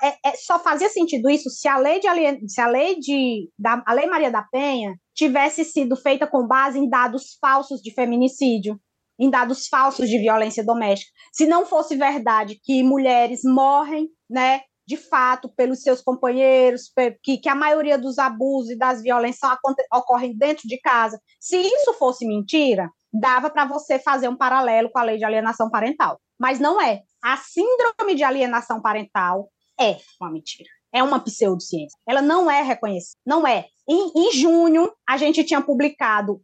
é, 0.01 0.29
é, 0.29 0.35
só 0.35 0.57
fazia 0.59 0.89
sentido 0.89 1.29
isso 1.29 1.49
se 1.49 1.67
a 1.67 1.77
lei 1.77 1.99
de 1.99 2.49
se 2.49 2.59
a 2.59 2.67
lei 2.67 2.99
de 2.99 3.49
da, 3.57 3.83
a 3.85 3.93
lei 3.93 4.07
Maria 4.07 4.31
da 4.31 4.41
Penha 4.41 4.95
tivesse 5.13 5.63
sido 5.63 5.95
feita 5.95 6.25
com 6.25 6.47
base 6.47 6.79
em 6.79 6.89
dados 6.89 7.37
falsos 7.39 7.81
de 7.81 7.93
feminicídio, 7.93 8.79
em 9.19 9.29
dados 9.29 9.67
falsos 9.67 10.09
de 10.09 10.17
violência 10.17 10.63
doméstica. 10.63 11.11
Se 11.31 11.45
não 11.45 11.65
fosse 11.65 11.95
verdade 11.95 12.59
que 12.63 12.81
mulheres 12.81 13.41
morrem, 13.43 14.07
né, 14.29 14.61
de 14.87 14.97
fato, 14.97 15.53
pelos 15.55 15.83
seus 15.83 16.01
companheiros, 16.01 16.91
que, 17.21 17.37
que 17.37 17.47
a 17.47 17.53
maioria 17.53 17.95
dos 17.95 18.17
abusos 18.17 18.71
e 18.71 18.77
das 18.77 19.03
violências 19.03 19.51
ocorrem 19.93 20.35
dentro 20.35 20.67
de 20.67 20.79
casa. 20.79 21.21
Se 21.39 21.57
isso 21.57 21.93
fosse 21.93 22.25
mentira, 22.25 22.89
dava 23.13 23.51
para 23.51 23.65
você 23.65 23.99
fazer 23.99 24.27
um 24.27 24.35
paralelo 24.35 24.89
com 24.89 24.97
a 24.97 25.03
lei 25.03 25.17
de 25.17 25.25
alienação 25.25 25.69
parental. 25.69 26.19
Mas 26.39 26.59
não 26.59 26.81
é. 26.81 27.01
A 27.23 27.37
síndrome 27.37 28.15
de 28.15 28.23
alienação 28.23 28.81
parental 28.81 29.49
é 29.79 29.97
uma 30.19 30.31
mentira. 30.31 30.69
É 30.91 31.03
uma 31.03 31.19
pseudociência. 31.19 31.97
Ela 32.07 32.21
não 32.21 32.49
é 32.49 32.61
reconhecida. 32.61 33.19
Não 33.25 33.45
é. 33.45 33.67
Em, 33.87 34.11
em 34.15 34.31
junho, 34.31 34.91
a 35.07 35.17
gente 35.17 35.43
tinha 35.43 35.61
publicado 35.61 36.41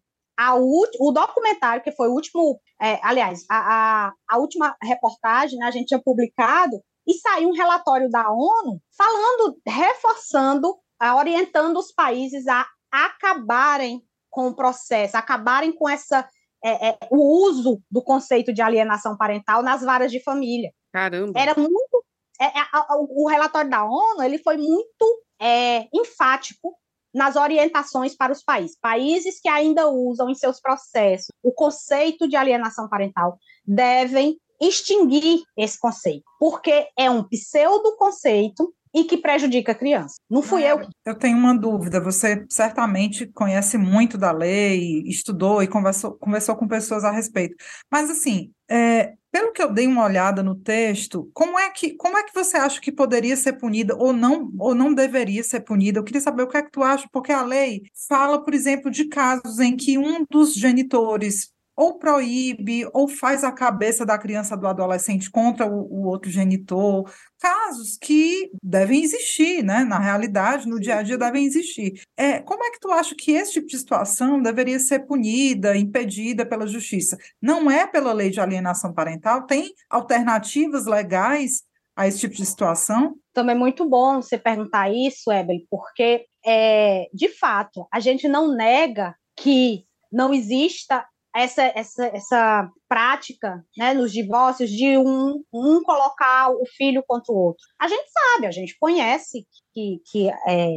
o 0.99 1.11
documentário, 1.11 1.81
que 1.81 1.91
foi 1.91 2.09
o 2.09 2.13
último, 2.13 2.59
é, 2.81 2.99
aliás, 3.01 3.45
a, 3.49 4.07
a, 4.07 4.13
a, 4.29 4.37
última 4.37 4.75
reportagem, 4.83 5.57
né, 5.57 5.65
a 5.65 5.71
gente 5.71 5.87
tinha 5.87 6.01
publicado, 6.01 6.81
e 7.07 7.13
saiu 7.13 7.49
um 7.49 7.53
relatório 7.53 8.09
da 8.09 8.29
ONU 8.31 8.81
falando, 8.97 9.57
reforçando, 9.65 10.75
orientando 11.17 11.77
os 11.77 11.91
países 11.91 12.47
a 12.47 12.67
acabarem 12.91 14.01
com 14.29 14.47
o 14.47 14.55
processo, 14.55 15.15
acabarem 15.15 15.71
com 15.71 15.87
essa 15.87 16.27
é, 16.63 16.89
é, 16.89 16.97
o 17.11 17.47
uso 17.47 17.81
do 17.91 18.01
conceito 18.01 18.51
de 18.51 18.61
alienação 18.61 19.15
parental 19.15 19.61
nas 19.61 19.81
varas 19.81 20.11
de 20.11 20.21
família. 20.23 20.71
Caramba. 20.91 21.39
Era 21.39 21.53
muito 21.55 22.04
é, 22.39 22.45
é 22.45 22.65
o 22.91 23.27
relatório 23.27 23.69
da 23.69 23.83
ONU 23.83 24.23
ele 24.23 24.37
foi 24.39 24.57
muito 24.57 25.23
é, 25.39 25.87
enfático 25.93 26.75
nas 27.13 27.35
orientações 27.35 28.15
para 28.15 28.33
os 28.33 28.43
países. 28.43 28.77
Países 28.79 29.39
que 29.39 29.47
ainda 29.47 29.87
usam 29.87 30.29
em 30.29 30.35
seus 30.35 30.59
processos 30.59 31.27
o 31.41 31.51
conceito 31.51 32.27
de 32.27 32.35
alienação 32.35 32.89
parental 32.89 33.37
devem 33.65 34.37
extinguir 34.61 35.43
esse 35.57 35.79
conceito, 35.79 36.23
porque 36.39 36.87
é 36.97 37.09
um 37.09 37.23
pseudo 37.23 37.95
conceito 37.97 38.73
e 38.95 39.03
que 39.03 39.17
prejudica 39.17 39.73
a 39.73 39.75
criança. 39.75 40.15
Não 40.29 40.41
fui 40.41 40.63
é, 40.63 40.71
eu. 40.71 40.87
Eu 41.05 41.15
tenho 41.15 41.37
uma 41.37 41.53
dúvida. 41.53 41.99
Você 41.99 42.45
certamente 42.49 43.27
conhece 43.27 43.77
muito 43.77 44.17
da 44.17 44.31
lei, 44.31 45.03
estudou 45.05 45.61
e 45.61 45.67
conversou, 45.67 46.13
conversou 46.13 46.55
com 46.55 46.65
pessoas 46.65 47.03
a 47.03 47.11
respeito. 47.11 47.57
Mas 47.91 48.09
assim, 48.09 48.53
é, 48.71 49.13
pelo 49.29 49.51
que 49.51 49.61
eu 49.61 49.73
dei 49.73 49.85
uma 49.85 50.05
olhada 50.05 50.41
no 50.41 50.55
texto, 50.55 51.29
como 51.33 51.59
é 51.59 51.69
que 51.69 51.93
como 51.95 52.17
é 52.17 52.23
que 52.23 52.33
você 52.33 52.55
acha 52.55 52.79
que 52.79 52.89
poderia 52.89 53.35
ser 53.35 53.53
punida 53.53 53.93
ou 53.97 54.13
não 54.13 54.49
ou 54.57 54.73
não 54.73 54.93
deveria 54.93 55.43
ser 55.43 55.59
punida? 55.59 55.99
Eu 55.99 56.03
queria 56.05 56.21
saber 56.21 56.43
o 56.43 56.47
que 56.47 56.55
é 56.55 56.63
que 56.63 56.71
tu 56.71 56.81
acha, 56.81 57.05
porque 57.11 57.33
a 57.33 57.43
lei 57.43 57.83
fala, 58.07 58.41
por 58.41 58.53
exemplo, 58.53 58.89
de 58.89 59.09
casos 59.09 59.59
em 59.59 59.75
que 59.75 59.97
um 59.97 60.25
dos 60.31 60.53
genitores 60.53 61.53
ou 61.75 61.99
proíbe 61.99 62.87
ou 62.93 63.07
faz 63.07 63.43
a 63.43 63.51
cabeça 63.51 64.05
da 64.05 64.17
criança 64.17 64.55
do 64.55 64.67
adolescente 64.67 65.29
contra 65.29 65.65
o, 65.65 65.81
o, 65.91 66.07
outro 66.07 66.31
genitor, 66.31 67.11
casos 67.39 67.97
que 67.97 68.49
devem 68.63 69.03
existir, 69.03 69.63
né? 69.63 69.83
Na 69.83 69.99
realidade, 69.99 70.67
no 70.67 70.79
dia 70.79 70.97
a 70.97 71.03
dia 71.03 71.17
devem 71.17 71.45
existir. 71.45 72.01
É, 72.15 72.39
como 72.39 72.63
é 72.63 72.71
que 72.71 72.79
tu 72.79 72.91
acha 72.91 73.13
que 73.15 73.31
esse 73.31 73.53
tipo 73.53 73.67
de 73.67 73.77
situação 73.77 74.41
deveria 74.41 74.79
ser 74.79 74.99
punida, 74.99 75.75
impedida 75.75 76.45
pela 76.45 76.67
justiça? 76.67 77.17
Não 77.41 77.69
é 77.69 77.85
pela 77.85 78.13
lei 78.13 78.29
de 78.29 78.39
alienação 78.39 78.93
parental? 78.93 79.45
Tem 79.45 79.73
alternativas 79.89 80.85
legais 80.85 81.63
a 81.95 82.07
esse 82.07 82.19
tipo 82.19 82.35
de 82.35 82.45
situação? 82.45 83.15
Também 83.33 83.55
é 83.55 83.59
muito 83.59 83.87
bom 83.87 84.21
você 84.21 84.37
perguntar 84.37 84.89
isso, 84.89 85.31
Ebel, 85.31 85.59
porque 85.69 86.25
é, 86.45 87.07
de 87.13 87.29
fato 87.29 87.87
a 87.91 87.99
gente 87.99 88.27
não 88.27 88.55
nega 88.55 89.15
que 89.35 89.85
não 90.11 90.33
exista 90.33 91.05
essa, 91.35 91.63
essa, 91.75 92.05
essa 92.07 92.69
prática 92.87 93.61
né, 93.77 93.93
nos 93.93 94.13
divórcios 94.13 94.69
de 94.69 94.97
um, 94.97 95.43
um 95.53 95.83
colocar 95.83 96.49
o 96.49 96.65
filho 96.77 97.03
contra 97.05 97.33
o 97.33 97.37
outro. 97.37 97.63
A 97.79 97.89
gente 97.89 98.09
sabe, 98.09 98.47
a 98.47 98.51
gente 98.51 98.77
conhece 98.79 99.45
que, 99.73 100.01
que 100.09 100.29
é, 100.47 100.69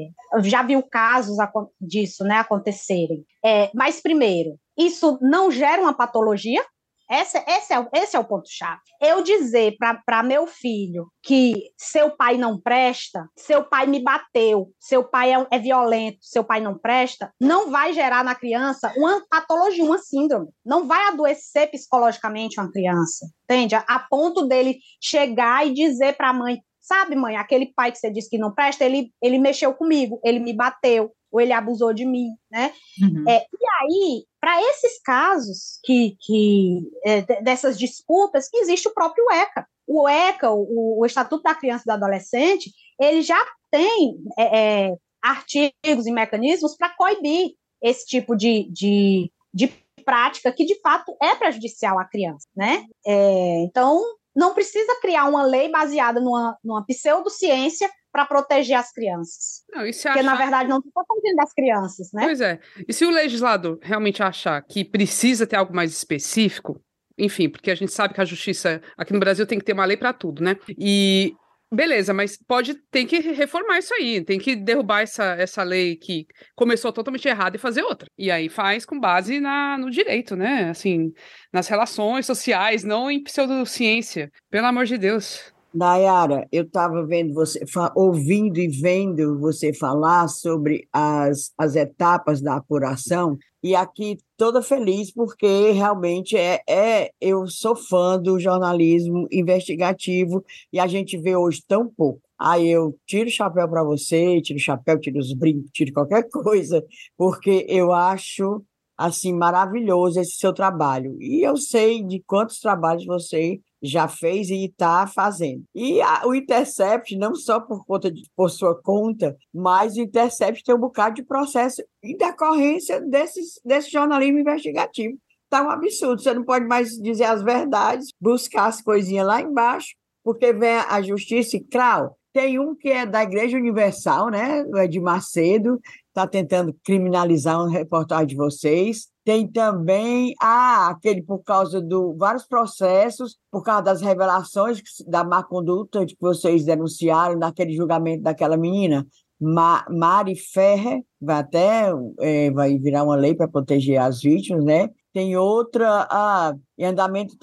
já 0.43 0.65
viu 0.65 0.83
casos 0.83 1.37
disso 1.81 2.25
né, 2.25 2.39
acontecerem. 2.39 3.25
É, 3.45 3.71
mas, 3.73 4.01
primeiro, 4.01 4.59
isso 4.77 5.17
não 5.23 5.51
gera 5.51 5.81
uma 5.81 5.95
patologia? 5.95 6.65
Esse, 7.11 7.39
esse, 7.47 7.73
é, 7.73 7.89
esse 7.95 8.17
é 8.17 8.19
o 8.19 8.25
ponto-chave. 8.25 8.81
Eu 9.01 9.23
dizer 9.23 9.77
para 9.79 10.23
meu 10.23 10.47
filho 10.47 11.09
que 11.23 11.71
seu 11.77 12.11
pai 12.11 12.37
não 12.37 12.61
presta, 12.61 13.29
seu 13.37 13.65
pai 13.65 13.87
me 13.87 14.03
bateu, 14.03 14.71
seu 14.79 15.05
pai 15.05 15.33
é, 15.33 15.47
é, 15.51 15.59
violento, 15.59 16.19
seu 16.21 16.45
pai 16.45 16.61
não 16.61 16.77
presta, 16.77 17.33
não 17.41 17.71
vai 17.71 17.93
gerar 17.93 18.23
na 18.23 18.35
criança 18.35 18.93
uma 18.97 19.25
patologia, 19.29 19.85
uma 19.85 19.99
síndrome. 19.99 20.49
Não 20.65 20.87
vai 20.87 21.09
adoecer 21.09 21.71
psicologicamente 21.71 22.61
uma 22.61 22.71
criança, 22.71 23.27
entende? 23.45 23.75
A, 23.75 23.85
a 23.89 23.99
ponto 23.99 24.47
dele 24.47 24.79
chegar 25.01 25.67
e 25.67 25.73
dizer 25.73 26.17
para 26.17 26.31
a 26.31 26.35
mãe: 26.35 26.59
sabe, 26.89 27.15
mãe, 27.15 27.37
aquele 27.37 27.73
pai 27.75 27.93
que 27.93 27.99
você 27.99 28.11
disse 28.11 28.31
que 28.31 28.39
não 28.39 28.55
presta, 28.55 28.85
ele, 28.85 29.13
ele 29.23 29.39
mexeu 29.39 29.75
comigo, 29.75 30.19
ele 30.25 30.39
me 30.39 30.55
bateu, 30.55 31.13
ou 31.31 31.41
ele 31.41 31.53
abusou 31.53 31.93
de 31.93 32.05
mim, 32.05 32.29
né? 32.51 32.73
Uhum. 33.03 33.25
É, 33.29 33.41
e 33.41 33.67
aí, 33.81 34.25
para 34.41 34.63
esses 34.63 35.01
casos 35.03 35.79
que, 35.85 36.17
que 36.21 36.81
é, 37.05 37.23
dessas 37.43 37.79
disputas, 37.79 38.49
existe 38.55 38.89
o 38.89 38.95
próprio 38.95 39.31
ECA. 39.31 39.67
O 39.87 40.09
ECA, 40.09 40.51
o, 40.51 41.01
o, 41.01 41.07
Estatuto 41.07 41.43
da 41.43 41.55
Criança 41.55 41.85
e 41.85 41.91
do 41.91 41.93
Adolescente, 41.93 42.73
ele 43.01 43.23
já 43.23 43.43
tem 43.71 44.17
é, 44.39 44.89
é 44.89 44.97
artigos 45.23 46.07
e 46.07 46.13
mecanismos 46.13 46.77
para 46.77 46.95
coibir 46.95 47.53
esse 47.83 48.07
tipo 48.07 48.37
de, 48.37 48.69
de, 48.71 49.33
de 49.53 49.69
prática 50.05 50.53
que, 50.53 50.65
de 50.65 50.81
fato, 50.81 51.17
é 51.23 51.35
prejudicial 51.35 51.99
à 51.99 52.05
criança, 52.05 52.49
né? 52.57 52.85
É, 53.07 53.63
então, 53.63 54.03
não 54.35 54.55
precisa 54.55 54.99
criar 55.01 55.25
uma 55.25 55.43
lei 55.43 55.69
baseada 55.69 56.21
numa, 56.21 56.57
numa 56.63 56.85
pseudociência 56.87 57.91
para 58.19 58.27
proteger 58.27 58.77
as 58.77 58.93
crianças. 58.93 59.63
Não, 59.73 59.83
Porque, 59.83 60.23
na 60.23 60.35
verdade, 60.35 60.69
não 60.69 60.79
está 60.79 60.91
protegendo 61.07 61.41
as 61.41 61.53
crianças, 61.53 62.13
né? 62.13 62.25
Pois 62.25 62.41
é. 62.41 62.59
E 62.89 62.93
se 62.93 63.05
o 63.05 63.11
legislador 63.11 63.79
realmente 63.81 64.23
achar 64.23 64.61
que 64.63 64.85
precisa 64.85 65.47
ter 65.47 65.55
algo 65.55 65.75
mais 65.75 65.93
específico, 65.93 66.81
enfim, 67.17 67.49
porque 67.49 67.71
a 67.71 67.75
gente 67.75 67.93
sabe 67.93 68.15
que 68.15 68.21
a 68.21 68.25
justiça 68.25 68.83
aqui 68.97 69.13
no 69.13 69.21
Brasil 69.21 69.47
tem 69.47 69.59
que 69.59 69.65
ter 69.65 69.73
uma 69.73 69.85
lei 69.85 69.97
para 69.97 70.13
tudo, 70.13 70.43
né? 70.43 70.57
E 70.77 71.33
Beleza, 71.71 72.15
mas 72.15 72.35
pode 72.35 72.75
tem 72.91 73.07
que 73.07 73.19
reformar 73.19 73.79
isso 73.79 73.93
aí, 73.93 74.25
tem 74.25 74.39
que 74.39 74.57
derrubar 74.57 75.03
essa, 75.03 75.35
essa 75.35 75.63
lei 75.63 75.97
que 75.97 76.27
começou 76.57 76.91
totalmente 76.91 77.29
errada 77.29 77.57
e 77.57 77.61
fazer 77.61 77.83
outra. 77.83 78.09
E 78.17 78.31
aí 78.31 78.49
faz 78.49 78.87
com 78.87 78.99
base 78.99 79.39
na, 79.39 79.77
no 79.77 79.91
direito, 79.91 80.35
né? 80.35 80.71
Assim, 80.71 81.13
nas 81.53 81.69
relações 81.69 82.25
sociais, 82.25 82.85
não 82.85 83.11
em 83.11 83.23
pseudociência. 83.23 84.33
Pelo 84.51 84.67
amor 84.67 84.87
de 84.87 84.97
Deus. 84.97 85.53
Nayara, 85.75 86.49
eu 86.51 86.65
estava 86.65 87.05
vendo 87.05 87.35
você, 87.35 87.65
ouvindo 87.95 88.59
e 88.59 88.69
vendo 88.69 89.39
você 89.39 89.73
falar 89.73 90.27
sobre 90.29 90.89
as, 90.93 91.53
as 91.59 91.77
etapas 91.77 92.41
da 92.41 92.57
apuração, 92.57 93.39
e 93.63 93.75
aqui 93.75 94.19
toda 94.37 94.63
feliz 94.63 95.13
porque 95.13 95.73
realmente 95.73 96.37
é, 96.37 96.61
é 96.69 97.11
eu 97.21 97.47
sou 97.49 97.75
fã 97.75 98.21
do 98.21 98.39
jornalismo 98.39 99.27
investigativo 99.33 100.45
e 100.73 100.79
a 100.79 100.87
gente 100.87 101.19
vê 101.19 101.37
hoje 101.37 101.63
tão 101.67 101.89
pouco. 101.89 102.23
Aí 102.39 102.69
eu 102.69 102.97
tiro 103.05 103.29
o 103.29 103.33
chapéu 103.33 103.69
para 103.69 103.83
você, 103.83 104.41
tiro 104.41 104.59
o 104.59 104.63
chapéu, 104.63 104.99
tiro 105.01 105.19
os 105.19 105.33
brincos, 105.35 105.71
tiro 105.73 105.93
qualquer 105.93 106.29
coisa, 106.31 106.85
porque 107.17 107.67
eu 107.69 107.93
acho 107.93 108.63
assim 108.97 109.33
maravilhoso 109.33 110.21
esse 110.21 110.37
seu 110.37 110.53
trabalho. 110.53 111.17
E 111.21 111.47
eu 111.47 111.57
sei 111.57 112.03
de 112.03 112.23
quantos 112.27 112.61
trabalhos 112.61 113.05
você 113.07 113.61
já 113.83 114.09
fez 114.09 114.51
e 114.51 114.67
está 114.67 115.07
fazendo. 115.07 115.63
E 115.75 116.01
a, 116.01 116.27
o 116.27 116.35
Intercept, 116.35 117.17
não 117.17 117.35
só 117.35 117.61
por 117.61 117.85
conta 117.85 118.11
de, 118.11 118.23
por 118.37 118.51
sua 118.51 118.81
conta, 118.81 119.37
mas 119.53 119.97
o 119.97 120.01
Intercept 120.01 120.63
tem 120.65 120.75
um 120.75 120.81
bocado 120.81 121.17
de 121.17 121.23
processo 121.23 121.83
em 122.03 122.17
decorrência 122.17 123.01
desses, 123.01 123.61
desse 123.65 123.91
jornalismo 123.91 124.39
investigativo. 124.39 125.17
Está 125.45 125.63
um 125.63 125.71
absurdo, 125.71 126.23
você 126.23 126.35
não 126.35 126.45
pode 126.45 126.67
mais 126.67 126.91
dizer 126.91 127.25
as 127.25 127.43
verdades, 127.43 128.13
buscar 128.21 128.67
as 128.67 128.83
coisinhas 128.83 129.27
lá 129.27 129.41
embaixo, 129.41 129.95
porque 130.23 130.53
vem 130.53 130.77
a 130.89 131.01
justiça 131.01 131.57
e, 131.57 131.61
crau, 131.65 132.19
tem 132.33 132.59
um 132.59 132.75
que 132.75 132.91
é 132.91 133.07
da 133.07 133.23
Igreja 133.23 133.57
Universal, 133.57 134.31
né? 134.31 134.63
O 134.65 134.77
Ed 134.77 135.01
Macedo, 135.01 135.81
está 136.09 136.27
tentando 136.27 136.77
criminalizar 136.85 137.59
uma 137.59 137.71
reportagem 137.71 138.29
de 138.29 138.37
vocês. 138.37 139.09
Tem 139.29 139.47
também 139.47 140.35
ah, 140.41 140.89
aquele 140.89 141.21
por 141.21 141.41
causa 141.41 141.83
do 141.83 142.17
vários 142.17 142.47
processos, 142.47 143.37
por 143.51 143.63
causa 143.63 143.83
das 143.83 144.01
revelações 144.01 144.81
da 145.07 145.23
má 145.23 145.43
conduta 145.43 146.07
que 146.07 146.17
vocês 146.19 146.65
denunciaram 146.65 147.39
naquele 147.39 147.75
julgamento 147.77 148.23
daquela 148.23 148.57
menina. 148.57 149.07
Ma 149.39 149.85
Mari 149.91 150.35
Ferrer, 150.35 151.03
vai 151.21 151.41
até 151.41 151.93
é, 152.21 152.51
vai 152.53 152.79
virar 152.79 153.05
uma 153.05 153.17
lei 153.17 153.35
para 153.35 153.47
proteger 153.47 154.01
as 154.01 154.23
vítimas, 154.23 154.65
né? 154.65 154.89
Tem 155.13 155.37
outra 155.37 156.09
ah, 156.11 156.55
em 156.79 156.87
andamento 156.87 157.37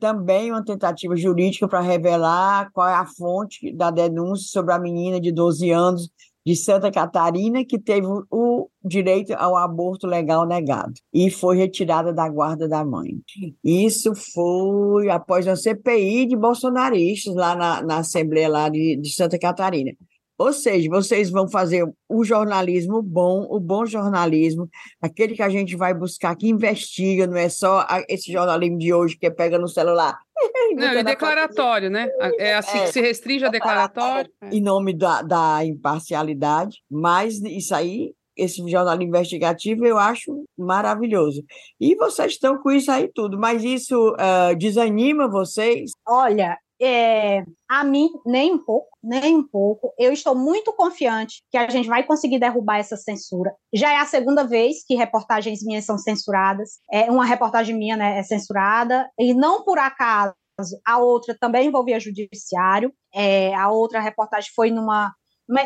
também 0.00 0.50
uma 0.50 0.64
tentativa 0.64 1.14
jurídica 1.14 1.68
para 1.68 1.82
revelar 1.82 2.70
qual 2.72 2.88
é 2.88 2.94
a 2.94 3.04
fonte 3.04 3.70
da 3.74 3.90
denúncia 3.90 4.48
sobre 4.50 4.72
a 4.72 4.78
menina 4.78 5.20
de 5.20 5.30
12 5.30 5.70
anos 5.70 6.08
de 6.48 6.56
Santa 6.56 6.90
Catarina 6.90 7.62
que 7.62 7.78
teve 7.78 8.06
o 8.30 8.70
direito 8.82 9.34
ao 9.34 9.54
aborto 9.54 10.06
legal 10.06 10.46
negado 10.46 10.94
e 11.12 11.30
foi 11.30 11.58
retirada 11.58 12.10
da 12.10 12.26
guarda 12.26 12.66
da 12.66 12.82
mãe. 12.82 13.10
Isso 13.62 14.14
foi 14.14 15.10
após 15.10 15.46
uma 15.46 15.56
CPI 15.56 16.24
de 16.24 16.34
bolsonaristas 16.34 17.34
lá 17.34 17.54
na, 17.54 17.82
na 17.82 17.98
Assembleia 17.98 18.48
lá 18.48 18.70
de, 18.70 18.96
de 18.96 19.12
Santa 19.12 19.38
Catarina. 19.38 19.92
Ou 20.38 20.52
seja, 20.52 20.88
vocês 20.88 21.30
vão 21.30 21.48
fazer 21.48 21.84
o 22.08 22.24
jornalismo 22.24 23.02
bom, 23.02 23.46
o 23.50 23.58
bom 23.58 23.84
jornalismo, 23.84 24.68
aquele 25.02 25.34
que 25.34 25.42
a 25.42 25.48
gente 25.48 25.74
vai 25.74 25.92
buscar, 25.92 26.36
que 26.36 26.48
investiga, 26.48 27.26
não 27.26 27.36
é 27.36 27.48
só 27.48 27.84
esse 28.08 28.30
jornalismo 28.30 28.78
de 28.78 28.94
hoje 28.94 29.18
que 29.18 29.28
pega 29.30 29.58
no 29.58 29.68
celular. 29.68 30.16
Não, 30.76 30.92
e 30.92 31.02
declaratório, 31.02 31.90
né? 31.90 32.08
É 32.38 32.54
assim 32.54 32.78
é, 32.78 32.84
que 32.84 32.92
se 32.92 33.00
restringe 33.00 33.44
a 33.44 33.48
declaratório. 33.48 34.30
É. 34.42 34.50
Em 34.50 34.60
nome 34.60 34.92
da, 34.92 35.22
da 35.22 35.64
imparcialidade, 35.64 36.76
mas 36.88 37.40
isso 37.42 37.74
aí 37.74 38.12
esse 38.36 38.66
jornalismo 38.70 39.08
investigativo 39.08 39.84
eu 39.84 39.98
acho 39.98 40.44
maravilhoso. 40.56 41.42
E 41.80 41.96
vocês 41.96 42.34
estão 42.34 42.56
com 42.58 42.70
isso 42.70 42.90
aí 42.90 43.10
tudo, 43.12 43.36
mas 43.36 43.64
isso 43.64 44.12
uh, 44.12 44.56
desanima 44.56 45.28
vocês? 45.28 45.90
Olha, 46.06 46.56
é, 46.80 47.44
a 47.68 47.84
mim, 47.84 48.08
nem 48.24 48.54
um 48.54 48.64
pouco, 48.64 48.88
nem 49.02 49.36
um 49.36 49.46
pouco. 49.46 49.92
Eu 49.98 50.12
estou 50.12 50.34
muito 50.34 50.72
confiante 50.72 51.42
que 51.50 51.58
a 51.58 51.68
gente 51.68 51.88
vai 51.88 52.04
conseguir 52.04 52.38
derrubar 52.38 52.78
essa 52.78 52.96
censura. 52.96 53.54
Já 53.72 53.92
é 53.92 53.96
a 53.96 54.06
segunda 54.06 54.44
vez 54.44 54.84
que 54.86 54.94
reportagens 54.94 55.62
minhas 55.62 55.84
são 55.84 55.98
censuradas. 55.98 56.78
É 56.90 57.10
uma 57.10 57.24
reportagem 57.24 57.76
minha 57.76 57.96
né, 57.96 58.18
é 58.18 58.22
censurada, 58.22 59.08
e 59.18 59.34
não 59.34 59.64
por 59.64 59.78
acaso. 59.78 60.34
A 60.84 60.98
outra 60.98 61.36
também 61.38 61.68
envolvia 61.68 62.00
judiciário. 62.00 62.92
É, 63.14 63.54
a 63.54 63.70
outra 63.70 64.00
reportagem 64.00 64.50
foi 64.54 64.70
numa 64.70 65.12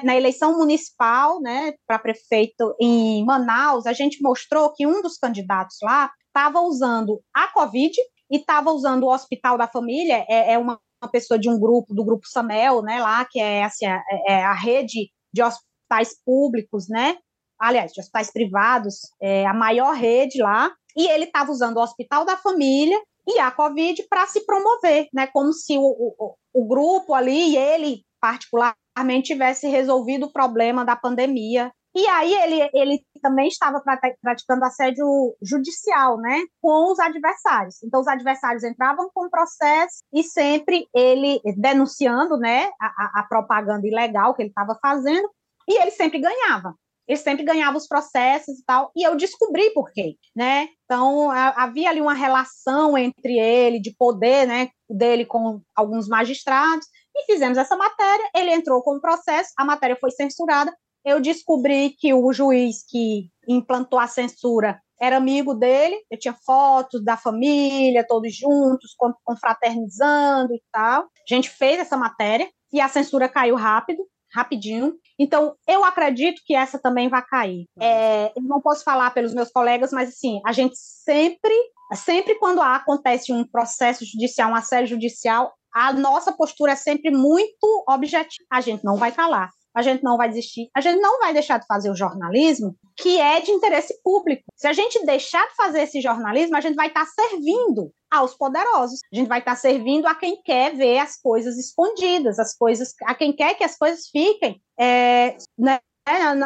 na 0.04 0.16
eleição 0.16 0.56
municipal, 0.56 1.40
né, 1.40 1.74
para 1.88 1.98
prefeito 1.98 2.72
em 2.80 3.24
Manaus, 3.24 3.84
a 3.84 3.92
gente 3.92 4.22
mostrou 4.22 4.72
que 4.72 4.86
um 4.86 5.02
dos 5.02 5.18
candidatos 5.18 5.76
lá 5.82 6.08
estava 6.28 6.60
usando 6.60 7.20
a 7.34 7.48
Covid 7.48 7.92
e 8.30 8.36
estava 8.36 8.70
usando 8.70 9.02
o 9.02 9.12
Hospital 9.12 9.58
da 9.58 9.66
Família, 9.66 10.24
é, 10.28 10.52
é 10.52 10.58
uma 10.58 10.78
uma 11.02 11.10
pessoa 11.10 11.38
de 11.38 11.50
um 11.50 11.58
grupo, 11.58 11.94
do 11.94 12.04
grupo 12.04 12.26
Samel, 12.26 12.82
né, 12.82 13.00
lá, 13.00 13.24
que 13.24 13.40
é, 13.40 13.64
assim, 13.64 13.86
a, 13.86 14.02
é, 14.10 14.32
é 14.32 14.44
a 14.44 14.52
rede 14.52 15.10
de 15.32 15.42
hospitais 15.42 16.16
públicos, 16.24 16.88
né, 16.88 17.16
aliás, 17.58 17.92
de 17.92 18.00
hospitais 18.00 18.32
privados, 18.32 19.00
é 19.20 19.46
a 19.46 19.54
maior 19.54 19.94
rede 19.94 20.40
lá, 20.40 20.70
e 20.96 21.08
ele 21.08 21.24
estava 21.24 21.50
usando 21.50 21.76
o 21.76 21.82
Hospital 21.82 22.24
da 22.24 22.36
Família 22.36 23.00
e 23.26 23.38
a 23.38 23.50
Covid 23.50 24.04
para 24.08 24.26
se 24.26 24.44
promover, 24.44 25.08
né, 25.12 25.26
como 25.26 25.52
se 25.52 25.76
o, 25.78 25.82
o, 25.82 26.34
o 26.52 26.66
grupo 26.66 27.14
ali 27.14 27.52
e 27.52 27.56
ele, 27.56 28.02
particularmente, 28.20 29.32
tivesse 29.32 29.68
resolvido 29.68 30.26
o 30.26 30.32
problema 30.32 30.84
da 30.84 30.96
pandemia 30.96 31.72
e 31.94 32.06
aí 32.06 32.34
ele, 32.34 32.70
ele 32.72 33.06
também 33.20 33.48
estava 33.48 33.82
praticando 34.20 34.64
assédio 34.64 35.06
judicial, 35.42 36.18
né, 36.18 36.42
com 36.60 36.90
os 36.90 36.98
adversários. 36.98 37.82
Então 37.82 38.00
os 38.00 38.08
adversários 38.08 38.64
entravam 38.64 39.10
com 39.14 39.26
o 39.26 39.30
processo 39.30 40.02
e 40.12 40.22
sempre 40.22 40.88
ele 40.94 41.40
denunciando, 41.56 42.38
né, 42.38 42.70
a, 42.80 43.20
a 43.20 43.26
propaganda 43.28 43.86
ilegal 43.86 44.34
que 44.34 44.42
ele 44.42 44.48
estava 44.48 44.78
fazendo 44.80 45.28
e 45.68 45.80
ele 45.80 45.90
sempre 45.90 46.18
ganhava. 46.18 46.74
Ele 47.06 47.18
sempre 47.18 47.44
ganhava 47.44 47.76
os 47.76 47.86
processos 47.86 48.58
e 48.58 48.64
tal, 48.64 48.90
e 48.96 49.02
eu 49.02 49.16
descobri 49.16 49.70
por 49.74 49.90
quê, 49.92 50.16
né? 50.34 50.68
Então, 50.84 51.30
havia 51.30 51.90
ali 51.90 52.00
uma 52.00 52.14
relação 52.14 52.96
entre 52.96 53.38
ele, 53.38 53.80
de 53.80 53.94
poder, 53.96 54.46
né, 54.46 54.70
dele 54.88 55.26
com 55.26 55.60
alguns 55.74 56.08
magistrados, 56.08 56.86
e 57.14 57.24
fizemos 57.26 57.58
essa 57.58 57.76
matéria, 57.76 58.30
ele 58.34 58.52
entrou 58.52 58.82
com 58.82 58.96
o 58.96 59.00
processo, 59.00 59.50
a 59.58 59.64
matéria 59.64 59.98
foi 60.00 60.10
censurada, 60.12 60.72
eu 61.04 61.20
descobri 61.20 61.90
que 61.90 62.12
o 62.14 62.32
juiz 62.32 62.84
que 62.88 63.28
implantou 63.48 63.98
a 63.98 64.06
censura 64.06 64.80
era 65.00 65.16
amigo 65.16 65.52
dele, 65.52 65.96
eu 66.08 66.16
tinha 66.16 66.36
fotos 66.46 67.02
da 67.04 67.16
família, 67.16 68.06
todos 68.06 68.32
juntos, 68.32 68.94
confraternizando 69.24 70.54
e 70.54 70.62
tal. 70.70 71.02
A 71.02 71.06
gente 71.34 71.50
fez 71.50 71.80
essa 71.80 71.96
matéria 71.96 72.48
e 72.72 72.80
a 72.80 72.88
censura 72.88 73.28
caiu 73.28 73.56
rápido, 73.56 74.06
rapidinho. 74.32 74.94
Então, 75.18 75.56
eu 75.66 75.84
acredito 75.84 76.40
que 76.46 76.54
essa 76.54 76.78
também 76.78 77.08
vai 77.08 77.20
cair. 77.26 77.66
É, 77.80 78.32
eu 78.36 78.42
não 78.42 78.60
posso 78.60 78.84
falar 78.84 79.10
pelos 79.10 79.34
meus 79.34 79.50
colegas, 79.50 79.90
mas 79.92 80.10
assim, 80.10 80.40
a 80.46 80.52
gente 80.52 80.76
sempre, 80.76 81.54
sempre 81.94 82.36
quando 82.36 82.62
acontece 82.62 83.32
um 83.32 83.44
processo 83.44 84.04
judicial, 84.04 84.52
um 84.52 84.54
assédio 84.54 84.90
judicial, 84.90 85.52
a 85.74 85.92
nossa 85.92 86.32
postura 86.32 86.72
é 86.72 86.76
sempre 86.76 87.10
muito 87.10 87.84
objetiva. 87.88 88.46
A 88.52 88.60
gente 88.60 88.84
não 88.84 88.96
vai 88.96 89.10
falar 89.10 89.50
a 89.74 89.82
gente 89.82 90.02
não 90.02 90.16
vai 90.16 90.28
desistir, 90.28 90.70
a 90.74 90.80
gente 90.80 91.00
não 91.00 91.18
vai 91.18 91.32
deixar 91.32 91.58
de 91.58 91.66
fazer 91.66 91.90
o 91.90 91.96
jornalismo 91.96 92.76
que 92.96 93.20
é 93.20 93.40
de 93.40 93.50
interesse 93.50 94.00
público. 94.02 94.42
Se 94.54 94.66
a 94.66 94.72
gente 94.72 95.04
deixar 95.04 95.46
de 95.48 95.54
fazer 95.54 95.82
esse 95.82 96.00
jornalismo, 96.00 96.56
a 96.56 96.60
gente 96.60 96.74
vai 96.74 96.88
estar 96.88 97.06
servindo 97.06 97.92
aos 98.10 98.34
poderosos. 98.34 99.00
A 99.12 99.16
gente 99.16 99.28
vai 99.28 99.38
estar 99.38 99.56
servindo 99.56 100.06
a 100.06 100.14
quem 100.14 100.40
quer 100.42 100.74
ver 100.74 100.98
as 100.98 101.20
coisas 101.20 101.56
escondidas, 101.58 102.38
as 102.38 102.54
coisas, 102.54 102.94
a 103.04 103.14
quem 103.14 103.32
quer 103.32 103.54
que 103.54 103.64
as 103.64 103.76
coisas 103.76 104.08
fiquem 104.08 104.60
é, 104.78 105.36
né, 105.58 105.80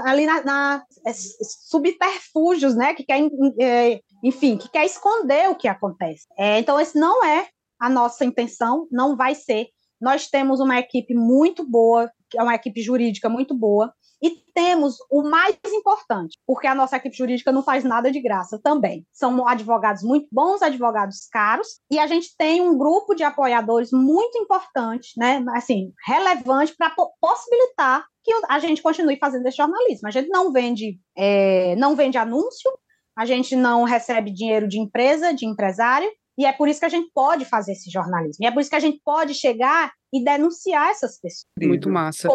ali 0.05 0.27
na, 0.27 0.45
na 0.45 0.85
é, 1.07 1.12
subterfúgios, 1.12 2.77
né, 2.77 2.95
que 2.95 3.05
quer, 3.05 3.20
é, 3.61 4.01
enfim, 4.22 4.57
que 4.57 4.68
quer 4.68 4.85
esconder 4.85 5.51
o 5.51 5.57
que 5.57 5.68
acontece. 5.68 6.27
É, 6.39 6.59
então 6.59 6.79
esse 6.79 6.99
não 6.99 7.24
é 7.24 7.49
a 7.81 7.89
nossa 7.89 8.24
intenção, 8.24 8.87
não 8.91 9.16
vai 9.16 9.35
ser. 9.35 9.68
Nós 10.01 10.29
temos 10.29 10.61
uma 10.61 10.79
equipe 10.79 11.14
muito 11.14 11.64
boa 11.64 12.11
é 12.35 12.43
uma 12.43 12.55
equipe 12.55 12.83
jurídica 12.83 13.29
muito 13.29 13.55
boa, 13.55 13.93
e 14.22 14.31
temos 14.55 14.97
o 15.11 15.22
mais 15.22 15.57
importante, 15.66 16.39
porque 16.47 16.66
a 16.66 16.74
nossa 16.74 16.97
equipe 16.97 17.16
jurídica 17.16 17.53
não 17.53 17.62
faz 17.62 17.85
nada 17.85 18.11
de 18.11 18.20
graça 18.20 18.59
também. 18.62 19.07
São 19.12 19.47
advogados 19.47 20.03
muito 20.03 20.27
bons, 20.33 20.62
advogados 20.62 21.29
caros, 21.31 21.81
e 21.91 21.99
a 21.99 22.07
gente 22.07 22.35
tem 22.37 22.61
um 22.61 22.79
grupo 22.79 23.14
de 23.14 23.22
apoiadores 23.22 23.91
muito 23.93 24.39
importante, 24.39 25.12
né, 25.18 25.45
assim, 25.55 25.93
relevante 26.07 26.74
para 26.77 26.95
possibilitar 27.20 28.07
que 28.24 28.33
a 28.49 28.59
gente 28.59 28.83
continue 28.83 29.18
fazendo 29.18 29.47
esse 29.47 29.59
jornalismo. 29.59 30.09
A 30.09 30.11
gente 30.11 30.29
não 30.29 30.51
vende, 30.51 30.99
é, 31.16 31.77
não 31.77 31.95
vende 31.95 32.18
anúncio, 32.18 32.70
a 33.16 33.24
gente 33.24 33.55
não 33.55 33.85
recebe 33.85 34.33
dinheiro 34.33 34.66
de 34.66 34.81
empresa, 34.81 35.33
de 35.33 35.47
empresário, 35.47 36.11
e 36.39 36.45
é 36.45 36.53
por 36.53 36.68
isso 36.68 36.80
que 36.80 36.87
a 36.87 36.91
gente 36.91 37.11
pode 37.14 37.45
fazer 37.45 37.72
esse 37.72 37.91
jornalismo. 37.91 38.45
E 38.45 38.47
é 38.47 38.51
por 38.51 38.61
isso 38.61 38.70
que 38.70 38.76
a 38.76 38.80
gente 38.80 39.01
pode 39.05 39.34
chegar 39.34 39.93
e 40.12 40.22
denunciar 40.22 40.91
essas 40.91 41.18
pessoas. 41.18 41.47
Muito 41.59 41.89
massa. 41.89 42.28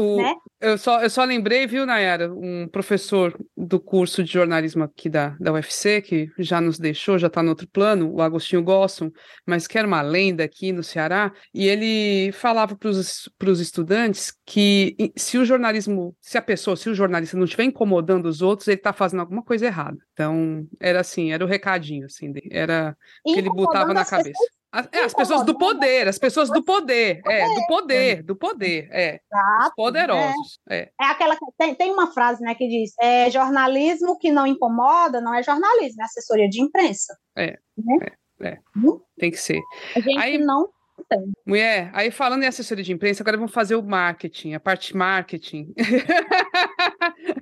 O, 0.00 0.16
né? 0.16 0.34
eu, 0.60 0.78
só, 0.78 1.02
eu 1.02 1.10
só 1.10 1.24
lembrei, 1.24 1.66
viu, 1.66 1.84
Nayara, 1.84 2.32
um 2.32 2.66
professor 2.66 3.38
do 3.54 3.78
curso 3.78 4.24
de 4.24 4.32
jornalismo 4.32 4.82
aqui 4.82 5.10
da, 5.10 5.36
da 5.38 5.52
UFC, 5.52 6.00
que 6.00 6.30
já 6.38 6.58
nos 6.58 6.78
deixou, 6.78 7.18
já 7.18 7.26
está 7.26 7.42
no 7.42 7.50
outro 7.50 7.68
plano, 7.68 8.10
o 8.10 8.22
Agostinho 8.22 8.62
Gosson, 8.62 9.10
mas 9.46 9.66
que 9.66 9.76
era 9.76 9.86
uma 9.86 10.00
lenda 10.00 10.42
aqui 10.42 10.72
no 10.72 10.82
Ceará, 10.82 11.32
e 11.52 11.66
ele 11.66 12.32
falava 12.32 12.74
para 12.74 12.88
os 12.88 13.60
estudantes 13.60 14.32
que 14.46 14.96
se 15.16 15.36
o 15.36 15.44
jornalismo, 15.44 16.16
se 16.18 16.38
a 16.38 16.42
pessoa, 16.42 16.76
se 16.76 16.88
o 16.88 16.94
jornalista 16.94 17.36
não 17.36 17.44
estiver 17.44 17.64
incomodando 17.64 18.26
os 18.26 18.40
outros, 18.40 18.68
ele 18.68 18.78
está 18.78 18.92
fazendo 18.92 19.20
alguma 19.20 19.42
coisa 19.42 19.66
errada. 19.66 19.98
Então, 20.14 20.66
era 20.80 21.00
assim, 21.00 21.32
era 21.32 21.44
o 21.44 21.48
recadinho, 21.48 22.06
assim, 22.06 22.32
era 22.50 22.96
que 23.24 23.38
ele 23.38 23.50
botava 23.50 23.92
na 23.92 24.04
cabeça. 24.04 24.59
As, 24.72 24.88
é, 24.92 25.00
as 25.00 25.12
pessoas 25.12 25.44
do 25.44 25.58
poder, 25.58 26.06
as 26.06 26.18
pessoas 26.18 26.48
do 26.48 26.62
poder, 26.62 27.20
é, 27.26 27.44
do 27.54 27.66
poder, 27.66 28.22
do 28.22 28.36
poder, 28.36 28.88
é. 28.92 29.20
Os 29.62 29.74
poderosos. 29.74 30.60
É, 30.68 30.76
é. 30.78 30.90
é 31.00 31.04
aquela 31.06 31.36
tem, 31.58 31.74
tem 31.74 31.92
uma 31.92 32.12
frase, 32.12 32.40
né, 32.42 32.54
que 32.54 32.68
diz: 32.68 32.92
é 33.00 33.28
jornalismo 33.30 34.16
que 34.18 34.30
não 34.30 34.46
incomoda, 34.46 35.20
não 35.20 35.34
é 35.34 35.42
jornalismo, 35.42 36.02
é 36.02 36.04
assessoria 36.04 36.48
de 36.48 36.60
imprensa. 36.60 37.16
É. 37.36 37.58
Né? 37.76 37.98
é, 38.42 38.48
é. 38.48 38.58
Hum? 38.76 39.00
Tem 39.18 39.30
que 39.32 39.38
ser. 39.38 39.60
A 39.96 40.00
gente 40.00 40.18
aí, 40.18 40.38
não 40.38 40.68
tem. 41.08 41.32
Mulher, 41.44 41.90
aí 41.92 42.12
falando 42.12 42.44
em 42.44 42.46
assessoria 42.46 42.84
de 42.84 42.92
imprensa, 42.92 43.24
agora 43.24 43.36
vamos 43.36 43.52
fazer 43.52 43.74
o 43.74 43.82
marketing, 43.82 44.54
a 44.54 44.60
parte 44.60 44.96
marketing. 44.96 45.74
É. 45.76 45.82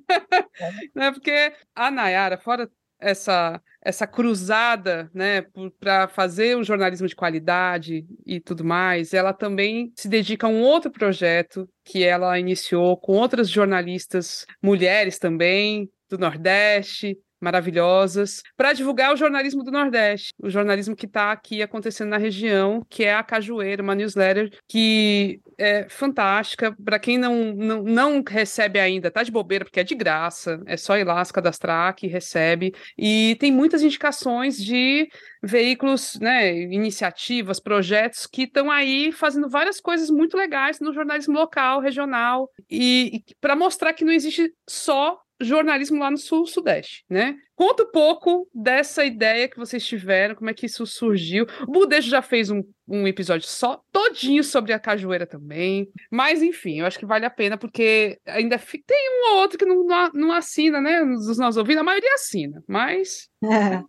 né, 0.94 1.12
porque 1.12 1.52
a 1.74 1.90
Nayara, 1.90 2.38
fora 2.38 2.70
essa 3.00 3.62
essa 3.88 4.06
cruzada, 4.06 5.10
né, 5.14 5.46
para 5.80 6.06
fazer 6.08 6.54
um 6.58 6.62
jornalismo 6.62 7.08
de 7.08 7.16
qualidade 7.16 8.04
e 8.26 8.38
tudo 8.38 8.62
mais, 8.62 9.14
ela 9.14 9.32
também 9.32 9.90
se 9.96 10.08
dedica 10.08 10.46
a 10.46 10.50
um 10.50 10.60
outro 10.60 10.90
projeto 10.90 11.66
que 11.82 12.04
ela 12.04 12.38
iniciou 12.38 12.98
com 12.98 13.14
outras 13.14 13.48
jornalistas 13.48 14.44
mulheres 14.62 15.18
também 15.18 15.90
do 16.06 16.18
Nordeste, 16.18 17.16
maravilhosas 17.40 18.42
para 18.56 18.72
divulgar 18.72 19.12
o 19.12 19.16
jornalismo 19.16 19.62
do 19.62 19.70
Nordeste, 19.70 20.32
o 20.38 20.50
jornalismo 20.50 20.96
que 20.96 21.06
está 21.06 21.32
aqui 21.32 21.62
acontecendo 21.62 22.10
na 22.10 22.18
região, 22.18 22.84
que 22.88 23.04
é 23.04 23.14
a 23.14 23.22
Cajueira, 23.22 23.82
uma 23.82 23.94
newsletter 23.94 24.50
que 24.68 25.40
é 25.56 25.88
fantástica. 25.88 26.74
Para 26.84 26.98
quem 26.98 27.18
não, 27.18 27.52
não, 27.54 27.82
não 27.82 28.24
recebe 28.26 28.78
ainda, 28.78 29.10
tá 29.10 29.22
de 29.22 29.30
bobeira, 29.30 29.64
porque 29.64 29.80
é 29.80 29.84
de 29.84 29.94
graça, 29.94 30.62
é 30.66 30.76
só 30.76 30.96
ir 30.96 31.04
lá 31.04 31.24
se 31.24 31.32
cadastrar 31.32 31.94
que 31.94 32.06
recebe. 32.06 32.74
E 32.96 33.36
tem 33.40 33.52
muitas 33.52 33.82
indicações 33.82 34.56
de 34.56 35.08
veículos, 35.42 36.18
né, 36.20 36.56
iniciativas, 36.56 37.60
projetos 37.60 38.26
que 38.26 38.42
estão 38.42 38.70
aí 38.70 39.12
fazendo 39.12 39.48
várias 39.48 39.80
coisas 39.80 40.10
muito 40.10 40.36
legais 40.36 40.80
no 40.80 40.92
jornalismo 40.92 41.34
local, 41.34 41.80
regional, 41.80 42.50
e, 42.70 43.22
e 43.28 43.34
para 43.40 43.54
mostrar 43.54 43.92
que 43.92 44.04
não 44.04 44.12
existe 44.12 44.52
só 44.68 45.18
jornalismo 45.40 45.98
lá 45.98 46.10
no 46.10 46.16
Sul-Sudeste, 46.16 47.04
né? 47.08 47.36
Conta 47.54 47.82
um 47.82 47.90
pouco 47.90 48.48
dessa 48.54 49.04
ideia 49.04 49.48
que 49.48 49.58
vocês 49.58 49.84
tiveram, 49.84 50.36
como 50.36 50.48
é 50.48 50.54
que 50.54 50.66
isso 50.66 50.86
surgiu. 50.86 51.44
O 51.66 51.72
Budejo 51.72 52.08
já 52.08 52.22
fez 52.22 52.50
um, 52.50 52.62
um 52.86 53.06
episódio 53.06 53.48
só, 53.48 53.82
todinho 53.90 54.44
sobre 54.44 54.72
a 54.72 54.78
cajueira 54.78 55.26
também. 55.26 55.88
Mas, 56.08 56.40
enfim, 56.40 56.78
eu 56.78 56.86
acho 56.86 56.98
que 56.98 57.06
vale 57.06 57.26
a 57.26 57.30
pena, 57.30 57.58
porque 57.58 58.18
ainda 58.26 58.56
tem 58.58 59.10
um 59.10 59.32
ou 59.32 59.40
outro 59.40 59.58
que 59.58 59.64
não, 59.64 59.84
não, 60.14 60.32
assina, 60.32 60.80
né? 60.80 61.04
Dos 61.04 61.36
nossos 61.36 61.56
ouvintes, 61.56 61.80
a 61.80 61.84
maioria 61.84 62.14
assina, 62.14 62.62
mas... 62.66 63.28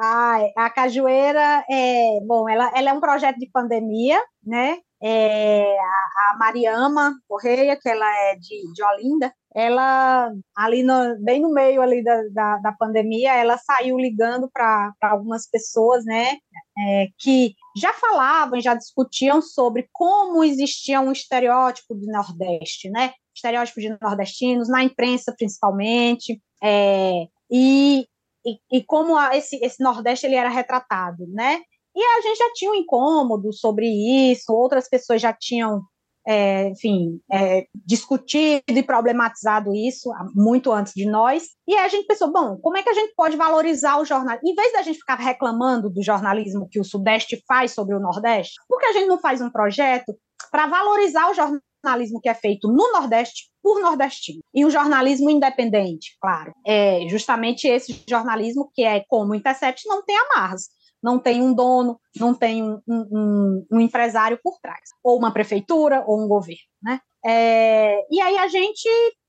A 0.00 0.70
cajueira 0.70 1.64
é... 1.68 2.20
Bom, 2.24 2.48
ela, 2.48 2.70
ela 2.76 2.90
é 2.90 2.92
um 2.92 3.00
projeto 3.00 3.38
de 3.38 3.50
pandemia, 3.50 4.22
né? 4.44 4.78
É, 5.00 5.76
a, 5.78 6.36
Mariama 6.38 7.14
Correia, 7.28 7.76
que 7.80 7.88
ela 7.88 8.06
é 8.30 8.34
de, 8.34 8.72
de 8.72 8.82
Olinda, 8.82 9.32
ela 9.54 10.32
ali 10.56 10.82
no, 10.82 11.16
bem 11.20 11.40
no 11.40 11.52
meio 11.52 11.80
ali 11.80 12.02
da, 12.02 12.22
da, 12.32 12.56
da 12.58 12.72
pandemia, 12.72 13.34
ela 13.34 13.56
saiu 13.58 13.96
ligando 13.96 14.50
para 14.52 14.92
algumas 15.02 15.48
pessoas, 15.48 16.04
né, 16.04 16.36
é, 16.78 17.06
que 17.18 17.54
já 17.76 17.92
falavam, 17.92 18.60
já 18.60 18.74
discutiam 18.74 19.40
sobre 19.40 19.88
como 19.92 20.42
existia 20.42 21.00
um 21.00 21.12
estereótipo 21.12 21.94
do 21.94 22.06
Nordeste, 22.06 22.90
né, 22.90 23.12
estereótipo 23.34 23.80
de 23.80 23.96
nordestinos 24.00 24.68
na 24.68 24.82
imprensa 24.82 25.34
principalmente, 25.36 26.42
é, 26.62 27.26
e, 27.50 28.06
e, 28.44 28.58
e, 28.72 28.84
como 28.84 29.16
a, 29.16 29.36
esse, 29.36 29.56
esse 29.64 29.82
Nordeste 29.82 30.26
ele 30.26 30.34
era 30.34 30.48
retratado, 30.48 31.26
né, 31.28 31.60
e 31.98 32.18
a 32.18 32.20
gente 32.20 32.38
já 32.38 32.52
tinha 32.54 32.70
um 32.70 32.74
incômodo 32.76 33.52
sobre 33.52 33.86
isso, 33.86 34.52
outras 34.52 34.88
pessoas 34.88 35.20
já 35.20 35.32
tinham 35.32 35.82
é, 36.28 36.68
enfim, 36.68 37.20
é, 37.32 37.66
discutido 37.74 38.62
e 38.68 38.82
problematizado 38.82 39.74
isso 39.74 40.10
muito 40.34 40.70
antes 40.70 40.92
de 40.92 41.06
nós. 41.06 41.48
E 41.66 41.74
aí 41.74 41.86
a 41.86 41.88
gente 41.88 42.06
pensou, 42.06 42.30
bom, 42.30 42.58
como 42.58 42.76
é 42.76 42.82
que 42.82 42.90
a 42.90 42.94
gente 42.94 43.14
pode 43.16 43.34
valorizar 43.34 43.98
o 43.98 44.04
jornalismo? 44.04 44.46
Em 44.46 44.54
vez 44.54 44.72
da 44.74 44.82
gente 44.82 44.98
ficar 44.98 45.14
reclamando 45.14 45.88
do 45.88 46.02
jornalismo 46.02 46.68
que 46.70 46.78
o 46.78 46.84
Sudeste 46.84 47.42
faz 47.48 47.72
sobre 47.72 47.94
o 47.94 48.00
Nordeste, 48.00 48.56
por 48.68 48.78
que 48.78 48.86
a 48.86 48.92
gente 48.92 49.06
não 49.06 49.18
faz 49.18 49.40
um 49.40 49.50
projeto 49.50 50.14
para 50.50 50.66
valorizar 50.66 51.30
o 51.30 51.34
jornalismo 51.34 52.20
que 52.20 52.28
é 52.28 52.34
feito 52.34 52.68
no 52.68 52.92
Nordeste 52.92 53.48
por 53.62 53.80
nordestino. 53.80 54.40
E 54.54 54.64
um 54.64 54.70
jornalismo 54.70 55.30
independente, 55.30 56.16
claro. 56.20 56.52
É 56.66 57.06
justamente 57.08 57.66
esse 57.66 58.04
jornalismo 58.08 58.70
que 58.74 58.82
é 58.82 59.02
como 59.08 59.32
o 59.32 59.34
Intercept 59.34 59.86
não 59.86 60.04
tem 60.04 60.16
amarras 60.16 60.68
não 61.02 61.18
tem 61.18 61.42
um 61.42 61.54
dono, 61.54 62.00
não 62.16 62.34
tem 62.34 62.62
um, 62.62 62.80
um, 62.86 63.66
um 63.72 63.80
empresário 63.80 64.38
por 64.42 64.58
trás, 64.60 64.90
ou 65.02 65.18
uma 65.18 65.32
prefeitura, 65.32 66.04
ou 66.06 66.24
um 66.24 66.28
governo, 66.28 66.62
né? 66.82 67.00
É, 67.24 68.00
e 68.10 68.20
aí 68.20 68.38
a 68.38 68.48
gente 68.48 68.88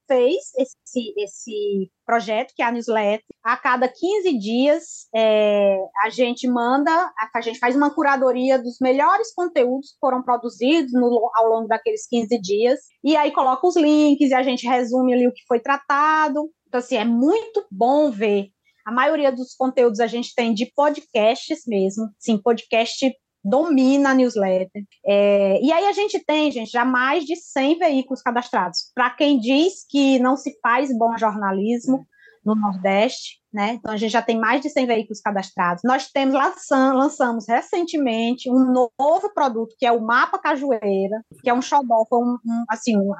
fez 0.09 0.51
esse, 0.57 1.13
esse 1.17 1.91
projeto, 2.03 2.53
que 2.55 2.63
é 2.63 2.65
a 2.65 2.71
newsletter. 2.71 3.23
A 3.43 3.55
cada 3.55 3.87
15 3.87 4.37
dias, 4.39 5.07
é, 5.15 5.77
a 6.03 6.09
gente 6.09 6.47
manda, 6.47 6.91
a 7.33 7.41
gente 7.41 7.59
faz 7.59 7.75
uma 7.75 7.93
curadoria 7.93 8.57
dos 8.57 8.79
melhores 8.81 9.31
conteúdos 9.33 9.91
que 9.91 9.99
foram 9.99 10.23
produzidos 10.23 10.91
no, 10.93 11.29
ao 11.35 11.47
longo 11.47 11.67
daqueles 11.67 12.07
15 12.07 12.41
dias, 12.41 12.79
e 13.03 13.15
aí 13.15 13.31
coloca 13.31 13.67
os 13.67 13.75
links, 13.75 14.31
e 14.31 14.33
a 14.33 14.41
gente 14.41 14.67
resume 14.67 15.13
ali 15.13 15.27
o 15.27 15.33
que 15.33 15.45
foi 15.47 15.59
tratado. 15.59 16.49
Então, 16.67 16.79
assim, 16.79 16.97
é 16.97 17.05
muito 17.05 17.65
bom 17.71 18.09
ver 18.09 18.49
a 18.89 18.91
maioria 18.91 19.31
dos 19.31 19.53
conteúdos 19.53 19.99
a 19.99 20.07
gente 20.07 20.33
tem 20.33 20.51
de 20.51 20.65
podcasts 20.75 21.61
mesmo, 21.67 22.09
sim, 22.17 22.39
podcast 22.39 23.13
domina 23.43 24.09
a 24.09 24.13
newsletter. 24.15 24.83
É, 25.05 25.61
e 25.61 25.71
aí 25.71 25.85
a 25.85 25.93
gente 25.93 26.19
tem, 26.25 26.51
gente, 26.51 26.71
já 26.71 26.83
mais 26.83 27.23
de 27.23 27.35
100 27.35 27.77
veículos 27.77 28.21
cadastrados. 28.23 28.91
Para 28.95 29.11
quem 29.11 29.39
diz 29.39 29.85
que 29.87 30.17
não 30.17 30.35
se 30.35 30.59
faz 30.59 30.89
bom 30.97 31.15
jornalismo 31.17 32.03
no 32.43 32.55
Nordeste, 32.55 33.39
né? 33.53 33.73
Então 33.73 33.93
a 33.93 33.97
gente 33.97 34.11
já 34.11 34.23
tem 34.23 34.39
mais 34.39 34.59
de 34.61 34.69
100 34.69 34.87
veículos 34.87 35.21
cadastrados. 35.21 35.83
Nós 35.85 36.09
temos 36.09 36.35
lançamos 36.71 37.47
recentemente 37.47 38.49
um 38.49 38.73
novo 38.73 39.31
produto 39.35 39.75
que 39.77 39.85
é 39.85 39.91
o 39.91 40.01
Mapa 40.01 40.39
Cajueira, 40.39 41.23
que 41.43 41.49
é 41.49 41.53
um 41.53 41.61
xodó, 41.61 42.05
foi 42.09 42.19
um, 42.19 42.37
um 42.43 42.65
assim, 42.67 42.97
um, 42.97 43.11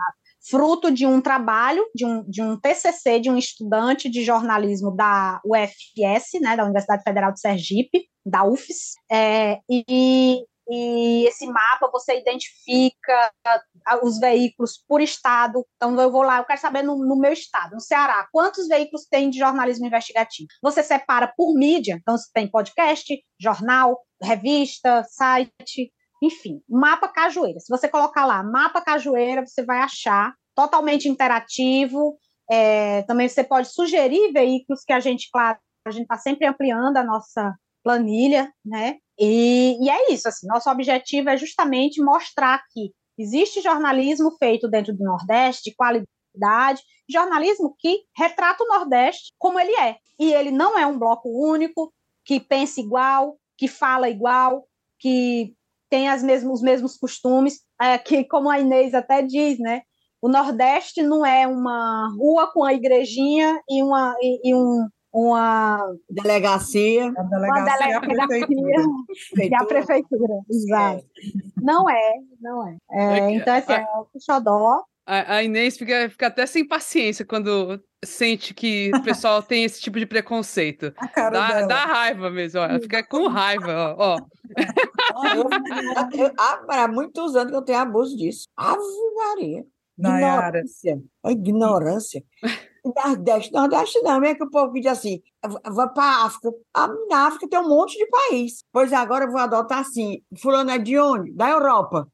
fruto 0.49 0.91
de 0.91 1.05
um 1.05 1.21
trabalho, 1.21 1.85
de 1.93 2.05
um, 2.05 2.23
de 2.27 2.41
um 2.41 2.59
TCC 2.59 3.19
de 3.19 3.29
um 3.29 3.37
estudante 3.37 4.09
de 4.09 4.23
jornalismo 4.23 4.95
da 4.95 5.39
UFS, 5.45 6.41
né, 6.41 6.55
da 6.55 6.63
Universidade 6.63 7.03
Federal 7.03 7.31
de 7.31 7.39
Sergipe, 7.39 8.07
da 8.25 8.43
UFES, 8.43 8.93
é, 9.11 9.59
e, 9.69 10.43
e 10.69 11.25
esse 11.27 11.47
mapa 11.47 11.89
você 11.91 12.19
identifica 12.19 13.31
os 14.03 14.19
veículos 14.19 14.83
por 14.87 15.01
estado. 15.01 15.65
Então, 15.75 15.99
eu 15.99 16.11
vou 16.11 16.21
lá, 16.21 16.37
eu 16.37 16.45
quero 16.45 16.59
saber 16.59 16.83
no, 16.83 16.97
no, 16.97 17.17
meu 17.17 17.33
estado, 17.33 17.73
no 17.73 17.81
Ceará, 17.81 18.27
quantos 18.31 18.67
veículos 18.67 19.05
tem 19.09 19.29
de 19.29 19.39
jornalismo 19.39 19.85
investigativo. 19.85 20.47
Você 20.61 20.83
separa 20.83 21.31
por 21.35 21.53
mídia, 21.55 21.97
então 21.99 22.17
você 22.17 22.29
tem 22.33 22.49
podcast, 22.49 23.13
jornal, 23.39 23.99
revista, 24.21 25.03
site, 25.09 25.91
enfim, 26.21 26.61
mapa 26.67 27.07
Cajueira. 27.07 27.59
Se 27.59 27.69
você 27.69 27.87
colocar 27.87 28.25
lá 28.25 28.43
mapa 28.43 28.81
Cajueira, 28.81 29.45
você 29.45 29.63
vai 29.63 29.79
achar 29.79 30.33
totalmente 30.55 31.07
interativo. 31.07 32.17
É, 32.49 33.03
também 33.03 33.29
você 33.29 33.43
pode 33.43 33.71
sugerir 33.71 34.31
veículos 34.31 34.83
que 34.83 34.93
a 34.93 34.99
gente, 34.99 35.29
claro, 35.31 35.57
a 35.85 35.91
gente 35.91 36.03
está 36.03 36.17
sempre 36.17 36.47
ampliando 36.47 36.97
a 36.97 37.03
nossa 37.03 37.55
planilha, 37.83 38.51
né? 38.65 38.97
E, 39.17 39.77
e 39.81 39.89
é 39.89 40.11
isso, 40.11 40.27
assim, 40.27 40.47
nosso 40.47 40.69
objetivo 40.69 41.29
é 41.29 41.37
justamente 41.37 42.01
mostrar 42.01 42.61
que 42.71 42.91
existe 43.17 43.61
jornalismo 43.61 44.31
feito 44.37 44.69
dentro 44.69 44.95
do 44.95 45.03
Nordeste, 45.03 45.69
de 45.69 45.75
qualidade, 45.75 46.81
jornalismo 47.09 47.75
que 47.77 48.03
retrata 48.15 48.63
o 48.63 48.67
Nordeste 48.67 49.33
como 49.37 49.59
ele 49.59 49.75
é. 49.75 49.97
E 50.19 50.33
ele 50.33 50.51
não 50.51 50.77
é 50.77 50.85
um 50.85 50.97
bloco 50.97 51.29
único, 51.29 51.93
que 52.23 52.39
pensa 52.39 52.79
igual, 52.79 53.37
que 53.57 53.67
fala 53.67 54.09
igual, 54.09 54.65
que 54.99 55.53
tem 55.89 56.09
as 56.09 56.23
mesmos, 56.23 56.59
os 56.59 56.61
mesmos 56.61 56.97
costumes, 56.97 57.61
é, 57.81 57.97
que, 57.97 58.23
como 58.23 58.49
a 58.49 58.59
Inês 58.59 58.93
até 58.93 59.21
diz, 59.21 59.59
né? 59.59 59.81
O 60.21 60.27
Nordeste 60.27 61.01
não 61.01 61.25
é 61.25 61.47
uma 61.47 62.09
rua 62.17 62.51
com 62.51 62.63
a 62.63 62.73
igrejinha 62.73 63.59
e 63.69 63.81
uma, 63.81 64.15
e, 64.21 64.49
e 64.49 64.55
um, 64.55 64.87
uma 65.13 65.79
delegacia, 66.09 67.11
a 67.17 67.23
delegacia, 67.23 67.97
uma 67.97 68.01
delegacia 68.01 68.47
e 69.37 69.55
a 69.55 69.63
prefeitura, 69.65 70.33
exato. 70.49 71.05
Não 71.61 71.89
é, 71.89 72.13
não 72.41 72.67
é. 72.67 72.77
é 72.91 73.31
então, 73.31 73.55
assim, 73.55 73.73
é 73.73 73.85
o 73.97 74.07
xodó. 74.19 74.83
A, 75.09 75.43
Inês 75.43 75.75
fica, 75.75 76.07
fica 76.09 76.27
até 76.27 76.45
sem 76.45 76.67
paciência 76.67 77.25
quando 77.25 77.81
sente 78.05 78.53
que 78.53 78.91
o 78.93 79.01
pessoal 79.03 79.41
tem 79.41 79.63
esse 79.63 79.81
tipo 79.81 79.97
de 79.97 80.05
preconceito. 80.05 80.93
Dá, 81.15 81.65
dá, 81.65 81.85
raiva 81.85 82.29
mesmo, 82.29 82.59
ó. 82.59 82.65
ela 82.65 82.79
fica 82.79 83.03
com 83.03 83.27
raiva, 83.27 83.95
ó. 83.97 84.17
há 86.69 86.87
muitos 86.87 87.35
anos 87.35 87.51
que 87.51 87.57
eu 87.57 87.63
tenho 87.63 87.79
abuso 87.79 88.15
disso. 88.15 88.47
Ave 88.55 88.79
Maria. 89.15 89.65
Ignorância. 89.97 91.01
A 91.23 91.31
ignorância. 91.31 92.23
Nordeste, 92.85 93.51
Nordeste 93.51 94.01
não, 94.01 94.23
é 94.23 94.35
que 94.35 94.43
o 94.43 94.49
povo 94.49 94.73
diz 94.73 94.85
assim, 94.85 95.21
vou 95.43 95.89
para 95.89 96.03
a 96.03 96.25
África. 96.25 96.49
Ah, 96.73 96.87
na 97.09 97.27
África 97.27 97.49
tem 97.49 97.59
um 97.59 97.67
monte 97.67 97.97
de 97.97 98.07
país. 98.07 98.63
Pois 98.71 98.93
agora 98.93 99.25
eu 99.25 99.31
vou 99.31 99.39
adotar 99.39 99.79
assim, 99.79 100.21
fulano 100.39 100.71
é 100.71 100.77
de 100.77 100.97
onde? 100.97 101.33
Da 101.33 101.49
Europa. 101.49 102.07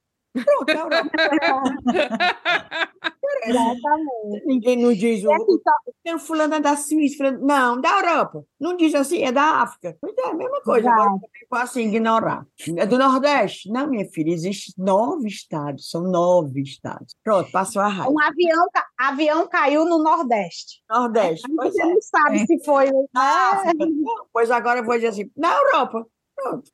Pronto, 0.44 0.66
na 0.68 0.80
Europa. 0.82 1.72
Exatamente. 3.46 4.46
Ninguém 4.46 4.78
não 4.78 4.94
diz 4.94 5.24
o. 5.24 5.32
aqui, 5.32 5.44
só- 5.64 5.92
Tem 6.04 6.18
fulano 6.20 6.56
é 6.56 6.60
da 6.60 6.76
Suíça, 6.76 7.18
fulano- 7.18 7.46
não, 7.46 7.80
da 7.80 7.90
Europa. 8.00 8.44
Não 8.60 8.76
diz 8.76 8.94
assim, 8.96 9.22
é 9.24 9.32
da 9.32 9.62
África. 9.62 9.98
Pois 10.02 10.14
é, 10.18 10.30
a 10.30 10.34
mesma 10.34 10.62
coisa. 10.62 10.88
Exato. 10.88 11.02
Agora 11.02 11.20
também 11.20 11.48
posso 11.50 11.64
assim, 11.64 11.88
ignorar. 11.88 12.46
É 12.78 12.86
do 12.86 12.98
Nordeste? 12.98 13.70
Não, 13.70 13.88
minha 13.88 14.06
filha, 14.10 14.32
existem 14.32 14.74
nove 14.78 15.28
estados. 15.28 15.90
São 15.90 16.02
nove 16.04 16.62
estados. 16.62 17.16
Pronto, 17.24 17.52
passou 17.52 17.82
a 17.82 17.88
raiva. 17.88 18.12
um 18.12 18.20
avião, 18.22 18.68
ca- 18.74 18.88
avião 19.00 19.48
caiu 19.48 19.86
no 19.86 20.02
Nordeste. 20.02 20.82
Nordeste, 20.90 21.48
pois 21.56 21.74
Você 21.74 21.82
é. 21.82 21.86
não 21.86 22.02
sabe 22.02 22.42
É. 22.42 22.46
se 22.46 22.64
foi. 22.64 22.86
né? 22.92 23.04
Na 23.14 23.52
África. 23.52 23.86
Não, 23.86 24.26
Pois 24.34 24.50
agora 24.52 24.80
eu 24.80 24.86
vou 24.86 24.96
dizer 24.96 25.08
assim, 25.08 25.30
na 25.36 25.54
Europa. 25.56 26.06
Pronto. 26.50 26.70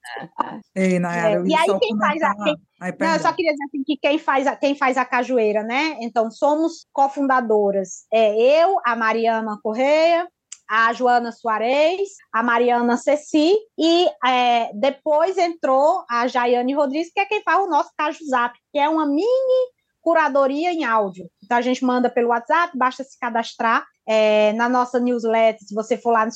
Ei, 0.76 1.00
Nayara, 1.00 1.42
É, 1.42 1.48
e 1.48 1.56
aí 1.56 1.80
quem 1.80 1.98
faz 1.98 2.22
a- 2.22 2.36
quem- 2.44 2.56
Ai, 2.82 2.94
Não, 3.00 3.14
eu 3.14 3.20
só 3.20 3.32
queria 3.34 3.52
dizer 3.54 3.64
assim 3.66 3.84
que 3.86 3.98
quem 3.98 4.18
faz 4.18 4.48
a, 4.48 4.56
quem 4.56 4.76
faz 4.76 4.98
a 4.98 5.06
cajueira, 5.06 5.64
né? 5.64 5.98
Então, 6.02 6.30
somos 6.30 6.86
cofundadoras. 6.92 8.06
É 8.12 8.36
eu, 8.64 8.78
a 8.86 8.96
Mariana 8.96 9.58
Correia, 9.64 10.28
a 10.70 10.92
Joana 10.94 11.32
Soares, 11.32 12.10
a 12.34 12.42
Mariana 12.44 12.98
Ceci 12.98 13.56
e 13.78 14.08
é, 14.26 14.72
depois 14.74 15.38
entrou 15.38 16.04
a 16.10 16.28
Jaiane 16.28 16.74
Rodrigues, 16.74 17.12
que 17.14 17.20
é 17.20 17.26
quem 17.26 17.42
faz 17.44 17.64
o 17.64 17.68
nosso 17.70 17.92
Caju 17.98 18.26
Zap, 18.26 18.58
que 18.72 18.80
é 18.80 18.88
uma 18.90 19.06
mini 19.06 19.72
curadoria 20.02 20.74
em 20.74 20.84
áudio. 20.84 21.30
Então, 21.44 21.58
a 21.58 21.62
gente 21.62 21.84
manda 21.86 22.10
pelo 22.10 22.30
WhatsApp, 22.30 22.76
basta 22.78 23.04
se 23.04 23.18
cadastrar 23.20 23.86
é, 24.08 24.52
na 24.54 24.68
nossa 24.68 25.00
newsletter. 25.00 25.60
Se 25.66 25.76
você 25.76 25.96
for 25.98 26.12
lá 26.12 26.26
no 26.26 26.32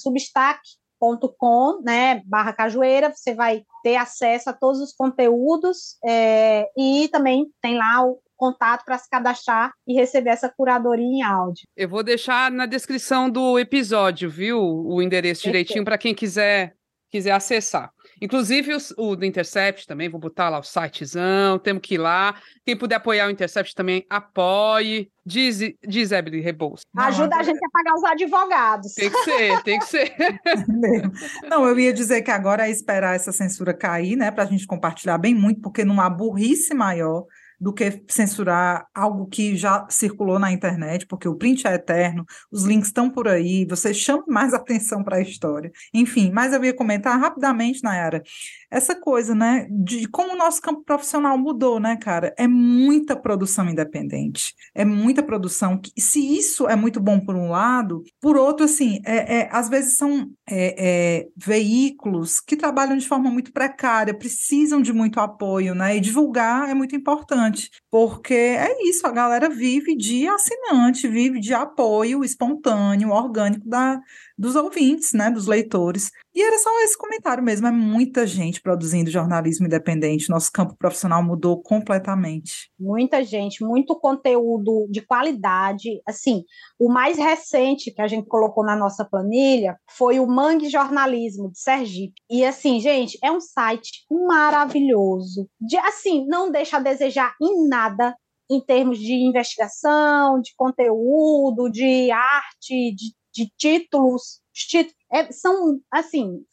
Substack.com, 1.11 1.81
né, 1.83 2.21
barra 2.25 2.53
cajueira, 2.53 3.11
você 3.13 3.33
vai 3.33 3.63
ter 3.83 3.95
acesso 3.95 4.49
a 4.49 4.53
todos 4.53 4.81
os 4.81 4.93
conteúdos 4.93 5.97
é, 6.05 6.67
e 6.77 7.07
também 7.09 7.45
tem 7.61 7.77
lá 7.77 8.05
o 8.05 8.19
contato 8.37 8.83
para 8.83 8.97
se 8.97 9.09
cadastrar 9.09 9.71
e 9.87 9.93
receber 9.93 10.31
essa 10.31 10.49
curadoria 10.49 11.05
em 11.05 11.21
áudio. 11.21 11.63
Eu 11.75 11.87
vou 11.87 12.03
deixar 12.03 12.51
na 12.51 12.65
descrição 12.65 13.29
do 13.29 13.57
episódio, 13.57 14.29
viu? 14.29 14.59
O 14.59 15.01
endereço 15.01 15.43
direitinho 15.43 15.85
para 15.85 15.97
quem 15.97 16.13
quiser 16.13 16.75
quiser 17.15 17.31
acessar. 17.31 17.89
Inclusive 18.21 18.73
os- 18.73 18.93
o, 18.97 19.15
do 19.15 19.25
Intercept 19.25 19.87
também, 19.87 20.09
vou 20.09 20.19
botar 20.19 20.49
lá 20.49 20.59
o 20.59 20.63
sitezão, 20.63 21.57
temos 21.57 21.81
que 21.81 21.95
ir 21.95 21.97
lá. 21.97 22.35
Quem 22.65 22.75
puder 22.77 22.95
apoiar 22.95 23.27
o 23.27 23.31
Intercept 23.31 23.73
também, 23.73 24.05
apoie. 24.09 25.09
Diz, 25.25 25.59
diz 25.87 26.11
Ebony 26.11 26.39
Rebouça. 26.39 26.83
Não, 26.93 27.03
Ajuda 27.05 27.37
a 27.37 27.43
gente 27.43 27.57
a 27.57 27.69
pagar 27.71 27.95
os 27.95 28.03
advogados. 28.03 28.93
Tem 28.93 29.09
que 29.09 29.23
ser, 29.23 29.63
tem 29.63 29.79
que 29.79 29.85
ser. 29.85 30.13
Não, 31.49 31.65
eu 31.67 31.79
ia 31.79 31.91
dizer 31.93 32.21
que 32.21 32.31
agora 32.31 32.67
é 32.67 32.71
esperar 32.71 33.15
essa 33.15 33.31
censura 33.31 33.73
cair, 33.73 34.15
né, 34.15 34.29
para 34.29 34.43
a 34.43 34.47
gente 34.47 34.67
compartilhar 34.67 35.17
bem 35.17 35.33
muito, 35.33 35.61
porque 35.61 35.83
não 35.83 35.99
há 35.99 36.09
burrice 36.09 36.73
maior 36.73 37.25
do 37.59 37.73
que 37.73 38.03
censurar 38.07 38.87
algo 38.93 39.27
que 39.27 39.55
já 39.55 39.85
circulou 39.89 40.39
na 40.39 40.51
internet, 40.51 41.05
porque 41.05 41.27
o 41.27 41.35
print 41.35 41.67
é 41.67 41.75
eterno, 41.75 42.25
os 42.51 42.63
links 42.63 42.89
estão 42.89 43.09
por 43.09 43.27
aí, 43.27 43.65
você 43.65 43.93
chama 43.93 44.23
mais 44.27 44.53
atenção 44.55 45.03
para 45.03 45.17
a 45.17 45.21
história. 45.21 45.71
Enfim, 45.93 46.31
mas 46.33 46.53
eu 46.53 46.63
ia 46.63 46.73
comentar 46.73 47.19
rapidamente, 47.19 47.83
Nayara, 47.83 48.23
essa 48.69 48.95
coisa, 48.95 49.33
né, 49.33 49.67
de 49.69 50.07
como 50.07 50.33
o 50.33 50.37
nosso 50.37 50.61
campo 50.61 50.83
profissional 50.83 51.37
mudou, 51.37 51.79
né, 51.79 51.95
cara? 51.95 52.33
É 52.37 52.47
muita 52.47 53.15
produção 53.15 53.69
independente, 53.69 54.53
é 54.73 54.83
muita 54.83 55.23
produção. 55.23 55.77
que 55.77 55.91
Se 55.97 56.19
isso 56.19 56.67
é 56.67 56.75
muito 56.75 56.99
bom 56.99 57.19
por 57.19 57.35
um 57.35 57.49
lado, 57.49 58.03
por 58.19 58.35
outro, 58.35 58.65
assim, 58.65 58.99
é, 59.05 59.39
é, 59.39 59.49
às 59.51 59.69
vezes 59.69 59.95
são 59.95 60.29
é, 60.49 60.75
é, 60.77 61.27
veículos 61.37 62.39
que 62.39 62.57
trabalham 62.57 62.97
de 62.97 63.07
forma 63.07 63.29
muito 63.31 63.53
precária, 63.53 64.13
precisam 64.13 64.81
de 64.81 64.91
muito 64.91 65.19
apoio, 65.19 65.73
né? 65.73 65.95
E 65.95 65.99
divulgar 65.99 66.69
é 66.69 66.73
muito 66.73 66.95
importante, 66.95 67.44
porque 67.89 68.33
é 68.33 68.87
isso, 68.87 69.05
a 69.07 69.11
galera 69.11 69.49
vive 69.49 69.95
de 69.95 70.27
assinante, 70.27 71.07
vive 71.07 71.39
de 71.39 71.53
apoio 71.53 72.23
espontâneo, 72.23 73.11
orgânico 73.11 73.67
da, 73.67 74.01
dos 74.37 74.55
ouvintes, 74.55 75.13
né? 75.13 75.31
Dos 75.31 75.47
leitores. 75.47 76.11
E 76.33 76.41
era 76.41 76.57
só 76.59 76.69
esse 76.81 76.97
comentário 76.97 77.41
mesmo, 77.41 77.67
é 77.67 77.71
muita 77.71 78.27
gente 78.27 78.61
produzindo 78.61 79.09
jornalismo 79.09 79.65
independente, 79.65 80.29
nosso 80.29 80.51
campo 80.51 80.75
profissional 80.77 81.23
mudou 81.23 81.61
completamente. 81.61 82.69
Muita 82.77 83.23
gente, 83.23 83.63
muito 83.63 83.97
conteúdo 83.97 84.85
de 84.89 85.01
qualidade. 85.01 86.01
Assim, 86.05 86.43
o 86.77 86.91
mais 86.91 87.17
recente 87.17 87.91
que 87.91 88.01
a 88.01 88.07
gente 88.07 88.27
colocou 88.27 88.65
na 88.65 88.75
nossa 88.75 89.05
planilha 89.05 89.77
foi 89.89 90.19
o 90.19 90.27
Mangue 90.27 90.69
Jornalismo 90.69 91.49
de 91.51 91.59
Sergipe. 91.59 92.21
E 92.29 92.43
assim, 92.43 92.81
gente, 92.81 93.17
é 93.23 93.31
um 93.31 93.39
site 93.39 94.05
maravilhoso. 94.11 95.47
De 95.59 95.77
assim, 95.77 96.25
não 96.27 96.51
deixa 96.51 96.77
a 96.77 96.81
desejar 96.81 97.33
em 97.41 97.67
nada 97.69 98.13
em 98.49 98.61
termos 98.61 98.99
de 98.99 99.13
investigação, 99.13 100.39
de 100.39 100.53
conteúdo, 100.55 101.69
de 101.69 102.11
arte, 102.11 102.93
de, 102.93 103.13
de 103.35 103.51
títulos. 103.57 104.41
Os 104.53 104.61
títulos 104.61 104.95
é, 105.11 105.31
são 105.31 105.79
assim, 105.91 106.43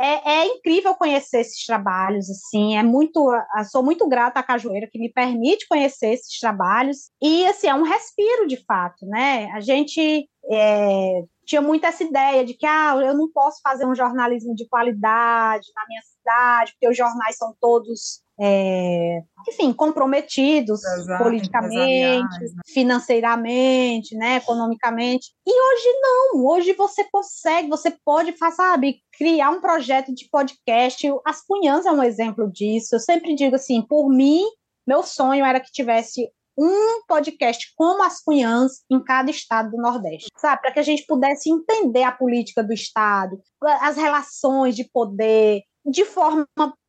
é, 0.00 0.30
é, 0.30 0.46
incrível 0.46 0.94
conhecer 0.94 1.40
esses 1.40 1.64
trabalhos, 1.66 2.30
assim, 2.30 2.74
é 2.74 2.82
muito, 2.82 3.30
sou 3.70 3.82
muito 3.82 4.08
grata 4.08 4.40
à 4.40 4.42
Cajueira 4.42 4.88
que 4.90 4.98
me 4.98 5.12
permite 5.12 5.68
conhecer 5.68 6.14
esses 6.14 6.38
trabalhos 6.38 7.10
e, 7.20 7.44
assim, 7.44 7.66
é 7.68 7.74
um 7.74 7.82
respiro 7.82 8.46
de 8.46 8.56
fato, 8.64 9.04
né, 9.06 9.50
a 9.52 9.60
gente 9.60 10.26
é, 10.50 11.22
tinha 11.44 11.60
muito 11.60 11.84
essa 11.84 12.02
ideia 12.02 12.46
de 12.46 12.54
que, 12.54 12.64
ah, 12.64 12.94
eu 12.96 13.12
não 13.12 13.30
posso 13.30 13.60
fazer 13.62 13.84
um 13.84 13.94
jornalismo 13.94 14.54
de 14.54 14.66
qualidade 14.68 15.66
na 15.76 15.86
minha 15.86 16.00
cidade, 16.02 16.72
porque 16.72 16.88
os 16.88 16.96
jornais 16.96 17.36
são 17.36 17.54
todos 17.60 18.22
é, 18.42 19.22
enfim, 19.46 19.70
comprometidos 19.70 20.82
Exato, 20.82 21.22
politicamente, 21.22 22.40
né? 22.40 22.62
financeiramente, 22.66 24.16
né, 24.16 24.36
economicamente. 24.36 25.30
E 25.46 25.50
hoje 25.50 26.00
não, 26.00 26.46
hoje 26.46 26.72
você 26.72 27.04
consegue, 27.12 27.68
você 27.68 27.94
pode, 28.02 28.34
sabe, 28.56 29.02
criar 29.12 29.50
um 29.50 29.60
projeto 29.60 30.14
de 30.14 30.26
podcast. 30.30 31.06
As 31.26 31.44
Cunhãs 31.44 31.84
é 31.84 31.92
um 31.92 32.02
exemplo 32.02 32.50
disso. 32.50 32.94
Eu 32.94 33.00
sempre 33.00 33.34
digo 33.34 33.56
assim, 33.56 33.82
por 33.82 34.08
mim, 34.08 34.42
meu 34.86 35.02
sonho 35.02 35.44
era 35.44 35.60
que 35.60 35.70
tivesse 35.70 36.26
um 36.56 37.02
podcast 37.06 37.72
como 37.76 38.02
as 38.02 38.22
Cunhãs 38.22 38.82
em 38.90 39.02
cada 39.02 39.30
estado 39.30 39.70
do 39.70 39.76
Nordeste, 39.76 40.28
sabe? 40.36 40.62
Para 40.62 40.72
que 40.72 40.78
a 40.78 40.82
gente 40.82 41.04
pudesse 41.06 41.50
entender 41.50 42.02
a 42.02 42.12
política 42.12 42.62
do 42.62 42.72
estado, 42.72 43.38
as 43.80 43.96
relações 43.96 44.74
de 44.74 44.84
poder, 44.90 45.62
de 45.86 46.04
forma 46.04 46.46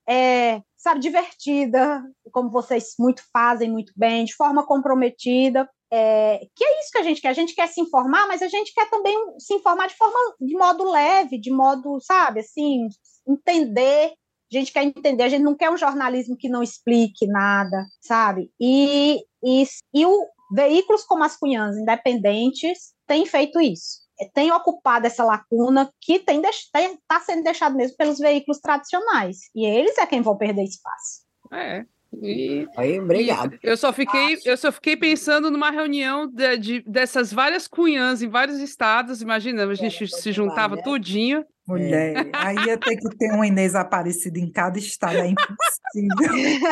é, 0.08 0.62
sabe, 0.78 1.00
divertida, 1.00 2.04
como 2.32 2.50
vocês 2.50 2.94
muito 3.00 3.24
fazem 3.32 3.70
muito 3.72 3.94
bem, 3.96 4.26
de 4.26 4.36
forma 4.36 4.66
comprometida. 4.66 5.70
É, 5.94 6.40
que 6.56 6.64
é 6.64 6.80
isso 6.80 6.92
que 6.92 6.98
a 6.98 7.04
gente 7.04 7.22
quer. 7.22 7.30
A 7.30 7.34
gente 7.34 7.54
quer 7.54 7.68
se 7.68 7.82
informar, 7.82 8.28
mas 8.28 8.42
a 8.42 8.48
gente 8.48 8.74
quer 8.74 8.90
também 8.90 9.18
se 9.38 9.54
informar 9.54 9.88
de 9.88 9.96
forma 9.96 10.18
de 10.40 10.54
modo 10.54 10.90
leve, 10.90 11.38
de 11.38 11.52
modo, 11.52 12.00
sabe, 12.02 12.40
assim, 12.40 12.88
entender. 13.28 14.14
A 14.54 14.58
gente 14.58 14.74
quer 14.74 14.84
entender, 14.84 15.24
a 15.24 15.30
gente 15.30 15.44
não 15.44 15.56
quer 15.56 15.70
um 15.70 15.78
jornalismo 15.78 16.36
que 16.38 16.50
não 16.50 16.62
explique 16.62 17.26
nada, 17.26 17.86
sabe? 18.02 18.52
E, 18.60 19.24
e, 19.44 19.66
e 19.94 20.06
o, 20.06 20.28
veículos 20.52 21.04
como 21.04 21.24
as 21.24 21.38
Cunhãs 21.38 21.78
independentes 21.78 22.94
têm 23.08 23.26
feito 23.26 23.62
isso 23.62 24.01
tem 24.34 24.52
ocupado 24.52 25.08
essa 25.08 25.24
lacuna 25.24 25.92
que 26.00 26.20
tem 26.20 26.42
está 26.42 27.20
sendo 27.20 27.44
deixado 27.44 27.76
mesmo 27.76 27.98
pelos 27.98 28.20
veículos 28.20 28.60
tradicionais. 28.60 29.50
E 29.56 29.66
eles 29.66 29.98
é 29.98 30.06
quem 30.06 30.22
vão 30.22 30.38
perder 30.38 30.64
espaço. 30.64 31.22
É. 31.54 31.86
E, 32.22 32.68
Aí, 32.76 33.00
obrigado. 33.00 33.54
E 33.56 33.60
eu 33.64 33.78
só 33.78 33.94
fiquei, 33.94 34.38
eu 34.44 34.58
só 34.58 34.72
fiquei 34.72 34.98
pensando 34.98 35.50
numa 35.50 35.72
reunião 35.72 36.28
de, 36.28 36.58
de, 36.58 36.82
dessas 36.82 37.32
várias 37.32 37.68
cunhãs 37.68 38.22
em 38.22 38.28
vários 38.28 38.60
estados. 38.60 39.22
Imagina, 39.22 39.66
a 39.66 39.74
gente 39.74 40.04
é, 40.04 40.08
se 40.08 40.32
juntava 40.32 40.76
né? 40.76 40.82
tudinho. 40.82 41.46
Mulher, 41.66 42.28
é. 42.28 42.32
aí 42.34 42.56
ia 42.66 42.78
ter 42.78 42.98
que 42.98 43.18
ter 43.18 43.32
uma 43.32 43.48
Inês 43.48 43.76
Aparecida 43.76 44.40
em 44.40 44.52
cada 44.52 44.78
estado, 44.78 45.18
é 45.18 45.28
impossível. 45.28 46.68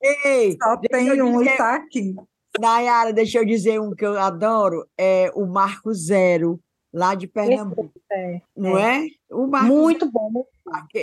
Ei, 0.24 0.56
Só 0.62 0.76
tem 0.78 1.20
um 1.20 1.38
dizer... 1.38 1.54
e 1.54 1.56
tá 1.58 1.74
aqui. 1.74 2.14
Nayara, 2.58 3.12
deixa 3.12 3.38
eu 3.38 3.44
dizer 3.44 3.80
um 3.80 3.94
que 3.94 4.04
eu 4.04 4.18
adoro, 4.18 4.86
é 4.98 5.30
o 5.34 5.46
Marco 5.46 5.92
Zero 5.92 6.58
lá 6.92 7.14
de 7.14 7.26
Pernambuco. 7.26 7.92
É, 8.10 8.40
não 8.56 8.76
é? 8.76 9.06
é? 9.06 9.08
O 9.30 9.46
Muito 9.46 10.06
Zero. 10.06 10.12
bom. 10.12 10.44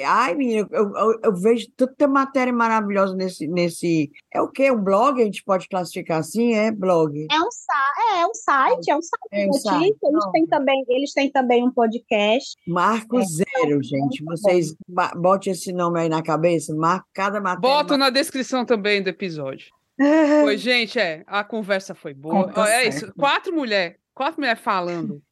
Ai, 0.06 0.36
menina, 0.36 0.68
eu, 0.72 0.96
eu, 0.96 1.20
eu, 1.24 1.36
vejo 1.36 1.68
tanta 1.76 2.08
matéria 2.08 2.54
maravilhosa 2.54 3.16
nesse, 3.16 3.48
nesse. 3.48 4.12
É 4.34 4.42
o 4.42 4.50
quê? 4.50 4.72
Um 4.72 4.82
blog? 4.82 5.22
A 5.22 5.26
gente 5.26 5.44
pode 5.44 5.68
classificar 5.68 6.20
assim? 6.20 6.54
É 6.54 6.72
blog. 6.72 7.28
É 7.30 7.40
um, 7.40 7.48
é, 7.48 8.22
é 8.22 8.26
um 8.26 8.34
site, 8.34 8.92
é 8.92 8.96
um 8.96 9.02
site. 9.02 9.28
É 9.32 9.48
um 9.48 9.54
site. 9.54 9.98
Eles, 10.04 10.32
têm 10.32 10.48
também, 10.48 10.86
eles 10.88 11.14
têm 11.14 11.32
também 11.32 11.64
um 11.66 11.72
podcast. 11.72 12.56
Marco 12.68 13.20
é, 13.20 13.26
Zero, 13.26 13.84
gente. 13.84 14.24
Vocês 14.24 14.76
botem 15.16 15.54
esse 15.54 15.74
nome 15.74 16.02
aí 16.02 16.10
na 16.10 16.22
cabeça. 16.22 16.74
Marco 16.76 17.08
cada 17.14 17.42
matéria. 17.42 17.60
Boto 17.60 17.98
na 17.98 18.10
descrição 18.10 18.66
também 18.66 19.02
do 19.02 19.10
episódio. 19.10 19.68
Pois, 20.44 20.62
gente, 20.62 21.00
é, 21.00 21.24
a 21.26 21.44
conversa 21.44 21.96
foi 21.96 22.14
boa. 22.14 22.54
É 22.70 22.88
isso. 22.88 23.12
Quatro 23.16 23.52
mulheres, 23.52 23.98
quatro 24.14 24.40
mulheres 24.40 24.62
falando 24.62 25.24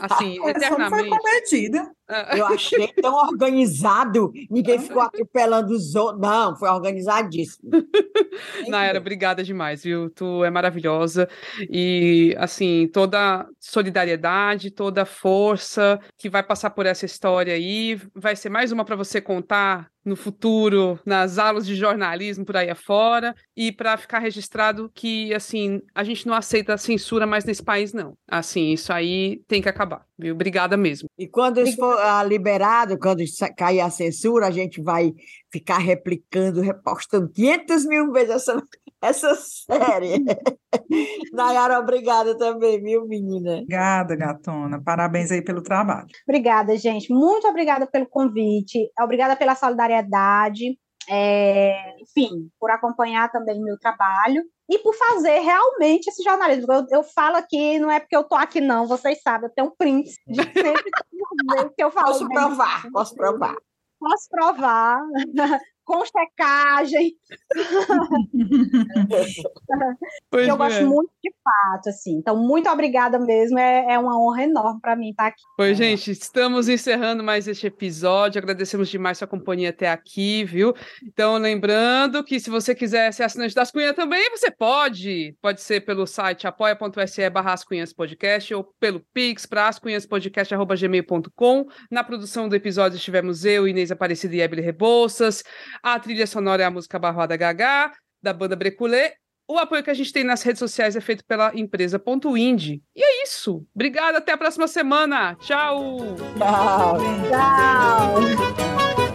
Assim, 0.00 0.38
eternamente. 0.48 1.08
Foi 1.08 1.18
comedida. 1.18 1.90
Eu 2.34 2.46
achei 2.46 2.88
tão 2.88 3.14
organizado, 3.14 4.32
ninguém 4.50 4.78
ficou 4.78 5.02
atropelando 5.02 5.74
os 5.74 5.94
outros. 5.94 6.20
Não, 6.20 6.56
foi 6.56 6.70
organizadíssimo. 6.70 7.70
Naira, 8.66 8.98
obrigada 8.98 9.44
demais, 9.44 9.82
viu? 9.82 10.08
Tu 10.10 10.42
é 10.42 10.50
maravilhosa. 10.50 11.28
E, 11.68 12.34
assim, 12.38 12.88
toda 12.92 13.46
solidariedade, 13.60 14.70
toda 14.70 15.04
força 15.04 16.00
que 16.16 16.30
vai 16.30 16.42
passar 16.42 16.70
por 16.70 16.86
essa 16.86 17.04
história 17.04 17.52
aí, 17.52 18.00
vai 18.14 18.34
ser 18.34 18.48
mais 18.48 18.72
uma 18.72 18.86
para 18.86 18.96
você 18.96 19.20
contar 19.20 19.90
no 20.04 20.16
futuro, 20.16 20.98
nas 21.04 21.38
aulas 21.38 21.66
de 21.66 21.74
jornalismo 21.74 22.44
por 22.44 22.56
aí 22.56 22.70
afora, 22.70 23.34
e 23.56 23.70
para 23.70 23.96
ficar 23.96 24.18
registrado 24.20 24.90
que, 24.94 25.34
assim, 25.34 25.80
a 25.94 26.02
gente 26.02 26.26
não 26.26 26.34
aceita 26.34 26.76
censura 26.78 27.26
mais 27.26 27.44
nesse 27.44 27.62
país, 27.62 27.92
não. 27.92 28.16
Assim, 28.26 28.72
isso 28.72 28.92
aí 28.92 29.42
tem 29.46 29.60
que 29.60 29.68
acabar, 29.68 30.04
viu? 30.18 30.34
Obrigada 30.34 30.76
mesmo. 30.76 31.08
E 31.18 31.26
quando 31.26 31.60
isso 31.60 31.76
for 31.76 31.98
ah, 31.98 32.22
liberado, 32.22 32.98
quando 32.98 33.22
cair 33.56 33.80
a 33.80 33.90
censura, 33.90 34.46
a 34.46 34.50
gente 34.50 34.80
vai 34.80 35.12
ficar 35.50 35.78
replicando, 35.78 36.60
repostando 36.60 37.28
500 37.30 37.86
mil 37.86 38.12
vezes 38.12 38.30
essa, 38.30 38.62
essa 39.02 39.34
série. 39.34 40.24
Nayara, 41.32 41.78
obrigada 41.78 42.36
também, 42.36 42.82
viu, 42.82 43.06
menina? 43.06 43.54
Obrigada, 43.54 44.16
gatona. 44.16 44.82
Parabéns 44.82 45.30
aí 45.30 45.42
pelo 45.42 45.62
trabalho. 45.62 46.08
Obrigada, 46.28 46.76
gente. 46.76 47.12
Muito 47.12 47.46
obrigada 47.46 47.86
pelo 47.86 48.06
convite. 48.06 48.90
Obrigada 49.00 49.36
pela 49.36 49.54
solidariedade. 49.54 50.78
É, 51.10 51.94
enfim, 52.02 52.50
por 52.60 52.70
acompanhar 52.70 53.32
também 53.32 53.58
meu 53.62 53.78
trabalho 53.78 54.42
e 54.68 54.78
por 54.80 54.94
fazer 54.94 55.38
realmente 55.38 56.08
esse 56.08 56.22
jornalismo. 56.22 56.70
Eu, 56.70 56.86
eu 56.90 57.02
falo 57.02 57.36
aqui, 57.36 57.78
não 57.78 57.90
é 57.90 57.98
porque 57.98 58.14
eu 58.14 58.24
tô 58.24 58.34
aqui, 58.34 58.60
não, 58.60 58.86
vocês 58.86 59.22
sabem, 59.22 59.48
eu 59.48 59.54
tenho 59.54 59.68
um 59.68 59.74
print 59.74 60.10
de 60.26 60.42
sempre 60.52 61.74
que 61.74 61.82
eu 61.82 61.90
falo. 61.90 62.08
Posso 62.08 62.28
provar, 62.28 62.90
posso 62.92 63.14
provar. 63.14 63.56
Posso 64.00 64.28
provar 64.30 65.00
com 65.88 66.04
checagem. 66.04 67.16
eu 70.32 70.56
gosto 70.58 70.86
muito 70.86 71.10
de 71.24 71.32
fato, 71.42 71.88
assim. 71.88 72.18
Então, 72.18 72.36
muito 72.36 72.68
obrigada 72.68 73.18
mesmo. 73.18 73.58
É, 73.58 73.94
é 73.94 73.98
uma 73.98 74.20
honra 74.20 74.42
enorme 74.42 74.78
para 74.82 74.94
mim 74.94 75.08
estar 75.08 75.28
aqui. 75.28 75.40
Pois, 75.56 75.78
gente, 75.78 76.10
estamos 76.10 76.68
encerrando 76.68 77.24
mais 77.24 77.48
este 77.48 77.68
episódio. 77.68 78.38
Agradecemos 78.38 78.90
demais 78.90 79.16
sua 79.16 79.26
companhia 79.26 79.70
até 79.70 79.90
aqui, 79.90 80.44
viu? 80.44 80.74
Então, 81.02 81.38
lembrando 81.38 82.22
que 82.22 82.38
se 82.38 82.50
você 82.50 82.74
quiser 82.74 83.10
ser 83.14 83.22
assinante 83.22 83.54
das 83.54 83.70
Cunhas 83.70 83.96
também, 83.96 84.30
você 84.30 84.50
pode. 84.50 85.34
Pode 85.40 85.62
ser 85.62 85.86
pelo 85.86 86.06
site 86.06 86.46
apoia.se 86.46 87.30
barra 87.30 87.54
podcast 87.96 88.52
ou 88.52 88.64
pelo 88.78 89.00
pix 89.14 89.46
para 89.46 89.68
ascunhaspodcast.gmail.com. 89.68 91.66
Na 91.90 92.04
produção 92.04 92.46
do 92.46 92.54
episódio 92.54 92.96
estivemos 92.96 93.46
eu, 93.46 93.66
Inês 93.66 93.90
Aparecida 93.90 94.36
e 94.36 94.42
Ebele 94.42 94.60
Rebouças. 94.60 95.42
A 95.82 95.98
trilha 95.98 96.26
sonora 96.26 96.62
é 96.62 96.66
a 96.66 96.70
música 96.70 96.98
Barroada 96.98 97.36
Gagá, 97.36 97.92
da 98.22 98.32
banda 98.32 98.56
Breculê. 98.56 99.14
O 99.50 99.56
apoio 99.56 99.82
que 99.82 99.90
a 99.90 99.94
gente 99.94 100.12
tem 100.12 100.24
nas 100.24 100.42
redes 100.42 100.58
sociais 100.58 100.94
é 100.94 101.00
feito 101.00 101.24
pela 101.24 101.52
empresa 101.54 101.98
Ponto 101.98 102.36
Indie. 102.36 102.82
E 102.94 103.02
é 103.02 103.22
isso. 103.22 103.66
Obrigada, 103.74 104.18
até 104.18 104.32
a 104.32 104.36
próxima 104.36 104.68
semana. 104.68 105.34
Tchau. 105.36 105.98
Tchau. 106.36 106.98
Tchau. 107.30 109.07